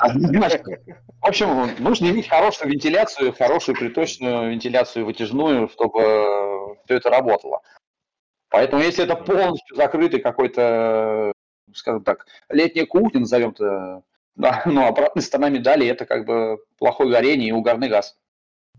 В 0.00 1.26
общем, 1.26 1.70
нужно 1.78 2.06
иметь 2.06 2.28
хорошую 2.28 2.72
вентиляцию, 2.72 3.32
хорошую 3.32 3.76
приточную 3.76 4.50
вентиляцию 4.50 5.04
вытяжную, 5.04 5.68
чтобы 5.68 6.76
все 6.84 6.96
это 6.96 7.10
работало. 7.10 7.60
Поэтому 8.50 8.82
если 8.82 9.04
это 9.04 9.16
полностью 9.16 9.76
закрытый 9.76 10.20
какой-то, 10.20 11.32
скажем 11.72 12.02
так, 12.02 12.26
летняя 12.48 12.84
кухня, 12.84 13.20
назовем 13.20 13.50
это, 13.50 14.02
да, 14.34 14.62
ну, 14.66 14.86
обратная 14.86 15.22
сторона 15.22 15.48
медали, 15.48 15.86
это 15.86 16.04
как 16.04 16.26
бы 16.26 16.58
плохое 16.78 17.10
горение 17.10 17.50
и 17.50 17.52
угарный 17.52 17.88
газ. 17.88 18.16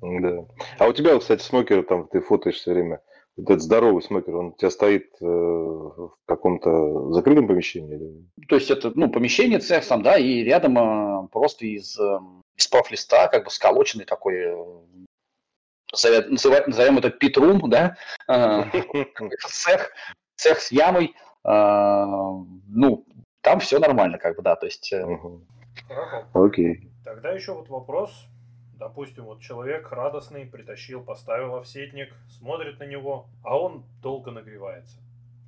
Да. 0.02 0.46
А 0.80 0.88
у 0.88 0.94
тебя, 0.94 1.18
кстати, 1.18 1.42
смокер, 1.42 1.84
там 1.84 2.08
ты 2.08 2.22
фотоешь 2.22 2.56
все 2.56 2.74
время, 2.74 3.02
вот 3.38 3.50
этот 3.50 3.62
здоровый 3.62 4.02
смокер, 4.02 4.36
он 4.36 4.48
у 4.48 4.56
тебя 4.58 4.72
стоит 4.72 5.10
э, 5.22 5.26
в 5.26 6.16
каком-то 6.26 7.14
закрытом 7.14 7.48
помещении? 7.48 8.28
То 8.50 8.56
есть 8.56 8.72
это, 8.72 8.92
ну, 8.96 9.10
помещение, 9.10 9.60
цех 9.60 9.88
там, 9.88 10.02
да, 10.02 10.18
и 10.18 10.44
рядом 10.44 10.78
э, 10.78 11.28
просто 11.32 11.66
из, 11.66 11.98
э, 11.98 12.20
из 12.58 12.68
профлиста, 12.68 13.30
как 13.32 13.46
бы 13.46 13.52
сколоченный 13.52 14.06
такой 14.06 14.54
назовем, 15.92 16.34
назовем 16.68 16.98
это 16.98 17.10
питрум, 17.10 17.70
да, 17.70 17.98
а, 18.28 18.66
цех, 19.48 19.92
цех 20.36 20.60
с 20.60 20.72
ямой, 20.72 21.16
а, 21.44 22.06
ну, 22.68 23.06
там 23.42 23.60
все 23.60 23.80
нормально, 23.80 24.18
как 24.18 24.36
бы, 24.38 24.44
да, 24.44 24.56
то 24.56 24.66
есть... 24.66 24.92
Э, 24.94 25.06
Окей. 26.34 26.92
Тогда 27.04 27.32
еще 27.32 27.54
вот 27.54 27.70
вопрос. 27.70 28.28
Допустим, 28.76 29.26
вот 29.26 29.42
человек 29.42 29.92
радостный 29.92 30.46
притащил, 30.46 31.04
поставил 31.04 31.56
овсетник, 31.56 32.14
смотрит 32.30 32.80
на 32.80 32.84
него, 32.84 33.28
а 33.44 33.58
он 33.58 33.84
долго 34.02 34.32
нагревается. 34.32 34.98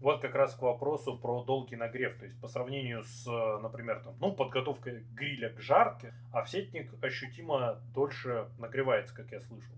Вот 0.02 0.22
как 0.22 0.36
раз 0.36 0.54
к 0.54 0.62
вопросу 0.62 1.18
про 1.18 1.44
долгий 1.44 1.76
нагрев. 1.76 2.18
То 2.20 2.26
есть 2.26 2.40
по 2.42 2.48
сравнению 2.48 3.04
с, 3.04 3.26
например, 3.62 4.02
там, 4.04 4.16
ну, 4.20 4.34
подготовкой 4.34 5.04
гриля 5.16 5.50
к 5.50 5.62
жарке, 5.62 6.14
овсетник 6.32 6.92
ощутимо 7.02 7.80
дольше 7.94 8.48
нагревается, 8.60 9.16
как 9.16 9.32
я 9.32 9.40
слышал 9.42 9.74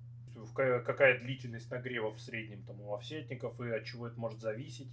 какая 0.55 1.19
длительность 1.19 1.69
нагрева 1.71 2.11
в 2.11 2.19
среднем 2.19 2.63
там 2.63 2.81
у 2.81 2.93
овсетников 2.93 3.59
и 3.61 3.69
от 3.69 3.85
чего 3.85 4.07
это 4.07 4.19
может 4.19 4.41
зависеть. 4.41 4.89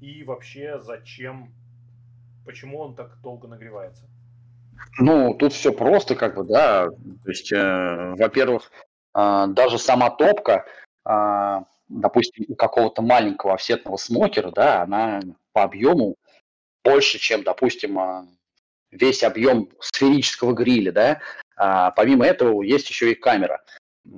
И 0.00 0.22
вообще 0.24 0.80
зачем, 0.80 1.52
почему 2.44 2.80
он 2.80 2.94
так 2.94 3.20
долго 3.22 3.48
нагревается? 3.48 4.04
Ну, 4.98 5.34
тут 5.34 5.52
все 5.52 5.72
просто, 5.72 6.14
как 6.14 6.36
бы, 6.36 6.44
да. 6.44 6.88
То 6.88 7.30
есть, 7.30 7.52
э, 7.52 8.14
во-первых, 8.16 8.70
э, 9.14 9.46
даже 9.48 9.78
сама 9.78 10.10
топка, 10.10 10.66
э, 11.08 11.60
допустим, 11.88 12.44
у 12.48 12.54
какого-то 12.54 13.02
маленького 13.02 13.54
офсетного 13.54 13.96
смокера, 13.96 14.50
да, 14.50 14.82
она 14.82 15.20
по 15.52 15.62
объему 15.62 16.16
больше, 16.82 17.18
чем, 17.18 17.42
допустим, 17.42 17.98
э, 17.98 18.26
весь 18.90 19.22
объем 19.22 19.68
сферического 19.80 20.52
гриля, 20.52 20.92
да. 20.92 21.20
А, 21.56 21.90
помимо 21.92 22.26
этого 22.26 22.62
есть 22.62 22.88
еще 22.88 23.12
и 23.12 23.14
камера. 23.14 23.62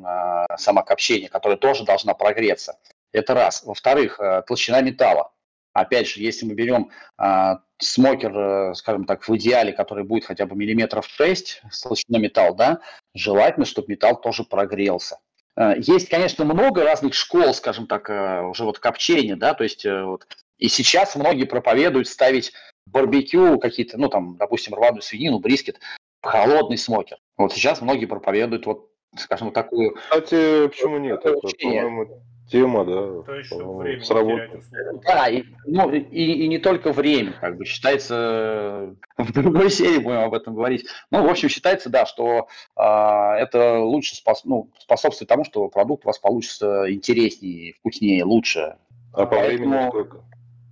А, 0.05 0.57
самокопчения, 0.57 1.29
которая 1.29 1.59
тоже 1.59 1.85
должна 1.85 2.15
прогреться. 2.15 2.79
Это 3.13 3.35
раз. 3.35 3.63
Во-вторых, 3.65 4.19
э, 4.19 4.43
толщина 4.47 4.81
металла. 4.81 5.33
Опять 5.73 6.09
же, 6.09 6.21
если 6.21 6.47
мы 6.47 6.55
берем 6.55 6.91
а, 7.19 7.61
смокер, 7.79 8.37
э, 8.37 8.75
скажем 8.75 9.05
так, 9.05 9.29
в 9.29 9.37
идеале, 9.37 9.73
который 9.73 10.05
будет 10.05 10.25
хотя 10.25 10.47
бы 10.47 10.57
миллиметров 10.57 11.07
6 11.07 11.63
с 11.71 11.81
толщиной 11.83 12.21
металла, 12.21 12.57
да, 12.57 12.81
желательно, 13.15 13.67
чтобы 13.67 13.93
металл 13.93 14.21
тоже 14.21 14.43
прогрелся. 14.43 15.19
Э, 15.57 15.75
есть, 15.79 16.09
конечно, 16.09 16.45
много 16.45 16.83
разных 16.83 17.15
школ, 17.15 17.55
скажем 17.55 17.87
так, 17.87 18.09
уже 18.51 18.65
вот 18.65 18.79
копчения, 18.79 19.37
да, 19.37 19.55
то 19.55 19.65
есть 19.65 19.85
вот 19.85 20.27
И 20.59 20.69
сейчас 20.69 21.15
многие 21.15 21.45
проповедуют 21.45 22.09
ставить 22.09 22.53
барбекю 22.87 23.59
какие-то, 23.59 23.99
ну 23.99 24.09
там, 24.09 24.37
допустим, 24.37 24.75
рваную 24.75 25.03
свинину, 25.03 25.39
брискет, 25.39 25.79
в 26.23 26.27
холодный 26.27 26.79
смокер. 26.79 27.19
Вот 27.37 27.53
сейчас 27.53 27.81
многие 27.81 28.07
проповедуют 28.07 28.67
вот, 28.67 28.91
скажем, 29.17 29.53
такую... 29.53 29.95
Кстати, 29.95 30.69
почему 30.69 30.99
нет? 30.99 31.21
Это, 31.25 31.37
по-моему, 31.63 32.23
тема, 32.51 32.85
да. 32.85 33.23
То 33.23 33.35
есть, 33.35 33.53
время 33.53 34.05
сработает. 34.05 34.63
Да, 35.05 35.29
и, 35.29 35.45
ну, 35.67 35.91
и, 35.91 35.99
и 35.99 36.49
не 36.49 36.59
только 36.59 36.93
время, 36.93 37.33
как 37.41 37.57
бы 37.57 37.65
считается, 37.65 38.95
в 39.19 39.33
другой 39.33 39.71
серии 39.71 39.99
будем 39.99 40.21
об 40.21 40.35
этом 40.35 40.55
говорить. 40.55 40.87
Ну, 41.11 41.27
в 41.27 41.31
общем, 41.31 41.49
считается, 41.49 41.91
да, 41.91 42.07
что 42.07 42.49
э, 42.77 42.83
это 42.83 43.81
лучше 43.81 44.17
спос, 44.17 44.45
ну, 44.45 44.71
способствует 44.79 45.29
тому, 45.29 45.45
что 45.45 45.69
продукт 45.69 46.05
у 46.05 46.09
вас 46.09 46.19
получится 46.19 46.93
интереснее, 46.93 47.75
вкуснее, 47.75 48.25
лучше. 48.25 48.77
А 49.13 49.27
по 49.27 49.41
времени 49.41 49.89
сколько? 49.89 50.23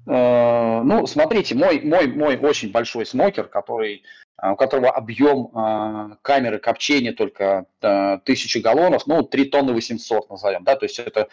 Э, 0.06 0.82
ну, 0.82 1.06
смотрите, 1.06 1.54
мой, 1.54 1.80
мой, 1.80 2.06
мой 2.08 2.36
очень 2.36 2.70
большой 2.70 3.06
смокер, 3.06 3.48
который 3.48 4.02
у 4.42 4.56
которого 4.56 4.90
объем 4.90 5.50
э, 5.54 6.16
камеры 6.22 6.58
копчения 6.58 7.12
только 7.12 7.66
э, 7.80 8.14
1000 8.14 8.60
галлонов, 8.60 9.06
ну, 9.06 9.22
3 9.22 9.44
тонны 9.46 9.72
800 9.72 10.30
назовем, 10.30 10.64
да, 10.64 10.76
то 10.76 10.84
есть 10.84 10.98
это 10.98 11.28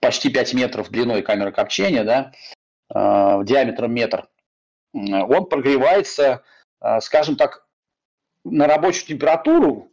почти 0.00 0.30
5 0.30 0.54
метров 0.54 0.90
длиной 0.90 1.22
камеры 1.22 1.52
копчения, 1.52 2.04
да, 2.04 2.32
диаметром 2.88 3.92
метр. 3.92 4.28
Он 4.94 5.46
прогревается, 5.46 6.44
скажем 7.00 7.34
так, 7.34 7.66
на 8.44 8.68
рабочую 8.68 9.08
температуру 9.08 9.90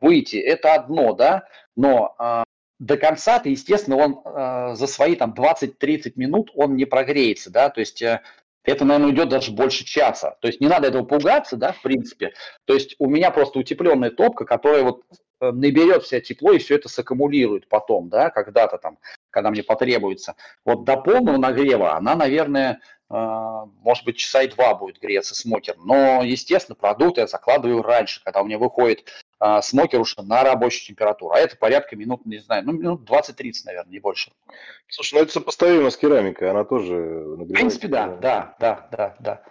выйти, 0.00 0.36
это 0.36 0.74
одно, 0.74 1.14
да, 1.14 1.48
но 1.76 2.44
до 2.78 2.96
конца-то, 2.96 3.48
естественно, 3.48 3.96
он 3.96 4.20
э, 4.24 4.74
за 4.74 4.86
свои 4.86 5.16
там 5.16 5.32
20-30 5.32 6.12
минут 6.16 6.50
он 6.54 6.76
не 6.76 6.84
прогреется, 6.84 7.50
да, 7.50 7.70
то 7.70 7.80
есть 7.80 8.02
э, 8.02 8.20
это, 8.66 8.84
наверное, 8.84 9.10
уйдет 9.10 9.28
даже 9.28 9.52
больше 9.52 9.84
часа. 9.84 10.36
То 10.40 10.48
есть 10.48 10.60
не 10.60 10.68
надо 10.68 10.88
этого 10.88 11.04
пугаться, 11.04 11.56
да, 11.56 11.72
в 11.72 11.80
принципе. 11.82 12.34
То 12.64 12.74
есть 12.74 12.96
у 12.98 13.08
меня 13.08 13.30
просто 13.30 13.58
утепленная 13.58 14.10
топка, 14.10 14.44
которая 14.44 14.82
вот 14.82 15.02
э, 15.40 15.50
наберет 15.50 16.02
все 16.02 16.20
тепло 16.20 16.52
и 16.52 16.58
все 16.58 16.74
это 16.74 16.88
саккумулирует 16.88 17.68
потом, 17.68 18.08
да, 18.08 18.30
когда-то 18.30 18.78
там, 18.78 18.98
когда 19.30 19.50
мне 19.50 19.62
потребуется. 19.62 20.34
Вот 20.64 20.84
до 20.84 20.96
полного 20.96 21.36
нагрева 21.36 21.94
она, 21.94 22.16
наверное, 22.16 22.80
э, 23.08 23.14
может 23.14 24.04
быть, 24.04 24.16
часа 24.16 24.42
и 24.42 24.48
два 24.48 24.74
будет 24.74 25.00
греться 25.00 25.34
смокер. 25.34 25.76
Но, 25.78 26.22
естественно, 26.22 26.74
продукт 26.74 27.18
я 27.18 27.28
закладываю 27.28 27.82
раньше, 27.82 28.20
когда 28.24 28.42
у 28.42 28.44
меня 28.44 28.58
выходит 28.58 29.04
а, 29.38 29.60
смокер 29.60 30.00
уже 30.00 30.22
на 30.22 30.42
рабочую 30.42 30.86
температуру. 30.86 31.32
А 31.34 31.38
это 31.38 31.56
порядка 31.56 31.94
минут, 31.96 32.24
не 32.24 32.38
знаю, 32.38 32.64
ну 32.64 32.72
минут 32.72 33.08
20-30, 33.08 33.52
наверное, 33.66 33.92
не 33.92 33.98
больше. 33.98 34.32
Слушай, 34.88 35.14
ну 35.14 35.22
это 35.22 35.32
сопоставимо 35.32 35.90
с 35.90 35.96
керамикой, 35.96 36.50
она 36.50 36.64
тоже 36.64 36.94
нагревает. 36.94 37.50
В 37.50 37.52
принципе, 37.52 37.88
да, 37.88 38.06
да, 38.16 38.56
да, 38.58 38.88
да, 38.90 39.16
да. 39.20 39.42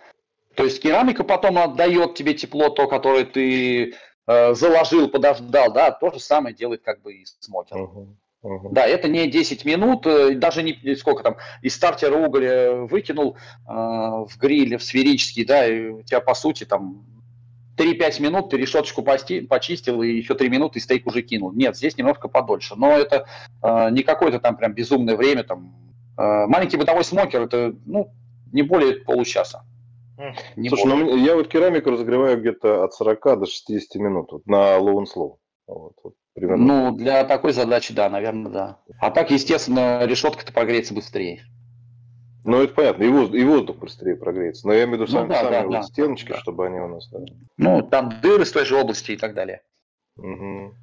То 0.55 0.63
есть 0.63 0.81
керамика 0.81 1.23
потом 1.23 1.57
отдает 1.59 2.15
тебе 2.15 2.33
тепло, 2.33 2.69
то, 2.69 2.87
которое 2.87 3.25
ты 3.25 3.93
э, 4.25 4.53
заложил, 4.55 5.09
подождал, 5.09 5.71
да, 5.71 5.91
то 5.91 6.11
же 6.11 6.19
самое 6.19 6.55
делает 6.55 6.81
как 6.81 7.01
бы 7.01 7.13
и 7.13 7.25
смокер. 7.39 7.77
Uh-huh. 7.77 8.07
Uh-huh. 8.43 8.69
Да, 8.71 8.87
это 8.87 9.07
не 9.07 9.27
10 9.27 9.65
минут, 9.65 10.05
э, 10.07 10.35
даже 10.35 10.63
не 10.63 10.95
сколько 10.95 11.23
там, 11.23 11.37
из 11.61 11.75
стартера 11.75 12.15
угля 12.15 12.73
выкинул 12.73 13.35
э, 13.35 13.71
в 13.71 14.37
гриле, 14.39 14.77
в 14.77 14.83
сферический, 14.83 15.45
да, 15.45 15.67
и 15.67 15.89
у 15.89 16.03
тебя 16.03 16.21
по 16.21 16.33
сути 16.33 16.63
там 16.63 17.05
3-5 17.77 18.21
минут 18.21 18.49
ты 18.49 18.57
решеточку 18.57 19.03
почистил, 19.03 20.01
и 20.01 20.11
еще 20.11 20.35
3 20.35 20.49
минуты 20.49 20.79
и 20.79 20.81
стейк 20.81 21.07
уже 21.07 21.21
кинул. 21.21 21.51
Нет, 21.51 21.75
здесь 21.75 21.97
немножко 21.97 22.27
подольше. 22.27 22.75
Но 22.75 22.91
это 22.91 23.25
э, 23.61 23.89
не 23.91 24.03
какое-то 24.03 24.39
там 24.39 24.55
прям 24.55 24.73
безумное 24.73 25.15
время. 25.15 25.43
Там, 25.43 25.75
э, 26.17 26.45
маленький 26.47 26.77
бытовой 26.77 27.03
смокер, 27.03 27.43
это 27.43 27.75
ну, 27.85 28.11
не 28.51 28.61
более 28.61 28.95
получаса. 28.95 29.63
Не 30.55 30.69
Слушай, 30.69 30.85
ну, 30.87 31.17
я 31.17 31.35
вот 31.35 31.49
керамику 31.49 31.91
разогреваю 31.91 32.39
где-то 32.39 32.85
от 32.85 32.93
40 32.93 33.39
до 33.39 33.45
60 33.45 33.95
минут 33.95 34.31
вот, 34.31 34.45
на 34.45 34.77
low 34.77 34.95
and 34.95 35.07
slow. 35.13 35.35
Вот, 35.67 35.93
вот, 36.03 36.13
примерно. 36.33 36.65
Ну, 36.65 36.95
для 36.95 37.23
такой 37.25 37.51
задачи, 37.51 37.93
да, 37.93 38.09
наверное, 38.09 38.51
да. 38.51 38.77
А 38.99 39.11
так, 39.11 39.31
естественно, 39.31 40.05
решетка-то 40.05 40.53
прогреется 40.53 40.93
быстрее. 40.93 41.43
Ну, 42.45 42.61
это 42.61 42.75
понятно, 42.75 43.03
и 43.03 43.09
воздух, 43.09 43.35
и 43.35 43.43
воздух 43.43 43.77
быстрее 43.77 44.15
прогреется. 44.15 44.67
Но 44.67 44.73
я 44.73 44.83
имею 44.83 44.99
в 44.99 45.01
виду 45.01 45.11
ну, 45.11 45.17
сами, 45.19 45.29
да, 45.29 45.41
сами 45.41 45.51
да, 45.51 45.63
вот 45.63 45.71
да, 45.71 45.81
стеночки, 45.81 46.29
да. 46.29 46.37
чтобы 46.37 46.67
они 46.67 46.79
у 46.79 46.87
нас... 46.87 47.09
Да. 47.09 47.19
Ну, 47.57 47.81
там 47.81 48.21
дыры 48.21 48.45
с 48.45 48.51
той 48.51 48.65
же 48.65 48.75
области 48.75 49.13
и 49.13 49.17
так 49.17 49.33
далее. 49.33 49.63
Угу. 50.17 50.75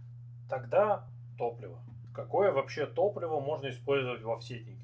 Тогда 0.50 1.06
топливо. 1.38 1.78
Какое 2.12 2.50
вообще 2.50 2.86
топливо 2.86 3.38
можно 3.38 3.70
использовать 3.70 4.22
во 4.22 4.40
всетнике? 4.40 4.82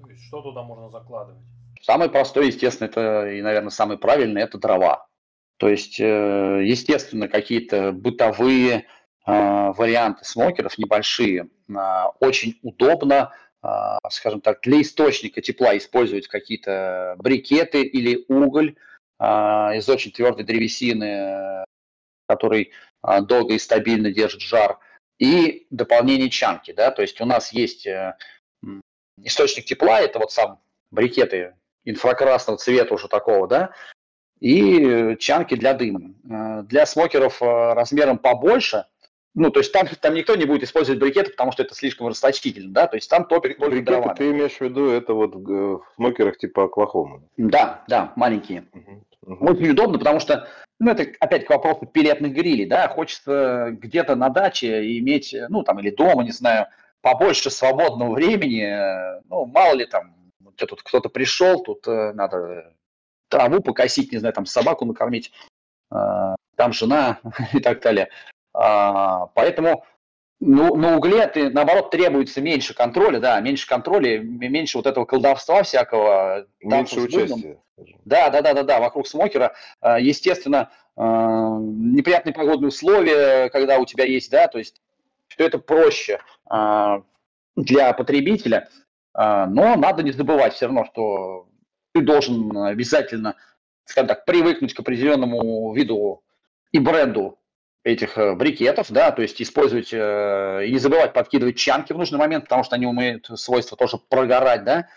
То 0.00 0.10
есть, 0.10 0.22
что 0.24 0.42
туда 0.42 0.62
можно 0.62 0.90
закладывать? 0.90 1.42
Самое 1.82 2.08
простое, 2.08 2.44
естественно, 2.44 2.86
это 2.86 3.28
и, 3.28 3.42
наверное, 3.42 3.70
самый 3.70 3.98
правильный, 3.98 4.42
это 4.42 4.58
дрова. 4.58 5.08
То 5.56 5.68
есть, 5.68 5.98
э, 5.98 6.62
естественно, 6.64 7.26
какие-то 7.26 7.90
бытовые 7.90 8.84
э, 9.26 9.72
варианты 9.72 10.24
смокеров 10.24 10.78
небольшие. 10.78 11.48
Э, 11.68 12.04
очень 12.20 12.60
удобно 12.62 13.16
а, 13.22 13.32
скажем 14.10 14.40
так, 14.40 14.60
для 14.62 14.82
источника 14.82 15.40
тепла 15.40 15.76
использовать 15.76 16.26
какие-то 16.26 17.14
брикеты 17.18 17.82
или 17.82 18.24
уголь 18.28 18.74
а, 19.18 19.72
из 19.76 19.88
очень 19.88 20.10
твердой 20.10 20.44
древесины, 20.44 21.64
который 22.26 22.72
а, 23.02 23.20
долго 23.20 23.54
и 23.54 23.58
стабильно 23.58 24.10
держит 24.10 24.40
жар, 24.40 24.78
и 25.22 25.68
дополнение 25.70 26.30
чанки, 26.30 26.72
да, 26.72 26.90
то 26.90 27.02
есть 27.02 27.20
у 27.20 27.24
нас 27.24 27.52
есть 27.52 27.86
э, 27.86 28.16
источник 29.22 29.66
тепла, 29.66 30.00
это 30.00 30.18
вот 30.18 30.32
сам 30.32 30.60
брикеты 30.90 31.54
инфракрасного 31.84 32.58
цвета 32.58 32.94
уже 32.94 33.06
такого, 33.06 33.46
да, 33.46 33.72
и 34.40 35.16
чанки 35.20 35.54
для 35.54 35.74
дыма. 35.74 36.14
Э, 36.28 36.62
для 36.62 36.86
смокеров 36.86 37.40
э, 37.40 37.44
размером 37.74 38.18
побольше 38.18 38.86
ну, 39.34 39.50
то 39.50 39.60
есть 39.60 39.72
там, 39.72 39.86
там 40.00 40.14
никто 40.14 40.34
не 40.36 40.44
будет 40.44 40.62
использовать 40.62 41.00
брикеты, 41.00 41.30
потому 41.30 41.52
что 41.52 41.62
это 41.62 41.74
слишком 41.74 42.06
расточительно, 42.08 42.72
да, 42.72 42.86
то 42.86 42.96
есть 42.96 43.08
там 43.08 43.24
топит 43.24 43.58
только 43.58 43.76
брикеты, 43.76 44.14
ты 44.16 44.30
имеешь 44.30 44.56
в 44.56 44.60
виду 44.60 44.90
это 44.90 45.14
вот 45.14 45.34
в 45.34 45.82
смокерах 45.96 46.36
типа 46.36 46.64
Оклахома? 46.64 47.22
Да, 47.36 47.82
да, 47.88 48.12
маленькие. 48.16 48.66
Угу, 48.72 49.04
угу. 49.26 49.46
Очень 49.46 49.70
удобно, 49.70 49.98
потому 49.98 50.20
что, 50.20 50.48
ну, 50.78 50.90
это 50.90 51.06
опять 51.20 51.46
к 51.46 51.50
вопросу 51.50 51.86
пилетных 51.86 52.32
грилей, 52.32 52.66
да, 52.66 52.88
хочется 52.88 53.68
где-то 53.70 54.16
на 54.16 54.28
даче 54.28 54.98
иметь, 54.98 55.34
ну, 55.48 55.62
там, 55.62 55.80
или 55.80 55.90
дома, 55.90 56.24
не 56.24 56.32
знаю, 56.32 56.66
побольше 57.00 57.50
свободного 57.50 58.12
времени, 58.12 58.68
ну, 59.28 59.46
мало 59.46 59.74
ли 59.74 59.86
там, 59.86 60.14
тут 60.56 60.82
кто-то 60.82 61.08
пришел, 61.08 61.62
тут 61.62 61.86
э, 61.88 62.12
надо 62.12 62.74
траву 63.28 63.60
покосить, 63.60 64.12
не 64.12 64.18
знаю, 64.18 64.34
там 64.34 64.46
собаку 64.46 64.84
накормить, 64.84 65.32
э, 65.90 66.34
там 66.56 66.72
жена 66.72 67.20
и 67.52 67.60
так 67.60 67.80
далее. 67.80 68.08
А, 68.62 69.26
поэтому 69.34 69.84
ну, 70.38 70.76
на 70.76 70.96
угле 70.96 71.26
ты, 71.26 71.50
наоборот, 71.50 71.90
требуется 71.90 72.40
меньше 72.40 72.74
контроля, 72.74 73.18
да, 73.18 73.40
меньше 73.40 73.66
контроля, 73.66 74.20
меньше 74.20 74.78
вот 74.78 74.86
этого 74.86 75.04
колдовства 75.04 75.64
всякого. 75.64 76.46
Меньше 76.60 77.00
участия. 77.00 77.58
Да, 78.04 78.30
да, 78.30 78.40
да, 78.40 78.54
да, 78.54 78.62
да, 78.62 78.78
вокруг 78.78 79.08
смокера. 79.08 79.54
А, 79.80 79.98
естественно, 79.98 80.70
а, 80.94 81.58
неприятные 81.58 82.34
погодные 82.34 82.68
условия, 82.68 83.50
когда 83.50 83.78
у 83.78 83.84
тебя 83.84 84.04
есть, 84.04 84.30
да, 84.30 84.46
то 84.46 84.58
есть 84.58 84.80
все 85.26 85.46
это 85.46 85.58
проще 85.58 86.20
для 87.56 87.92
потребителя, 87.94 88.68
но 89.14 89.76
надо 89.76 90.02
не 90.02 90.12
забывать 90.12 90.52
все 90.52 90.66
равно, 90.66 90.84
что 90.84 91.48
ты 91.92 92.02
должен 92.02 92.54
обязательно, 92.58 93.36
скажем 93.86 94.08
так, 94.08 94.26
привыкнуть 94.26 94.74
к 94.74 94.80
определенному 94.80 95.72
виду 95.72 96.22
и 96.70 96.78
бренду 96.78 97.38
этих 97.84 98.16
э, 98.16 98.34
брикетов, 98.34 98.90
да, 98.90 99.10
то 99.10 99.22
есть 99.22 99.40
использовать 99.42 99.92
э, 99.92 100.66
и 100.66 100.72
не 100.72 100.78
забывать 100.78 101.12
подкидывать 101.12 101.56
чанки 101.56 101.92
в 101.92 101.98
нужный 101.98 102.18
момент, 102.18 102.44
потому 102.44 102.64
что 102.64 102.76
они 102.76 102.86
умеют 102.86 103.28
свойство 103.34 103.76
тоже 103.76 103.98
прогорать, 103.98 104.64
да. 104.64 104.88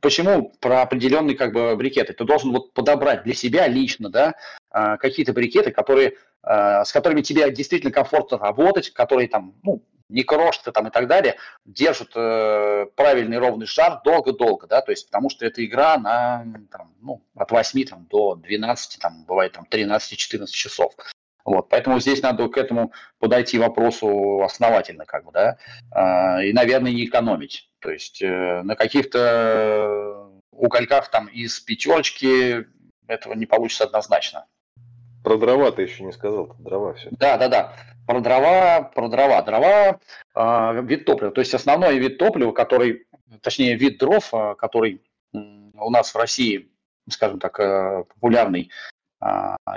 Почему 0.00 0.52
про 0.60 0.82
определенные 0.82 1.36
как 1.36 1.52
бы 1.52 1.74
брикеты? 1.74 2.12
Ты 2.12 2.24
должен 2.24 2.52
вот 2.52 2.72
подобрать 2.74 3.24
для 3.24 3.34
себя 3.34 3.66
лично, 3.66 4.10
да, 4.10 4.34
э, 4.72 4.96
какие-то 4.98 5.32
брикеты, 5.32 5.72
которые, 5.72 6.14
э, 6.44 6.84
с 6.84 6.92
которыми 6.92 7.22
тебе 7.22 7.50
действительно 7.50 7.90
комфортно 7.90 8.38
работать, 8.38 8.90
которые 8.90 9.28
там, 9.28 9.54
ну, 9.64 9.82
не 10.08 10.22
крошатся 10.22 10.72
там 10.72 10.88
и 10.88 10.90
так 10.90 11.06
далее, 11.06 11.36
держат 11.64 12.12
э, 12.14 12.86
правильный 12.94 13.38
ровный 13.38 13.66
жар 13.66 14.00
долго-долго, 14.04 14.66
да, 14.66 14.80
то 14.80 14.90
есть 14.90 15.06
потому 15.06 15.28
что 15.28 15.44
это 15.44 15.64
игра 15.64 15.98
на 15.98 16.46
там, 16.70 16.94
ну, 17.00 17.22
от 17.34 17.50
8 17.50 17.84
там, 17.84 18.06
до 18.06 18.36
12, 18.36 19.00
там, 19.00 19.24
бывает 19.24 19.52
там 19.52 19.66
13-14 19.70 20.46
часов. 20.46 20.94
Вот, 21.48 21.70
поэтому 21.70 21.98
здесь 21.98 22.20
надо 22.20 22.46
к 22.48 22.58
этому 22.58 22.92
подойти 23.18 23.58
вопросу 23.58 24.42
основательно, 24.42 25.06
как 25.06 25.24
бы, 25.24 25.32
да, 25.32 25.56
а, 25.90 26.42
и, 26.42 26.52
наверное, 26.52 26.92
не 26.92 27.06
экономить. 27.06 27.70
То 27.78 27.90
есть 27.90 28.20
э, 28.20 28.62
на 28.62 28.76
каких-то 28.76 30.28
угольках 30.50 31.08
там 31.10 31.26
из 31.26 31.58
пятерочки 31.60 32.66
этого 33.06 33.32
не 33.32 33.46
получится 33.46 33.84
однозначно. 33.84 34.44
Про 35.24 35.38
дрова 35.38 35.72
ты 35.72 35.82
еще 35.82 36.04
не 36.04 36.12
сказал, 36.12 36.54
дрова 36.58 36.92
все. 36.92 37.08
Да, 37.12 37.38
да, 37.38 37.48
да. 37.48 37.72
Про 38.06 38.20
дрова, 38.20 38.82
про 38.94 39.08
дрова. 39.08 39.40
Дрова 39.40 40.00
э, 40.34 40.82
вид 40.82 41.06
топлива. 41.06 41.32
То 41.32 41.40
есть 41.40 41.54
основной 41.54 41.98
вид 41.98 42.18
топлива, 42.18 42.52
который, 42.52 43.06
точнее, 43.40 43.74
вид 43.74 43.98
дров, 43.98 44.28
э, 44.34 44.54
который 44.58 45.00
у 45.32 45.90
нас 45.90 46.12
в 46.12 46.16
России, 46.16 46.70
скажем 47.08 47.40
так, 47.40 47.58
э, 47.58 48.04
популярный 48.04 48.70
а, 48.70 48.97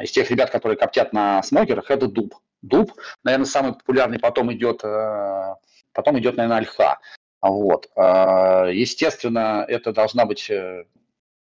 из 0.01 0.11
тех 0.11 0.29
ребят, 0.29 0.51
которые 0.51 0.77
коптят 0.77 1.13
на 1.13 1.41
смокерах, 1.43 1.89
это 1.89 2.07
дуб. 2.07 2.35
Дуб, 2.61 2.91
наверное, 3.23 3.45
самый 3.45 3.73
популярный, 3.73 4.19
потом 4.19 4.53
идет, 4.53 4.81
э, 4.83 5.55
потом 5.93 6.19
идет, 6.19 6.37
наверное, 6.37 6.59
альха. 6.59 6.99
Вот. 7.41 7.89
А, 7.95 8.67
естественно, 8.67 9.65
это 9.67 9.93
должна 9.93 10.25
быть 10.25 10.47
э, 10.51 10.85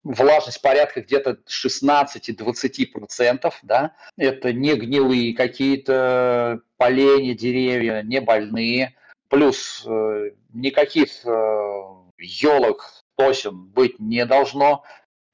влажность 0.04 0.62
порядка 0.62 1.02
где-то 1.02 1.40
16-20%, 1.48 3.54
да, 3.64 3.96
это 4.18 4.54
не 4.54 4.76
гнилые 4.76 5.34
какие-то 5.36 6.60
поленья, 6.78 7.34
деревья, 7.34 8.04
не 8.04 8.20
больные, 8.20 8.94
плюс 9.30 9.86
э, 9.88 10.32
никаких 10.54 11.26
э, 11.26 11.84
елок, 12.18 13.04
сосен 13.18 13.68
быть 13.68 14.00
не 14.00 14.26
должно, 14.26 14.84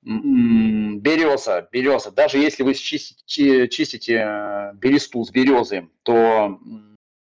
береза, 0.04 1.68
береза. 1.72 2.12
Даже 2.12 2.38
если 2.38 2.64
вы 2.64 2.74
чистите, 2.74 3.68
чистите 3.68 4.24
э, 4.26 4.74
бересту 4.76 5.24
с 5.24 5.32
березы, 5.32 5.90
то 6.04 6.60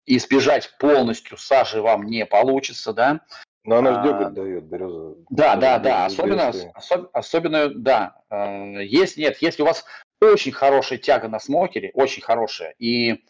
избежать 0.05 0.77
полностью 0.79 1.37
сажи 1.37 1.81
вам 1.81 2.07
не 2.07 2.27
получится, 2.27 2.93
да. 2.93 3.21
Но 3.65 3.79
она 3.79 3.95
же 3.95 4.03
деготь 4.09 4.27
а, 4.27 4.31
дает, 4.31 4.65
береза. 4.65 5.17
Да, 5.31 5.57
да, 5.57 5.79
да. 5.79 6.07
Особенно, 6.07 6.53
особ, 6.75 7.09
особенно, 7.13 7.69
да. 7.69 8.17
Э, 8.31 8.85
есть, 8.85 9.17
нет, 9.17 9.39
если 9.41 9.63
у 9.63 9.67
вас 9.67 9.85
очень 10.21 10.53
хорошая 10.53 10.99
тяга 10.99 11.29
на 11.29 11.41
смокере, 11.41 11.91
очень 11.95 12.23
хорошая, 12.23 12.75
и 12.79 13.25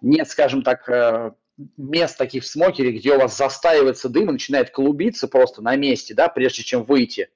нет, 0.00 0.28
скажем 0.28 0.62
так, 0.62 0.88
э, 0.88 1.32
мест 1.76 2.16
таких 2.18 2.44
в 2.44 2.46
смокере, 2.46 2.92
где 2.92 3.14
у 3.14 3.18
вас 3.18 3.36
застаивается 3.36 4.08
дым 4.08 4.28
и 4.28 4.32
начинает 4.32 4.70
клубиться 4.70 5.26
просто 5.26 5.62
на 5.62 5.76
месте, 5.76 6.14
да, 6.14 6.28
прежде 6.28 6.62
чем 6.62 6.84
выйти, 6.84 7.30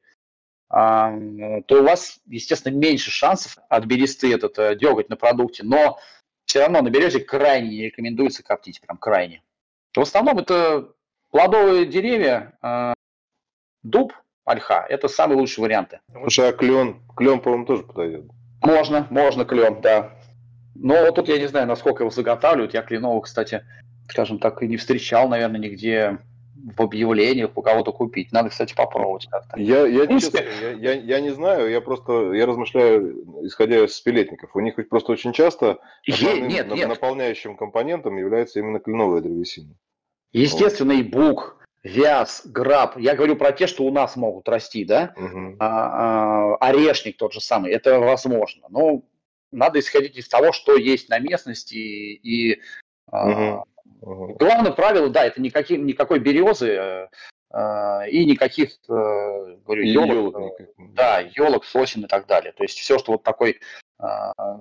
то 0.73 1.65
у 1.69 1.83
вас, 1.83 2.21
естественно, 2.27 2.75
меньше 2.75 3.11
шансов 3.11 3.59
от 3.69 3.85
бересты 3.85 4.33
этот 4.33 4.59
э, 4.59 4.75
деготь 4.75 5.11
на 5.11 5.17
продукте, 5.17 5.65
но 5.65 5.99
все 6.47 6.61
равно 6.61 6.81
на 6.81 6.89
березе 6.89 7.21
крайне 7.21 7.69
не 7.69 7.83
рекомендуется 7.85 8.43
коптить, 8.43 8.81
прям 8.81 8.97
крайне. 8.97 9.43
В 9.95 10.01
основном 10.01 10.39
это 10.39 10.89
плодовые 11.31 11.85
деревья, 11.85 12.55
э, 12.63 12.95
дуб, 13.83 14.15
ольха, 14.47 14.87
это 14.89 15.09
самые 15.09 15.39
лучшие 15.39 15.63
варианты. 15.65 16.01
Слушай, 16.11 16.49
а 16.49 16.53
клен, 16.53 17.03
клен, 17.17 17.41
по-моему, 17.41 17.67
тоже 17.67 17.83
подойдет. 17.83 18.25
Можно, 18.63 19.07
можно 19.11 19.45
клен, 19.45 19.83
да. 19.83 20.19
Но 20.75 20.95
вот 21.05 21.17
тут 21.17 21.29
я 21.29 21.39
не 21.39 21.49
знаю, 21.49 21.67
насколько 21.67 22.03
его 22.03 22.11
заготавливают. 22.11 22.73
Я 22.73 22.81
кленового, 22.81 23.21
кстати, 23.21 23.63
скажем 24.09 24.39
так, 24.39 24.63
и 24.63 24.69
не 24.69 24.79
встречал, 24.79 25.29
наверное, 25.29 25.61
нигде 25.61 26.19
в 26.77 26.83
объявлениях 26.83 27.51
у 27.55 27.63
кого-то 27.63 27.93
купить. 27.93 28.33
Надо, 28.33 28.51
кстати, 28.51 28.75
попробовать 28.75 29.27
как-то. 29.31 29.59
Я, 29.59 29.87
я, 29.87 30.07
честно, 30.07 30.39
я, 30.39 30.71
я, 30.71 30.93
я 30.93 31.21
не 31.21 31.31
знаю, 31.31 31.71
я 31.71 31.81
просто 31.81 32.33
я 32.33 32.47
размышляю, 32.47 33.47
исходя 33.47 33.85
из 33.85 33.95
спилетников. 33.95 34.55
У 34.55 34.61
них 34.61 34.79
ведь 34.79 34.89
просто 34.89 35.13
очень 35.13 35.33
часто 35.33 35.79
основным, 36.09 36.49
нет, 36.49 36.69
нет. 36.69 36.89
наполняющим 36.89 37.57
компонентом 37.57 38.17
является 38.17 38.61
именно 38.61 38.79
кленовая 38.79 39.21
древесина. 39.21 39.75
Естественно, 40.33 40.95
вот. 40.95 41.01
и 41.01 41.03
бук, 41.03 41.67
вяз, 41.83 42.43
граб. 42.45 42.97
Я 42.99 43.15
говорю 43.15 43.37
про 43.37 43.53
те, 43.53 43.67
что 43.67 43.85
у 43.85 43.91
нас 43.91 44.17
могут 44.17 44.49
расти, 44.49 44.85
да? 44.85 45.15
Угу. 45.17 45.57
А, 45.59 46.55
а, 46.55 46.57
орешник 46.57 47.17
тот 47.17 47.33
же 47.33 47.41
самый. 47.41 47.73
Это 47.73 47.99
возможно. 47.99 48.67
Но 48.71 49.03
надо 49.51 49.81
исходить 49.81 50.17
из 50.17 50.29
того, 50.29 50.53
что 50.53 50.77
есть 50.77 51.09
на 51.09 51.19
местности 51.19 51.75
и, 51.75 52.53
и 52.53 52.61
угу. 53.11 53.65
Главное 54.01 54.73
правило, 54.73 55.09
да, 55.09 55.25
это 55.25 55.41
никаких, 55.41 55.79
никакой 55.79 56.19
березы 56.19 56.69
э, 56.69 57.09
э, 57.53 58.11
и 58.11 58.25
никаких, 58.25 58.71
э, 58.89 59.57
говорю, 59.65 59.83
елок, 59.83 60.35
елок 60.35 60.61
да, 60.95 61.21
елок, 61.21 61.65
сосен 61.65 62.05
и 62.05 62.09
так 62.09 62.27
далее. 62.27 62.53
То 62.53 62.63
есть 62.65 62.79
все, 62.79 62.99
что 62.99 63.13
вот 63.13 63.23
такой 63.23 63.61
э, 64.01 64.07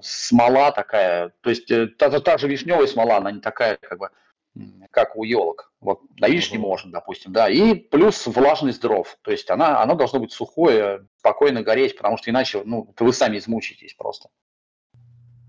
смола 0.01 0.71
такая, 0.71 1.33
то 1.41 1.49
есть 1.49 1.69
э, 1.71 1.87
та, 1.87 2.19
та 2.19 2.37
же 2.37 2.47
вишневая 2.47 2.87
смола, 2.87 3.17
она 3.17 3.31
не 3.31 3.41
такая, 3.41 3.77
как 3.81 3.99
бы, 3.99 4.09
как 4.91 5.15
у 5.15 5.23
елок. 5.23 5.71
Вот 5.79 6.01
на 6.19 6.27
вишне 6.27 6.59
угу. 6.59 6.67
можно, 6.67 6.91
допустим, 6.91 7.31
да. 7.31 7.49
И 7.49 7.75
плюс 7.75 8.27
влажность 8.27 8.81
дров. 8.81 9.17
То 9.21 9.31
есть 9.31 9.49
она, 9.49 9.81
оно 9.81 9.95
должно 9.95 10.19
быть 10.19 10.31
сухое, 10.31 11.07
спокойно 11.17 11.63
гореть, 11.63 11.95
потому 11.95 12.17
что 12.17 12.29
иначе, 12.29 12.61
ну, 12.65 12.93
вы 12.99 13.13
сами 13.13 13.37
измучитесь 13.37 13.93
просто. 13.93 14.29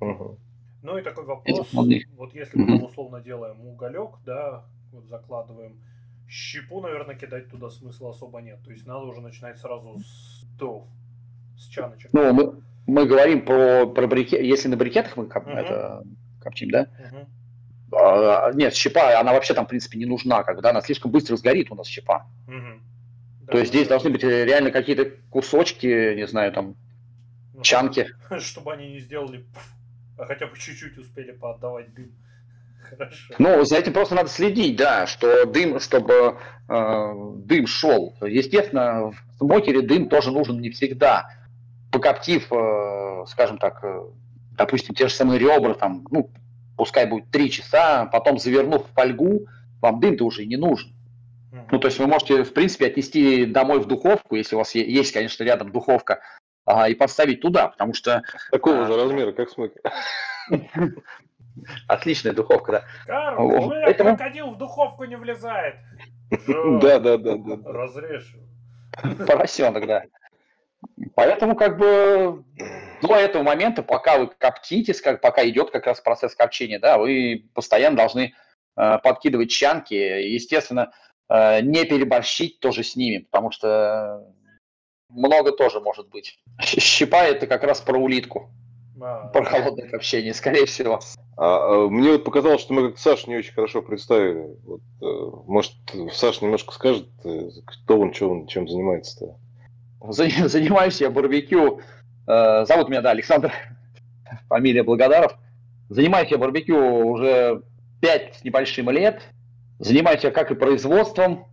Угу. 0.01 0.39
Ну 0.83 0.99
и 0.99 1.03
такой 1.03 1.25
вопрос, 1.25 1.73
вот 1.73 2.35
если 2.35 2.59
мы 2.59 2.67
там 2.67 2.83
условно 2.83 3.21
делаем 3.21 3.61
уголек, 3.65 4.19
да, 4.27 4.65
вот 4.93 5.07
закладываем, 5.07 5.81
щепу, 6.29 6.81
наверное, 6.81 7.15
кидать 7.15 7.49
туда 7.49 7.71
смысла 7.71 8.11
особо 8.11 8.41
нет. 8.41 8.59
То 8.65 8.71
есть 8.73 8.87
надо 8.87 9.05
уже 9.05 9.21
начинать 9.21 9.59
сразу 9.59 9.99
с 9.99 10.45
дров, 10.59 10.85
с 11.57 11.69
чаночек. 11.69 12.13
Ну, 12.13 12.33
мы, 12.33 12.63
мы 12.87 13.07
говорим 13.07 13.45
про, 13.45 13.87
про 13.87 14.07
брикет, 14.07 14.41
если 14.41 14.69
на 14.69 14.77
брикетах 14.77 15.17
мы 15.17 15.27
коп, 15.27 15.47
uh 15.47 15.53
это 15.53 16.03
коптим, 16.41 16.71
да? 16.71 16.89
uh 16.99 17.27
А, 17.93 18.53
нет, 18.53 18.75
щепа, 18.75 19.21
она 19.21 19.33
вообще 19.33 19.55
там, 19.55 19.67
в 19.67 19.69
принципе, 19.69 19.99
не 19.99 20.07
нужна, 20.07 20.43
когда 20.43 20.71
она 20.71 20.81
слишком 20.81 21.11
быстро 21.11 21.37
сгорит 21.37 21.71
у 21.71 21.75
нас 21.75 21.87
щепа. 21.87 22.27
То 23.47 23.53
да, 23.53 23.59
есть 23.59 23.73
здесь 23.73 23.89
должны 23.89 24.09
быть 24.09 24.23
реально 24.23 24.71
какие-то 24.71 25.11
кусочки, 25.29 26.15
не 26.15 26.27
знаю, 26.27 26.53
там, 26.53 26.75
ну, 27.53 27.63
чанки. 27.63 28.09
Чтобы 28.39 28.73
они 28.73 28.93
не 28.93 29.01
сделали 29.01 29.45
а 30.17 30.27
хотя 30.27 30.47
бы 30.47 30.59
чуть-чуть 30.59 30.99
успели 30.99 31.33
поотдавать 31.33 31.95
дым. 31.95 32.13
Хорошо. 32.91 33.35
Ну, 33.39 33.65
за 33.65 33.77
этим 33.77 33.93
просто 33.93 34.15
надо 34.15 34.29
следить, 34.29 34.77
да, 34.77 35.07
что 35.07 35.47
дым, 35.47 35.81
чтобы 35.81 36.39
э, 36.69 37.13
дым 37.37 37.67
шел. 37.67 38.15
Естественно, 38.21 39.11
в 39.11 39.39
смокере 39.39 39.83
дым 39.83 40.09
тоже 40.09 40.31
нужен 40.31 40.61
не 40.61 40.71
всегда. 40.71 41.29
Покоптив, 41.91 42.53
э, 42.53 43.25
скажем 43.29 43.59
так, 43.59 43.83
э, 43.85 44.03
допустим, 44.57 44.95
те 44.95 45.09
же 45.09 45.15
самые 45.15 45.39
ребра, 45.39 45.75
там, 45.75 46.07
ну, 46.11 46.31
пускай 46.77 47.07
будет 47.07 47.31
3 47.31 47.51
часа, 47.51 48.07
потом 48.07 48.39
завернув 48.39 48.87
в 48.87 48.95
фольгу, 48.95 49.47
вам 49.81 50.01
дым-то 50.01 50.25
уже 50.25 50.47
не 50.47 50.57
нужен. 50.57 50.93
Ну, 51.71 51.79
то 51.79 51.89
есть 51.89 51.99
вы 51.99 52.07
можете, 52.07 52.45
в 52.45 52.53
принципе, 52.53 52.87
отнести 52.87 53.47
домой 53.47 53.81
в 53.81 53.87
духовку, 53.87 54.37
если 54.37 54.55
у 54.57 54.59
вас 54.59 54.75
есть, 54.75 55.13
конечно, 55.13 55.43
рядом 55.43 55.73
духовка, 55.73 56.21
а, 56.65 56.89
и 56.89 56.95
поставить 56.95 57.41
туда, 57.41 57.69
потому 57.69 57.95
что... 57.95 58.23
Такого 58.51 58.83
а, 58.83 58.87
же 58.87 58.97
размера, 58.97 59.33
как 59.33 59.51
смокер. 59.51 59.81
Отличная 61.89 62.33
духовка, 62.33 62.73
да. 62.73 62.85
Карл, 63.07 63.47
у 63.47 63.71
меня 63.71 63.83
Поэтому... 63.85 64.17
крокодил 64.17 64.51
в 64.51 64.59
духовку 64.59 65.05
не 65.05 65.17
влезает. 65.17 65.77
Да, 66.81 66.99
да, 66.99 67.19
да, 67.19 67.37
да. 67.37 67.59
Разрежь. 67.71 68.35
Поросенок, 69.27 69.87
да. 69.87 70.05
Поэтому 71.15 71.55
как 71.55 71.79
бы 71.79 72.43
до 73.03 73.17
этого 73.17 73.43
момента, 73.43 73.83
пока 73.83 74.19
вы 74.19 74.29
коптите, 74.39 74.95
как, 74.95 75.21
пока 75.21 75.47
идет 75.47 75.71
как 75.71 75.87
раз 75.87 76.01
процесс 76.01 76.35
копчения, 76.35 76.79
да, 76.79 76.99
вы 76.99 77.51
постоянно 77.55 77.97
должны 77.97 78.35
э, 78.77 78.99
подкидывать 79.03 79.51
чанки. 79.51 79.95
Естественно, 79.95 80.93
э, 81.29 81.61
не 81.61 81.85
переборщить 81.85 82.61
тоже 82.61 82.83
с 82.83 82.97
ними, 82.97 83.19
потому 83.31 83.51
что 83.51 84.25
много 85.13 85.53
тоже 85.53 85.81
может 85.81 86.09
быть. 86.09 86.39
Щипа 86.61 87.25
это 87.25 87.47
как 87.47 87.63
раз 87.65 87.81
про 87.81 87.99
улитку. 87.99 88.51
А, 89.01 89.29
про 89.29 89.45
холодное 89.45 89.89
копчение, 89.89 90.33
скорее 90.33 90.67
всего. 90.67 91.01
А, 91.37 91.85
а, 91.85 91.89
мне 91.89 92.13
вот 92.13 92.25
показалось, 92.25 92.61
что 92.61 92.73
мы 92.73 92.91
как 92.91 92.99
Саш 92.99 93.27
не 93.27 93.37
очень 93.37 93.53
хорошо 93.53 93.83
представили. 93.83 94.57
Вот, 94.65 94.81
э, 95.01 95.31
может, 95.47 95.75
Саш 96.13 96.41
немножко 96.41 96.73
скажет, 96.73 97.09
э, 97.25 97.49
кто 97.65 97.99
он, 97.99 98.15
что 98.15 98.31
он, 98.31 98.47
чем 98.47 98.69
занимается-то? 98.69 99.37
Занимаюсь 100.49 101.01
я 101.01 101.11
барбекю. 101.11 101.81
Э, 102.27 102.65
зовут 102.65 102.89
меня, 102.89 103.01
да, 103.01 103.11
Александр. 103.11 103.53
Фамилия 104.49 104.85
Благодаров. 104.85 105.37
Занимаюсь 105.89 106.31
я 106.31 106.39
барбекю 106.39 106.77
уже 106.77 107.63
5 108.01 108.37
с 108.37 108.45
небольшим 108.45 108.91
лет. 108.91 109.23
Занимаюсь 109.79 110.23
я 110.23 110.31
как 110.31 110.53
и 110.53 110.55
производством, 110.55 111.47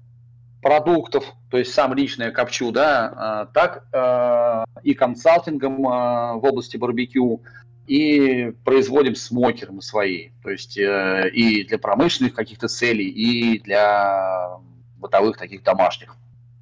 продуктов, 0.61 1.25
то 1.49 1.57
есть 1.57 1.73
сам 1.73 1.93
лично 1.93 2.23
я 2.23 2.31
копчу, 2.31 2.71
да, 2.71 3.13
а, 3.15 3.45
так 3.47 3.85
а, 3.93 4.65
и 4.83 4.93
консалтингом 4.93 5.87
а, 5.87 6.33
в 6.35 6.43
области 6.43 6.77
барбекю, 6.77 7.41
и 7.87 8.53
производим 8.63 9.15
смокеры 9.15 9.81
свои, 9.81 10.29
то 10.43 10.51
есть 10.51 10.77
э, 10.77 11.27
и 11.33 11.63
для 11.63 11.79
промышленных 11.79 12.35
каких-то 12.35 12.67
целей, 12.67 13.09
и 13.09 13.59
для 13.59 14.59
бытовых 14.99 15.37
таких 15.37 15.63
домашних. 15.63 16.15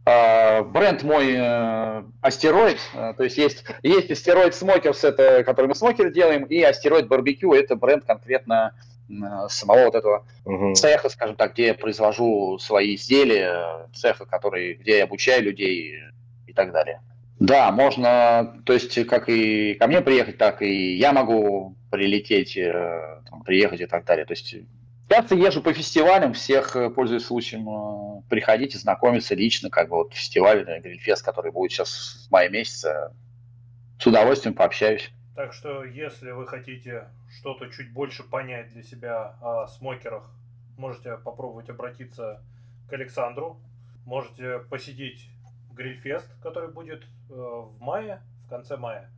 Бренд 0.05 1.03
мой 1.03 1.33
э, 1.35 2.03
Астероид, 2.21 2.79
э, 2.93 3.13
то 3.17 3.25
есть 3.25 3.37
есть, 3.37 3.65
есть 3.83 4.09
Астероид 4.09 4.55
Smokers, 4.55 5.03
это 5.03 5.43
который 5.43 5.67
мы 5.67 5.75
смокеры 5.75 6.13
делаем, 6.13 6.45
и 6.45 6.61
Астероид 6.61 7.09
Барбекю, 7.09 7.51
это 7.51 7.75
бренд 7.75 8.05
конкретно 8.05 8.73
самого 9.49 9.85
вот 9.85 9.95
этого 9.95 10.25
угу. 10.45 10.73
цеха, 10.73 11.09
скажем 11.09 11.35
так, 11.35 11.53
где 11.53 11.67
я 11.67 11.73
произвожу 11.73 12.57
свои 12.59 12.95
изделия, 12.95 13.87
цеха, 13.93 14.25
который, 14.25 14.73
где 14.75 14.97
я 14.97 15.03
обучаю 15.05 15.43
людей 15.43 15.99
и 16.45 16.53
так 16.53 16.71
далее. 16.71 17.01
Да, 17.39 17.71
можно, 17.71 18.61
то 18.65 18.73
есть 18.73 19.05
как 19.05 19.29
и 19.29 19.75
ко 19.75 19.87
мне 19.87 20.01
приехать, 20.01 20.37
так 20.37 20.61
и 20.61 20.95
я 20.95 21.13
могу 21.13 21.75
прилететь, 21.91 22.57
э, 22.57 23.21
там, 23.29 23.43
приехать 23.43 23.81
и 23.81 23.85
так 23.85 24.05
далее. 24.05 24.25
То 24.25 24.33
есть 24.33 24.55
Часто 25.09 25.35
езжу 25.35 25.61
по 25.61 25.71
фестивалям, 25.71 26.33
всех, 26.33 26.75
э, 26.75 26.89
пользуясь 26.89 27.25
случаем, 27.25 27.69
э, 27.69 28.21
приходите, 28.29 28.77
знакомиться 28.77 29.35
лично, 29.35 29.69
как 29.69 29.87
бы 29.87 29.97
вот 29.97 30.13
фестиваль 30.13 30.65
Грильфест, 30.81 31.23
который 31.23 31.51
будет 31.51 31.71
сейчас 31.71 32.27
в 32.27 32.31
мае 32.31 32.49
месяце, 32.49 33.11
с 33.99 34.05
удовольствием 34.05 34.53
пообщаюсь. 34.53 35.11
Так 35.37 35.53
что, 35.53 35.83
если 35.83 36.31
вы 36.31 36.47
хотите 36.47 37.09
что-то 37.29 37.67
чуть 37.67 37.93
больше 37.93 38.23
понять 38.23 38.73
для 38.73 38.81
себя 38.81 39.35
о 39.39 39.67
смокерах, 39.67 40.31
можете 40.79 41.15
попробовать 41.15 41.69
обратиться 41.69 42.41
к 42.89 42.93
Александру, 42.93 43.59
можете 44.03 44.57
посетить 44.57 45.29
Грильфест, 45.75 46.27
который 46.41 46.69
будет 46.69 47.03
э, 47.29 47.33
в 47.35 47.79
мае, 47.79 48.19
в 48.47 48.49
конце 48.49 48.77
мая, 48.77 49.11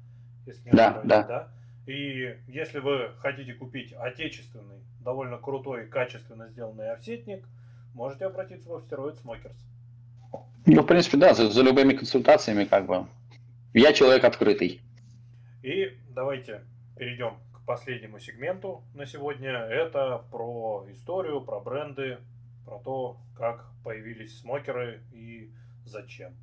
если 0.45 0.65
не 0.65 0.71
да, 0.71 0.99
да. 1.05 1.23
да. 1.23 1.47
И 1.85 2.35
если 2.49 2.79
вы 2.79 3.13
хотите 3.19 3.53
купить 3.53 3.93
отечественный, 3.93 4.81
довольно 4.99 5.37
крутой, 5.37 5.87
качественно 5.87 6.49
сделанный 6.49 6.91
офсетник, 6.91 7.45
можете 7.93 8.25
обратиться 8.25 8.67
в 8.67 8.73
Asteroid 8.73 9.23
Smokers. 9.23 9.55
Ну, 10.65 10.81
в 10.81 10.85
принципе, 10.85 11.15
да, 11.15 11.33
за, 11.33 11.49
за 11.49 11.61
любыми 11.61 11.93
консультациями, 11.93 12.65
как 12.65 12.87
бы. 12.87 13.05
Я 13.73 13.93
человек 13.93 14.25
открытый. 14.25 14.81
И 15.61 15.97
давайте 16.09 16.63
перейдем 16.97 17.37
к 17.53 17.65
последнему 17.65 18.19
сегменту 18.19 18.83
на 18.93 19.05
сегодня. 19.05 19.51
Это 19.51 20.23
про 20.31 20.85
историю, 20.89 21.41
про 21.41 21.59
бренды, 21.59 22.19
про 22.65 22.79
то, 22.79 23.17
как 23.35 23.65
появились 23.83 24.39
смокеры 24.39 25.03
и 25.11 25.51
зачем. 25.85 26.33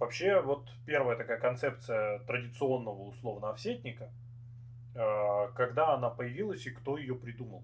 Вообще, 0.00 0.40
вот 0.40 0.68
первая 0.84 1.16
такая 1.16 1.38
концепция 1.38 2.18
традиционного 2.20 3.02
условно 3.02 3.50
овсетника, 3.50 4.10
э, 4.96 5.48
когда 5.54 5.94
она 5.94 6.10
появилась 6.10 6.66
и 6.66 6.70
кто 6.70 6.98
ее 6.98 7.14
придумал? 7.14 7.62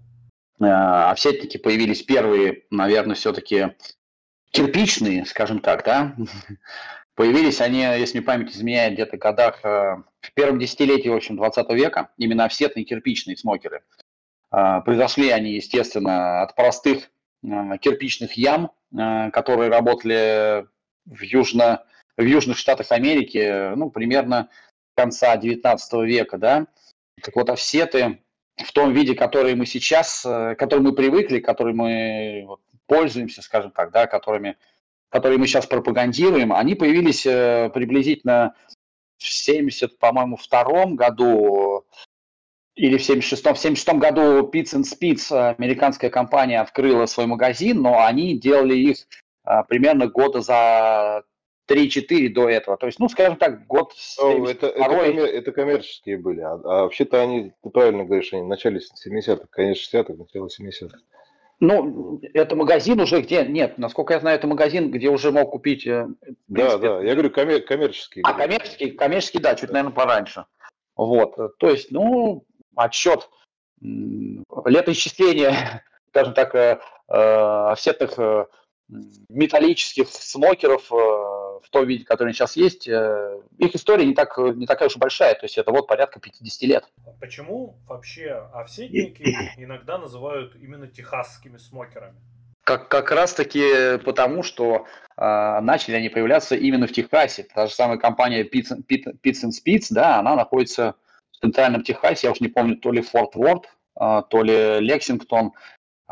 Э, 0.61 0.67
овсетники 1.11 1.57
появились 1.57 2.01
первые, 2.01 2.63
наверное, 2.71 3.15
все-таки 3.15 3.75
кирпичные, 4.51 5.25
скажем 5.25 5.59
так, 5.59 5.83
да? 5.83 6.15
Появились 7.21 7.61
они, 7.61 7.81
если 7.81 8.17
мне 8.17 8.25
память 8.25 8.51
изменяет, 8.51 8.93
где-то 8.93 9.15
годах, 9.15 9.59
э, 9.63 9.97
в 10.21 10.33
первом 10.33 10.57
десятилетии, 10.57 11.07
в 11.07 11.13
общем, 11.13 11.35
20 11.35 11.69
века, 11.75 12.09
именно 12.17 12.45
офсетные 12.45 12.83
кирпичные 12.83 13.37
смокеры. 13.37 13.83
Произошли 14.49 15.29
они, 15.29 15.51
естественно, 15.51 16.41
от 16.41 16.55
простых 16.55 17.11
кирпичных 17.43 18.33
ям, 18.33 18.71
которые 18.91 19.69
работали 19.69 20.65
в 21.05 21.21
южно 21.21 21.85
в 22.17 22.23
Южных 22.23 22.57
Штатах 22.57 22.91
Америки, 22.91 23.75
ну, 23.75 23.91
примерно 23.91 24.49
конца 24.95 25.37
19 25.37 25.93
века, 26.01 26.39
да. 26.39 26.65
Так 27.21 27.35
вот, 27.35 27.51
офсеты 27.51 28.17
в 28.57 28.71
том 28.73 28.93
виде, 28.93 29.13
который 29.13 29.53
мы 29.53 29.67
сейчас, 29.67 30.25
э, 30.25 30.55
который 30.55 30.79
мы 30.79 30.93
привыкли, 30.93 31.37
который 31.37 31.75
мы 31.75 32.47
пользуемся, 32.87 33.43
скажем 33.43 33.69
так, 33.69 33.91
да, 33.91 34.07
которыми, 34.07 34.57
которые 35.11 35.37
мы 35.37 35.45
сейчас 35.45 35.67
пропагандируем, 35.67 36.53
они 36.53 36.73
появились 36.73 37.25
э, 37.25 37.69
приблизительно 37.73 38.55
в 39.17 39.27
70, 39.27 39.99
по-моему, 39.99 40.37
втором 40.37 40.95
году 40.95 41.85
или 42.75 42.97
в 42.97 43.01
76-м. 43.01 43.53
В 43.53 43.59
76 43.59 43.99
году 43.99 44.49
Pits 44.49 44.73
and 44.73 44.83
Spitz, 44.83 45.31
американская 45.31 46.09
компания, 46.09 46.59
открыла 46.61 47.05
свой 47.05 47.27
магазин, 47.27 47.81
но 47.81 48.03
они 48.03 48.39
делали 48.39 48.75
их 48.75 48.97
а, 49.43 49.63
примерно 49.63 50.07
года 50.07 50.41
за 50.41 51.23
3-4 51.69 52.29
до 52.29 52.49
этого. 52.49 52.77
То 52.77 52.87
есть, 52.87 52.97
ну, 52.99 53.09
скажем 53.09 53.35
так, 53.35 53.67
год... 53.67 53.93
Ну, 54.19 54.45
это, 54.47 54.67
это, 54.67 54.85
коммер, 54.85 55.25
это 55.25 55.51
коммерческие 55.51 56.17
были. 56.17 56.39
А, 56.39 56.53
а 56.53 56.83
вообще-то 56.83 57.21
они, 57.21 57.51
ты 57.61 57.69
правильно 57.69 58.05
говоришь, 58.05 58.33
они 58.33 58.43
в 58.43 58.47
начале 58.47 58.79
70-х, 58.79 59.47
конец 59.51 59.77
60-х, 59.77 60.13
начало 60.13 60.47
70-х. 60.47 60.97
Ну, 61.61 62.19
это 62.33 62.55
магазин 62.55 62.99
уже 62.99 63.21
где... 63.21 63.45
Нет, 63.45 63.77
насколько 63.77 64.15
я 64.15 64.19
знаю, 64.19 64.39
это 64.39 64.47
магазин, 64.47 64.89
где 64.89 65.09
уже 65.09 65.31
мог 65.31 65.51
купить... 65.51 65.85
Э, 65.85 66.07
да, 66.47 66.79
да, 66.79 67.03
я 67.03 67.13
говорю 67.13 67.29
коммер, 67.29 67.61
коммерческие. 67.61 68.23
А, 68.25 68.33
коммерческие, 68.33 68.93
коммерческие, 68.93 69.43
да, 69.43 69.53
чуть, 69.53 69.69
наверное, 69.69 69.93
пораньше. 69.93 70.45
Вот, 70.95 71.35
то 71.59 71.69
есть, 71.69 71.91
ну, 71.91 72.45
отсчет 72.75 73.29
летоисчисления, 73.79 75.85
скажем 76.09 76.33
так, 76.33 76.55
э, 76.55 76.79
э, 77.07 77.71
офсетных 77.71 78.17
металлических 79.29 80.09
смокеров 80.09 80.91
в 81.63 81.69
том 81.69 81.85
виде, 81.85 82.05
который 82.05 82.33
сейчас 82.33 82.55
есть, 82.55 82.87
э, 82.87 83.39
их 83.57 83.75
история 83.75 84.05
не, 84.05 84.13
так, 84.13 84.37
не 84.37 84.65
такая 84.65 84.87
уж 84.87 84.97
большая, 84.97 85.33
то 85.35 85.43
есть 85.43 85.57
это 85.57 85.71
вот 85.71 85.87
порядка 85.87 86.19
50 86.19 86.61
лет. 86.63 86.85
А 87.05 87.11
почему 87.19 87.77
вообще 87.87 88.31
овсетники 88.53 89.23
иногда 89.57 89.97
называют 89.97 90.55
именно 90.55 90.87
техасскими 90.87 91.57
смокерами? 91.57 92.15
Как, 92.63 92.89
как 92.89 93.11
раз 93.11 93.33
таки 93.33 93.97
потому, 94.05 94.43
что 94.43 94.85
э, 95.17 95.59
начали 95.61 95.95
они 95.95 96.09
появляться 96.09 96.55
именно 96.55 96.87
в 96.87 96.91
Техасе. 96.91 97.43
Та 97.43 97.67
же 97.67 97.73
самая 97.73 97.97
компания 97.97 98.43
Pits, 98.43 98.85
Pits 98.87 99.43
and 99.43 99.51
Spitz, 99.51 99.87
да, 99.89 100.19
она 100.19 100.35
находится 100.35 100.95
в 101.31 101.37
центральном 101.37 101.83
Техасе, 101.83 102.27
я 102.27 102.31
уж 102.31 102.39
не 102.39 102.49
помню, 102.49 102.77
то 102.77 102.91
ли 102.91 103.01
Форт 103.01 103.35
Уорд, 103.35 103.65
э, 103.99 104.21
то 104.29 104.43
ли 104.43 104.79
Лексингтон. 104.79 105.53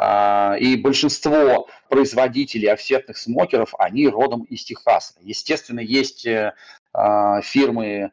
А, 0.02 0.56
и 0.58 0.78
большинство 0.78 1.68
производителей 1.90 2.72
офсетных 2.72 3.18
смокеров, 3.18 3.74
они 3.78 4.08
родом 4.08 4.44
из 4.44 4.64
Техаса. 4.64 5.16
Естественно, 5.20 5.82
есть 5.82 6.26
э, 6.26 6.54
а, 6.94 7.42
фирмы, 7.42 8.12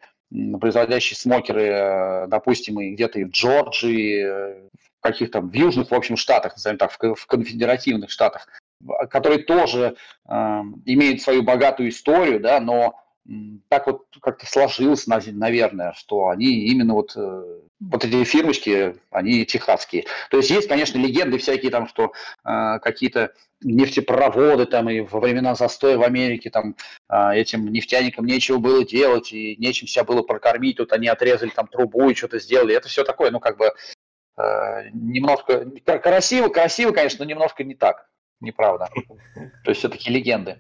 производящие 0.61 1.17
смокеры, 1.17 1.63
э, 1.63 2.27
допустим, 2.27 2.79
где-то 2.95 3.21
и 3.21 3.25
в 3.25 3.31
Джорджии, 3.31 4.25
в 4.25 5.01
каких-то 5.01 5.41
в 5.41 5.53
южных, 5.53 5.93
в 5.93 5.95
общем, 5.95 6.17
штатах, 6.17 6.55
назовем 6.57 6.79
так, 6.79 6.91
в 6.91 7.27
конфедеративных 7.27 8.11
штатах, 8.11 8.49
которые 9.09 9.45
тоже 9.45 9.95
э, 10.29 10.33
имеют 10.87 11.23
свою 11.23 11.45
богатую 11.45 11.91
историю, 11.91 12.41
да, 12.41 12.59
но 12.59 13.01
так 13.69 13.87
вот 13.87 14.07
как-то 14.21 14.47
сложилось, 14.47 15.07
наверное, 15.07 15.93
что 15.95 16.29
они 16.29 16.67
именно 16.69 16.95
вот, 16.95 17.15
э, 17.17 17.61
вот 17.81 18.05
эти 18.05 18.25
фирмочки, 18.25 18.97
они 19.11 19.45
техасские. 19.45 20.05
То 20.31 20.37
есть 20.37 20.51
есть, 20.51 20.69
конечно, 20.69 20.99
легенды 20.99 21.39
всякие 21.39 21.71
там, 21.71 21.89
что 21.89 22.13
э, 22.45 22.79
какие-то 22.81 23.33
нефтепроводы 23.63 24.67
там 24.67 24.89
и 24.91 25.01
во 25.01 25.19
времена 25.19 25.55
застоя 25.55 25.97
в 25.97 26.03
Америке 26.03 26.51
там 26.51 26.77
э, 27.09 27.35
этим 27.35 27.67
нефтяникам 27.73 28.27
нечего 28.27 28.59
было 28.59 28.85
делать 28.85 29.33
и 29.33 29.57
нечем 29.57 29.89
себя 29.89 30.05
было 30.05 30.23
прокормить, 30.23 30.77
тут 30.77 30.93
они 30.93 31.09
отрезали 31.09 31.51
там 31.51 31.67
трубу 31.67 32.11
и 32.11 32.15
что-то 32.15 32.39
сделали. 32.39 32.77
Это 32.77 32.89
все 32.89 33.03
такое, 33.03 33.31
ну 33.31 33.41
как 33.41 33.57
бы 33.57 33.73
э, 34.37 34.91
немножко 34.93 35.67
красиво, 35.85 36.49
красиво, 36.49 36.93
конечно, 36.93 37.25
но 37.25 37.31
немножко 37.31 37.65
не 37.65 37.75
так, 37.75 38.09
неправда. 38.41 38.89
То 39.65 39.71
есть 39.71 39.81
все-таки 39.81 40.11
легенды. 40.11 40.59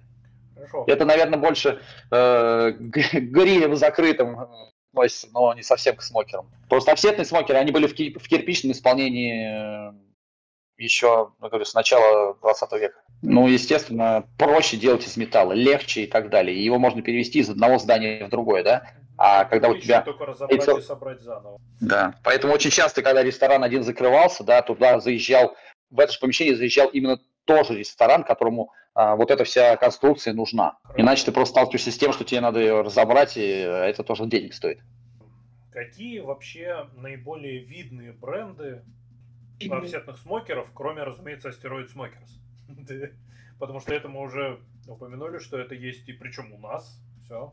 Хорошо. 0.66 0.84
Это, 0.86 1.04
наверное, 1.04 1.38
больше 1.38 1.80
э, 2.10 2.72
грилем 2.78 3.76
закрытым 3.76 4.48
относится, 4.92 5.28
но 5.32 5.52
не 5.54 5.62
совсем 5.62 5.96
к 5.96 6.02
смокерам. 6.02 6.50
Просто 6.68 6.92
офсетные 6.92 7.24
смокеры, 7.24 7.58
они 7.58 7.72
были 7.72 7.86
в, 7.86 7.94
ки- 7.94 8.16
в 8.18 8.28
кирпичном 8.28 8.72
исполнении 8.72 9.90
э, 9.90 9.92
еще, 10.78 11.32
ну, 11.38 11.48
говорю, 11.48 11.64
с 11.64 11.74
начала 11.74 12.34
20 12.34 12.72
века. 12.72 13.00
Ну, 13.22 13.46
естественно, 13.46 14.28
проще 14.38 14.76
делать 14.76 15.06
из 15.06 15.16
металла, 15.16 15.52
легче 15.52 16.02
и 16.02 16.06
так 16.06 16.30
далее. 16.30 16.62
его 16.62 16.78
можно 16.78 17.02
перевести 17.02 17.40
из 17.40 17.50
одного 17.50 17.78
здания 17.78 18.24
в 18.24 18.30
другое, 18.30 18.62
да? 18.62 18.90
А 19.18 19.44
когда 19.44 19.68
у 19.68 19.78
тебя... 19.78 20.02
Только 20.02 20.26
разобрать 20.26 20.78
и 20.78 20.82
собрать 20.82 21.20
заново. 21.22 21.58
Да, 21.80 22.14
поэтому 22.22 22.52
очень 22.52 22.70
часто, 22.70 23.02
когда 23.02 23.22
ресторан 23.22 23.64
один 23.64 23.82
закрывался, 23.82 24.44
да, 24.44 24.60
туда 24.60 25.00
заезжал, 25.00 25.56
в 25.90 26.00
это 26.00 26.12
же 26.12 26.18
помещение 26.18 26.54
заезжал 26.54 26.88
именно 26.88 27.18
тоже 27.46 27.78
ресторан, 27.78 28.24
которому 28.24 28.72
а, 28.94 29.16
вот 29.16 29.30
эта 29.30 29.44
вся 29.44 29.76
конструкция 29.76 30.34
нужна. 30.34 30.78
Иначе 30.96 31.24
ты 31.24 31.32
просто 31.32 31.52
сталкиваешься 31.52 31.90
с 31.90 31.98
тем, 31.98 32.12
что 32.12 32.24
тебе 32.24 32.40
надо 32.40 32.60
ее 32.60 32.82
разобрать, 32.82 33.36
и 33.36 33.42
это 33.42 34.02
тоже 34.02 34.26
денег 34.26 34.54
стоит. 34.54 34.80
Какие 35.70 36.20
вообще 36.20 36.88
наиболее 36.94 37.60
видные 37.60 38.12
бренды 38.12 38.82
офсетных 39.70 40.18
смокеров, 40.18 40.68
кроме, 40.74 41.02
разумеется, 41.02 41.50
Asteroid 41.50 41.88
Smokers? 41.94 43.12
Потому 43.58 43.80
что 43.80 43.94
это 43.94 44.08
мы 44.08 44.20
уже 44.20 44.60
упомянули, 44.86 45.38
что 45.38 45.58
это 45.58 45.74
есть 45.74 46.08
и 46.08 46.12
причем 46.12 46.52
у 46.52 46.58
нас. 46.58 46.98
Все. 47.24 47.52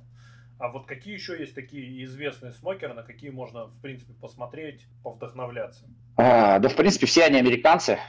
А 0.59 0.69
вот 0.69 0.85
какие 0.85 1.13
еще 1.13 1.37
есть 1.37 1.55
такие 1.55 2.03
известные 2.05 2.51
смокеры, 2.51 2.93
на 2.93 3.03
какие 3.03 3.31
можно, 3.31 3.65
в 3.65 3.81
принципе, 3.81 4.13
посмотреть, 4.13 4.85
повдохновляться? 5.03 5.85
А, 6.15 6.59
да, 6.59 6.69
в 6.69 6.75
принципе, 6.75 7.05
все 7.05 7.25
они 7.25 7.39
американцы 7.39 7.99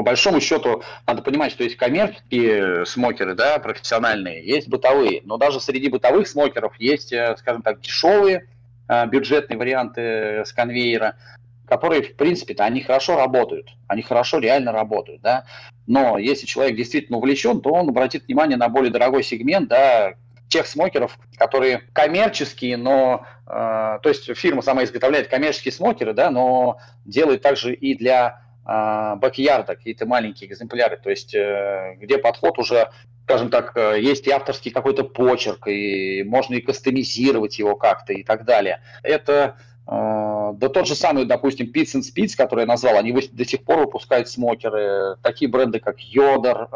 по 0.00 0.04
большому 0.04 0.40
счету 0.40 0.82
надо 1.06 1.20
понимать, 1.20 1.52
что 1.52 1.62
есть 1.62 1.76
коммерческие 1.76 2.86
смокеры, 2.86 3.34
да, 3.34 3.58
профессиональные, 3.58 4.42
есть 4.42 4.66
бытовые, 4.66 5.20
но 5.26 5.36
даже 5.36 5.60
среди 5.60 5.90
бытовых 5.90 6.26
смокеров 6.26 6.74
есть, 6.78 7.12
э, 7.12 7.36
скажем 7.38 7.60
так, 7.60 7.82
дешевые 7.82 8.48
э, 8.88 9.06
бюджетные 9.08 9.58
варианты 9.58 10.02
с 10.46 10.54
конвейера, 10.54 11.16
которые, 11.68 12.02
в 12.02 12.16
принципе-то, 12.16 12.64
они 12.64 12.80
хорошо 12.80 13.14
работают, 13.14 13.68
они 13.88 14.00
хорошо 14.00 14.38
реально 14.38 14.72
работают, 14.72 15.20
да, 15.20 15.44
но 15.86 16.16
если 16.16 16.46
человек 16.46 16.76
действительно 16.76 17.18
увлечен, 17.18 17.60
то 17.60 17.68
он 17.70 17.90
обратит 17.90 18.24
внимание 18.26 18.56
на 18.56 18.70
более 18.70 18.90
дорогой 18.90 19.22
сегмент, 19.22 19.68
да, 19.68 20.14
тех 20.48 20.66
смокеров, 20.66 21.18
которые 21.36 21.82
коммерческие, 21.92 22.78
но, 22.78 23.26
э, 23.46 23.50
то 24.02 24.08
есть 24.08 24.34
фирма 24.34 24.62
сама 24.62 24.82
изготовляет 24.84 25.28
коммерческие 25.28 25.72
смокеры, 25.72 26.14
да, 26.14 26.30
но 26.30 26.78
делает 27.04 27.42
также 27.42 27.74
и 27.74 27.94
для 27.94 28.40
бэк-ярда, 28.70 29.74
какие-то 29.74 30.06
маленькие 30.06 30.48
экземпляры, 30.48 30.96
то 30.96 31.10
есть 31.10 31.34
э, 31.34 31.96
где 31.98 32.18
подход 32.18 32.56
уже, 32.58 32.90
скажем 33.24 33.50
так, 33.50 33.76
э, 33.76 34.00
есть 34.00 34.28
и 34.28 34.30
авторский 34.30 34.70
какой-то 34.70 35.02
почерк, 35.02 35.66
и 35.66 36.22
можно 36.22 36.54
и 36.54 36.60
кастомизировать 36.60 37.58
его 37.58 37.74
как-то 37.74 38.12
и 38.12 38.22
так 38.22 38.44
далее. 38.44 38.80
Это 39.02 39.56
да 39.86 40.68
тот 40.72 40.86
же 40.86 40.94
самый, 40.94 41.24
допустим, 41.24 41.66
Pits 41.66 41.96
and 41.96 42.02
Spits, 42.02 42.36
который 42.36 42.60
я 42.60 42.66
назвал, 42.66 42.96
они 42.96 43.10
до 43.12 43.44
сих 43.44 43.64
пор 43.64 43.80
выпускают 43.80 44.28
смокеры. 44.28 45.16
Такие 45.20 45.50
бренды, 45.50 45.80
как 45.80 45.98
Йодер, 45.98 46.68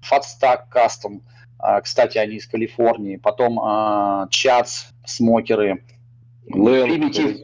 Fatstack 0.00 0.60
Custom, 0.74 1.20
кстати, 1.82 2.16
они 2.16 2.36
из 2.36 2.46
Калифорнии. 2.46 3.16
Потом 3.16 3.58
Чац 4.30 4.84
смокеры. 5.04 5.84
Примитив. 6.50 7.40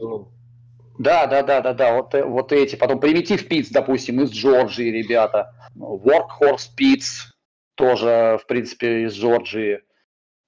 Да, 0.97 1.27
да, 1.27 1.43
да, 1.43 1.61
да, 1.61 1.73
да, 1.73 1.95
вот, 1.95 2.15
э, 2.15 2.23
вот 2.23 2.51
эти. 2.51 2.75
Потом 2.75 2.99
Примитив 2.99 3.47
Пиц, 3.47 3.69
допустим, 3.69 4.21
из 4.21 4.31
Джорджии 4.31 4.89
ребята. 4.89 5.53
Workhorse 5.77 6.69
Pits 6.79 7.33
тоже, 7.75 8.39
в 8.41 8.47
принципе, 8.47 9.03
из 9.03 9.13
Джорджии. 9.13 9.81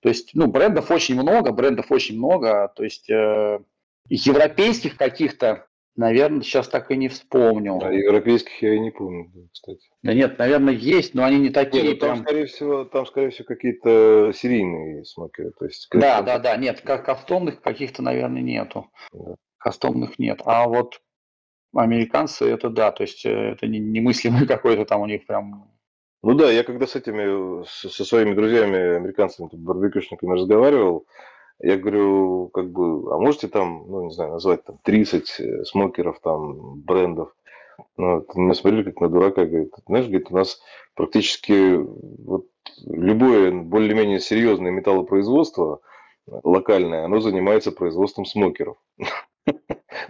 То 0.02 0.10
есть, 0.10 0.32
ну, 0.34 0.48
брендов 0.48 0.92
очень 0.92 1.16
много, 1.16 1.52
брендов 1.52 1.92
очень 1.92 2.18
много. 2.18 2.72
То 2.76 2.84
есть, 2.84 3.10
э, 3.10 3.60
европейских 4.10 4.98
каких-то, 4.98 5.68
наверное, 5.96 6.42
сейчас 6.42 6.68
так 6.68 6.90
и 6.90 6.98
не 6.98 7.10
вспомню. 7.10 7.80
А 7.84 7.92
европейских 7.94 8.62
я 8.64 8.74
и 8.74 8.80
не 8.80 8.90
помню, 8.90 9.30
кстати. 9.54 9.88
Да 10.02 10.14
нет, 10.16 10.40
наверное, 10.40 10.74
есть, 10.74 11.14
но 11.14 11.26
они 11.26 11.38
не 11.38 11.50
такие. 11.50 11.84
Нет, 11.84 11.94
ну, 11.96 12.00
там, 12.00 12.10
прям... 12.12 12.26
скорее 12.26 12.46
всего, 12.48 12.86
там, 12.86 13.06
скорее 13.06 13.30
всего, 13.30 13.46
какие-то 13.46 14.32
серийные 14.34 15.06
смокеры. 15.06 15.52
То 15.60 15.66
есть, 15.66 15.88
да, 15.92 16.24
да, 16.24 16.40
да, 16.40 16.56
нет, 16.56 16.82
как 16.82 17.06
кастомных 17.06 17.62
каких-то, 17.62 18.02
наверное, 18.02 18.42
нету. 18.42 18.90
Да 19.14 19.36
кастомных 19.60 20.18
нет. 20.20 20.42
А 20.46 20.68
вот 20.68 21.02
американцы 21.76 22.46
это 22.46 22.70
да, 22.70 22.92
то 22.92 23.04
есть 23.04 23.26
э, 23.26 23.30
это 23.30 23.68
немыслимый 23.68 24.48
какой-то 24.48 24.86
там 24.86 25.02
у 25.02 25.06
них 25.06 25.26
прям... 25.26 25.70
Ну 26.22 26.34
да, 26.34 26.52
я 26.52 26.64
когда 26.64 26.86
с 26.86 26.96
этими, 26.96 27.64
со 27.66 28.04
своими 28.04 28.34
друзьями, 28.34 28.98
американцами, 28.98 29.50
барбекюшниками 29.54 30.34
разговаривал, 30.34 31.06
я 31.62 31.78
говорю, 31.78 32.50
как 32.54 32.72
бы, 32.72 33.14
а 33.14 33.18
можете 33.18 33.48
там, 33.48 33.86
ну, 33.88 34.06
не 34.06 34.12
знаю, 34.12 34.32
назвать 34.32 34.64
там 34.64 34.80
30 34.84 35.40
э, 35.40 35.64
смокеров, 35.66 36.20
там, 36.22 36.80
брендов? 36.82 37.36
Ну, 37.98 38.26
меня 38.36 38.54
смотрели 38.54 38.84
как 38.84 39.00
на 39.00 39.10
дурака, 39.10 39.46
говорит, 39.46 39.74
знаешь, 39.88 40.06
говорит, 40.06 40.32
у 40.32 40.36
нас 40.36 40.62
практически 40.96 41.76
вот 41.76 42.48
любое 42.86 43.52
более-менее 43.52 44.20
серьезное 44.20 44.72
металлопроизводство 44.72 45.82
локальное, 46.28 47.06
оно 47.06 47.20
занимается 47.20 47.72
производством 47.72 48.26
смокеров. 48.26 48.78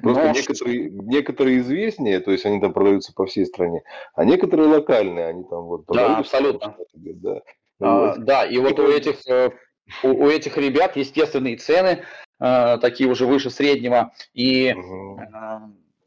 Просто 0.01 0.23
Но... 0.23 0.31
некоторые, 0.31 0.89
некоторые 0.89 1.59
известнее, 1.59 2.19
то 2.19 2.31
есть 2.31 2.45
они 2.45 2.59
там 2.59 2.73
продаются 2.73 3.13
по 3.13 3.25
всей 3.25 3.45
стране, 3.45 3.83
а 4.13 4.25
некоторые 4.25 4.67
локальные, 4.67 5.27
они 5.27 5.43
там 5.43 5.63
вот 5.65 5.85
Да, 5.87 6.17
абсолютно. 6.17 6.75
Да. 6.93 7.41
А, 7.79 7.99
вот. 7.99 8.25
да, 8.25 8.45
и 8.45 8.57
вот 8.57 8.79
у 8.79 8.89
этих, 8.89 9.25
э, 9.27 9.51
у, 10.03 10.07
у 10.07 10.29
этих 10.29 10.57
ребят 10.57 10.95
естественные 10.95 11.57
цены, 11.57 12.03
э, 12.39 12.77
такие 12.81 13.09
уже 13.09 13.25
выше 13.25 13.49
среднего, 13.49 14.13
и 14.33 14.73
угу. 14.73 15.21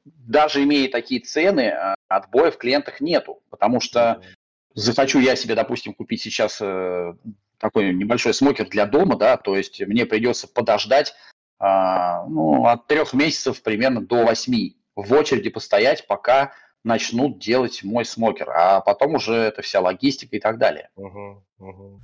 даже 0.05 0.62
имея 0.62 0.90
такие 0.90 1.20
цены, 1.20 1.74
отбоя 2.09 2.51
в 2.51 2.59
клиентах 2.59 3.01
нету, 3.01 3.43
потому 3.51 3.80
что 3.80 4.18
угу. 4.18 4.24
захочу 4.74 5.18
я 5.18 5.36
себе, 5.36 5.55
допустим, 5.55 5.95
купить 5.95 6.20
сейчас 6.20 6.61
такой 7.62 7.95
небольшой 7.95 8.34
смокер 8.34 8.68
для 8.68 8.86
дома, 8.86 9.16
да, 9.16 9.36
то 9.36 9.57
есть 9.57 9.80
мне 9.86 10.05
придется 10.05 10.49
подождать 10.49 11.14
ну, 12.28 12.66
от 12.66 12.86
трех 12.88 13.12
месяцев 13.12 13.62
примерно 13.62 14.04
до 14.04 14.24
восьми 14.24 14.76
в 14.96 15.12
очереди 15.12 15.48
постоять, 15.48 16.06
пока 16.06 16.52
начнут 16.84 17.38
делать 17.38 17.84
мой 17.84 18.04
смокер, 18.04 18.50
а 18.50 18.80
потом 18.80 19.14
уже 19.14 19.34
это 19.34 19.62
вся 19.62 19.80
логистика 19.80 20.36
и 20.36 20.40
так 20.40 20.58
далее. 20.58 20.90
Угу, 20.96 21.44
угу. 21.58 22.00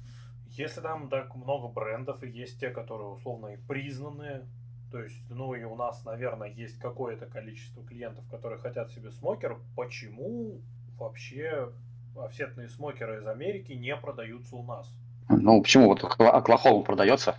Если 0.50 0.80
там 0.80 1.08
так 1.08 1.34
много 1.34 1.68
брендов 1.68 2.22
и 2.22 2.28
есть 2.28 2.60
те, 2.60 2.70
которые 2.70 3.08
условно 3.08 3.48
и 3.48 3.56
признанные, 3.56 4.46
то 4.90 5.02
есть, 5.02 5.16
ну 5.30 5.54
и 5.54 5.64
у 5.64 5.76
нас, 5.76 6.04
наверное, 6.04 6.48
есть 6.48 6.78
какое-то 6.78 7.26
количество 7.26 7.84
клиентов, 7.84 8.24
которые 8.30 8.58
хотят 8.58 8.90
себе 8.90 9.10
смокер, 9.10 9.58
почему 9.76 10.60
вообще 10.96 11.72
офсетные 12.16 12.68
смокеры 12.68 13.18
из 13.18 13.26
Америки 13.26 13.72
не 13.72 13.94
продаются 13.96 14.56
у 14.56 14.62
нас? 14.62 14.90
Ну, 15.28 15.60
почему? 15.60 15.88
Вот 15.88 16.02
Оклахома 16.02 16.82
продается. 16.82 17.36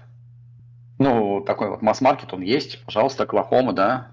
Ну, 1.00 1.41
такой 1.41 1.70
вот 1.70 1.82
масс-маркет, 1.82 2.34
он 2.34 2.41
есть, 2.41 2.84
пожалуйста, 2.86 3.24
Оклахома, 3.24 3.74
да. 3.74 4.12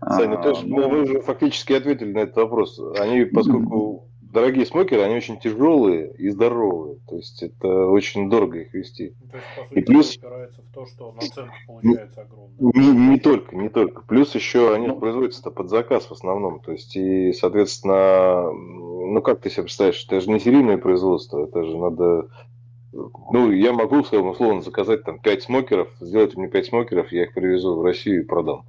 Саня, 0.00 0.38
то 0.38 0.50
есть, 0.50 0.64
ну, 0.64 0.88
вы 0.88 1.02
уже 1.02 1.20
фактически 1.20 1.74
ответили 1.74 2.12
на 2.12 2.18
этот 2.20 2.36
вопрос. 2.36 2.80
Они, 2.98 3.24
поскольку 3.24 4.08
дорогие 4.34 4.66
смокеры, 4.66 5.02
они 5.02 5.14
очень 5.14 5.38
тяжелые 5.38 6.12
и 6.14 6.28
здоровые. 6.28 6.98
То 7.08 7.16
есть 7.16 7.42
это 7.42 7.86
очень 7.86 8.28
дорого 8.28 8.58
их 8.58 8.74
вести. 8.74 9.14
Ну, 9.20 9.28
то 9.30 9.36
есть, 9.36 9.46
по 9.56 9.62
сути, 9.64 9.78
и 9.78 9.82
плюс 9.82 10.16
упирается 10.16 10.62
в 10.62 10.74
то, 10.74 10.86
что 10.86 11.12
наценка 11.12 11.54
получается 11.66 12.22
огромная. 12.22 12.72
Не, 12.74 13.10
не 13.10 13.18
только, 13.20 13.56
не 13.56 13.68
только. 13.68 14.02
Плюс 14.02 14.34
еще 14.34 14.74
они 14.74 14.88
ну, 14.88 14.98
производятся 14.98 15.50
под 15.50 15.70
заказ 15.70 16.06
в 16.06 16.12
основном. 16.12 16.60
То 16.60 16.72
есть 16.72 16.96
и, 16.96 17.32
соответственно, 17.32 18.50
ну 18.50 19.22
как 19.22 19.40
ты 19.40 19.50
себе 19.50 19.64
представляешь, 19.64 20.04
это 20.04 20.20
же 20.20 20.30
не 20.30 20.40
серийное 20.40 20.78
производство, 20.78 21.44
это 21.44 21.62
же 21.62 21.76
надо 21.76 22.28
ну, 22.94 23.50
я 23.50 23.72
могу, 23.72 23.98
условно, 23.98 24.62
заказать 24.62 25.04
там 25.04 25.18
5 25.18 25.42
смокеров, 25.42 25.88
сделать 26.00 26.36
мне 26.36 26.48
5 26.48 26.66
смокеров, 26.66 27.12
я 27.12 27.24
их 27.24 27.34
привезу 27.34 27.76
в 27.76 27.84
Россию 27.84 28.22
и 28.22 28.26
продам. 28.26 28.64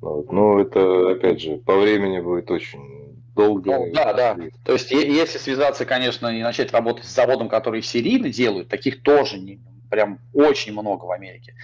Вот. 0.00 0.30
Но 0.30 0.60
это, 0.60 1.12
опять 1.12 1.40
же, 1.40 1.56
по 1.56 1.76
времени 1.76 2.20
будет 2.20 2.50
очень 2.50 3.24
долго. 3.34 3.78
Ну, 3.78 3.92
да, 3.92 4.12
да. 4.12 4.36
То 4.64 4.74
есть, 4.74 4.90
если 4.90 5.38
связаться, 5.38 5.84
конечно, 5.84 6.28
и 6.28 6.42
начать 6.42 6.72
работать 6.72 7.04
с 7.04 7.14
заводом, 7.14 7.48
который 7.48 7.82
серийно 7.82 8.28
делают, 8.28 8.68
таких 8.68 9.02
тоже 9.02 9.38
не, 9.38 9.60
прям 9.90 10.18
очень 10.32 10.72
много 10.72 11.04
в 11.04 11.10
Америке. 11.10 11.54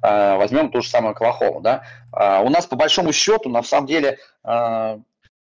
А, 0.00 0.36
возьмем 0.36 0.70
ту 0.70 0.82
же 0.82 0.88
самую 0.88 1.12
Оклахому, 1.12 1.60
да. 1.60 1.84
А, 2.12 2.42
у 2.42 2.48
нас, 2.48 2.66
по 2.66 2.76
большому 2.76 3.12
счету, 3.12 3.48
на 3.50 3.62
самом 3.62 3.86
деле, 3.86 4.18
а, 4.42 4.98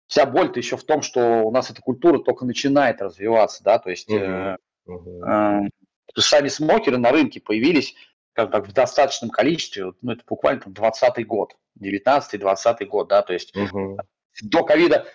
вся 0.07 0.26
боль-то 0.26 0.59
еще 0.59 0.78
в 0.78 0.84
том, 0.84 1.01
что 1.01 1.43
у 1.43 1.51
нас 1.51 1.70
эта 1.70 1.82
культура 1.82 2.20
только 2.20 2.45
начинает 2.45 3.01
развиваться, 3.01 3.64
да, 3.64 3.80
то 3.80 3.89
есть 3.89 4.09
uh-huh. 6.12 6.18
Uh-huh 6.18 6.22
сами 6.22 6.47
смокеры 6.47 6.97
на 6.97 7.12
рынке 7.12 7.39
появились 7.39 7.95
как 8.34 8.51
так, 8.51 8.68
в 8.68 8.74
достаточном 8.74 9.30
количестве, 9.30 9.93
ну, 10.01 10.14
это 10.14 10.24
буквально 10.28 10.62
20 10.66 11.28
год, 11.28 11.55
19-20 11.82 12.86
год, 12.86 13.09
да, 13.09 13.22
то 13.22 13.34
есть 13.34 13.55
угу. 13.55 13.97
до 14.41 14.64
ковида 14.64 15.05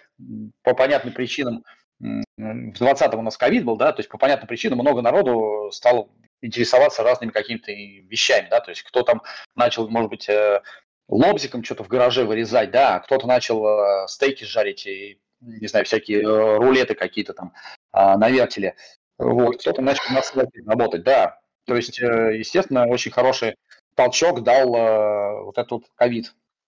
по 0.62 0.74
понятным 0.74 1.14
причинам, 1.14 1.64
в 1.99 2.24
20-м 2.38 3.18
у 3.18 3.22
нас 3.22 3.38
ковид 3.38 3.64
был, 3.64 3.76
да, 3.76 3.92
то 3.92 4.01
есть 4.01 4.11
по 4.11 4.18
понятным 4.18 4.49
причинам 4.49 4.78
много 4.78 5.01
народу 5.01 5.70
стало 5.72 6.11
интересоваться 6.42 7.03
разными 7.03 7.30
какими-то 7.30 7.72
вещами, 7.72 8.49
да, 8.51 8.61
то 8.61 8.70
есть 8.70 8.82
кто 8.82 9.03
там 9.03 9.22
начал, 9.55 9.88
может 9.88 10.11
быть, 10.11 10.28
э, 10.28 10.61
лобзиком 11.09 11.64
что-то 11.64 11.84
в 11.84 11.88
гараже 11.88 12.24
вырезать, 12.24 12.70
да, 12.70 13.01
кто-то 13.01 13.26
начал 13.26 13.66
э, 13.66 14.09
стейки 14.09 14.44
жарить 14.44 14.86
и, 14.86 15.20
не 15.40 15.66
знаю, 15.68 15.86
всякие 15.86 16.22
э, 16.22 16.57
рулеты 16.59 16.94
какие-то 16.94 17.32
там 17.32 17.55
а, 17.92 18.18
на 18.18 18.28
вертеле. 18.28 18.76
Вот, 19.19 19.61
кто-то 19.61 19.83
начал 19.83 20.14
на 20.14 20.23
слэке 20.23 20.62
работать, 20.67 21.03
да. 21.03 21.39
То 21.67 21.75
есть, 21.75 22.01
э, 22.01 22.37
естественно, 22.39 22.87
очень 22.87 23.11
хороший 23.11 23.57
толчок 23.95 24.43
дал 24.43 24.75
э, 24.75 25.43
вот 25.45 25.59
этот 25.59 25.85
ковид. 25.95 26.35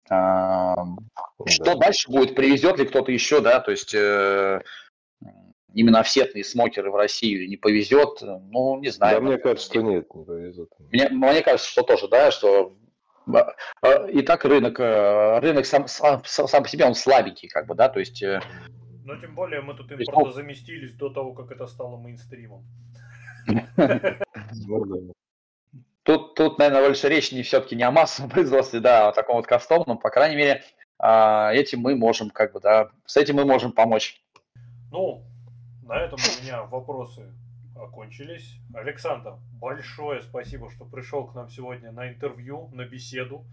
А, 0.10 0.76
что 1.46 1.64
да. 1.64 1.76
дальше 1.76 2.10
будет? 2.10 2.36
Привезет 2.36 2.78
ли 2.80 2.86
кто-то 2.86 3.12
еще, 3.12 3.39
да? 3.39 3.60
То 3.62 3.72
есть 3.72 3.94
э, 3.94 4.61
именно 5.74 5.99
офсетные 5.99 6.44
смокеры 6.44 6.91
в 6.91 6.95
Россию 6.95 7.48
не 7.48 7.57
повезет? 7.57 8.22
Ну, 8.22 8.80
не 8.80 8.90
знаю. 8.90 9.22
Да, 9.22 9.22
мне 9.22 9.38
кажется, 9.38 9.68
что 9.68 9.82
нет, 9.82 10.14
не 10.14 10.26
повезет. 10.26 10.70
Мне, 10.91 11.10
мне 11.10 11.41
кажется, 11.41 11.70
что 11.70 11.84
тоже, 11.84 12.07
да, 12.10 12.32
что 12.32 12.76
и 14.10 14.24
так 14.24 14.44
рынок, 14.45 14.80
рынок 14.80 15.65
сам, 15.68 15.88
сам, 15.88 16.26
сам 16.26 16.64
по 16.64 16.68
себе 16.68 16.86
он 16.86 16.95
слабенький, 16.95 17.48
как 17.48 17.68
бы, 17.68 17.76
да, 17.76 17.88
то 17.88 17.99
есть 17.99 18.22
но 19.06 19.15
тем 19.18 19.36
более 19.36 19.61
мы 19.61 19.73
тут 19.73 19.91
импортозаместились 19.91 20.94
до 20.95 21.10
того, 21.10 21.34
как 21.34 21.52
это 21.52 21.68
стало 21.68 21.98
мейнстримом. 21.98 22.65
Тут, 26.03 26.34
тут, 26.34 26.57
наверное, 26.57 26.88
больше 26.88 27.10
речь 27.10 27.32
не 27.32 27.44
все-таки 27.44 27.76
не 27.76 27.84
о 27.84 27.91
массовом 27.91 28.32
производстве, 28.32 28.80
да, 28.80 29.06
а 29.06 29.10
о 29.10 29.11
таком 29.11 29.36
вот 29.36 29.45
кастомном. 29.45 29.99
По 29.99 30.10
крайней 30.10 30.36
мере, 30.36 30.64
а, 30.98 31.53
этим 31.53 31.80
мы 31.80 31.95
можем, 31.95 32.32
как 32.32 32.53
бы, 32.53 32.60
да, 32.60 32.90
с 33.06 33.18
этим 33.18 33.36
мы 33.36 33.45
можем 33.45 33.72
помочь. 33.72 34.19
Ну, 34.91 35.23
на 35.84 35.99
этом 35.99 36.18
у 36.19 36.44
меня 36.44 36.64
вопросы 36.64 37.32
окончились. 37.76 38.56
Александр, 38.73 39.36
большое 39.53 40.22
спасибо, 40.23 40.72
что 40.72 40.86
пришел 40.86 41.28
к 41.28 41.36
нам 41.36 41.49
сегодня 41.49 41.91
на 41.91 42.10
интервью, 42.10 42.69
на 42.73 42.86
беседу. 42.86 43.45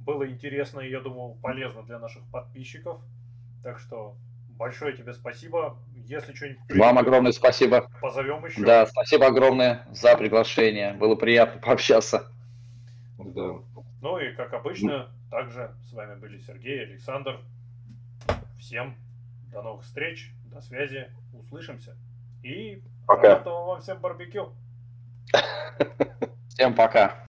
Было 0.00 0.28
интересно 0.28 0.80
и, 0.80 0.90
я 0.90 1.00
думаю, 1.00 1.34
полезно 1.42 1.82
для 1.82 1.98
наших 1.98 2.22
подписчиков. 2.30 3.02
Так 3.62 3.78
что 3.78 4.16
Большое 4.56 4.96
тебе 4.96 5.12
спасибо. 5.12 5.76
Если 5.94 6.34
что-нибудь... 6.34 6.76
Вам 6.76 6.98
огромное 6.98 7.32
спасибо. 7.32 7.88
Позовем 8.00 8.44
еще. 8.44 8.62
Да, 8.64 8.86
спасибо 8.86 9.26
огромное 9.26 9.86
за 9.90 10.16
приглашение. 10.16 10.94
Было 10.94 11.14
приятно 11.14 11.60
пообщаться. 11.60 12.30
Да. 13.18 13.54
Ну 14.00 14.18
и, 14.18 14.32
как 14.34 14.52
обычно, 14.52 15.10
также 15.30 15.74
с 15.88 15.92
вами 15.92 16.18
были 16.18 16.38
Сергей 16.38 16.78
и 16.78 16.82
Александр. 16.82 17.40
Всем 18.58 18.96
До 19.52 19.62
новых 19.62 19.84
встреч, 19.84 20.30
до 20.44 20.60
связи, 20.60 21.10
услышимся. 21.32 21.96
И 22.42 22.82
Пока. 23.06 23.40
вам 23.40 23.80
всем 23.80 23.98
барбекю. 23.98 24.52
Всем 26.48 26.74
пока. 26.74 27.26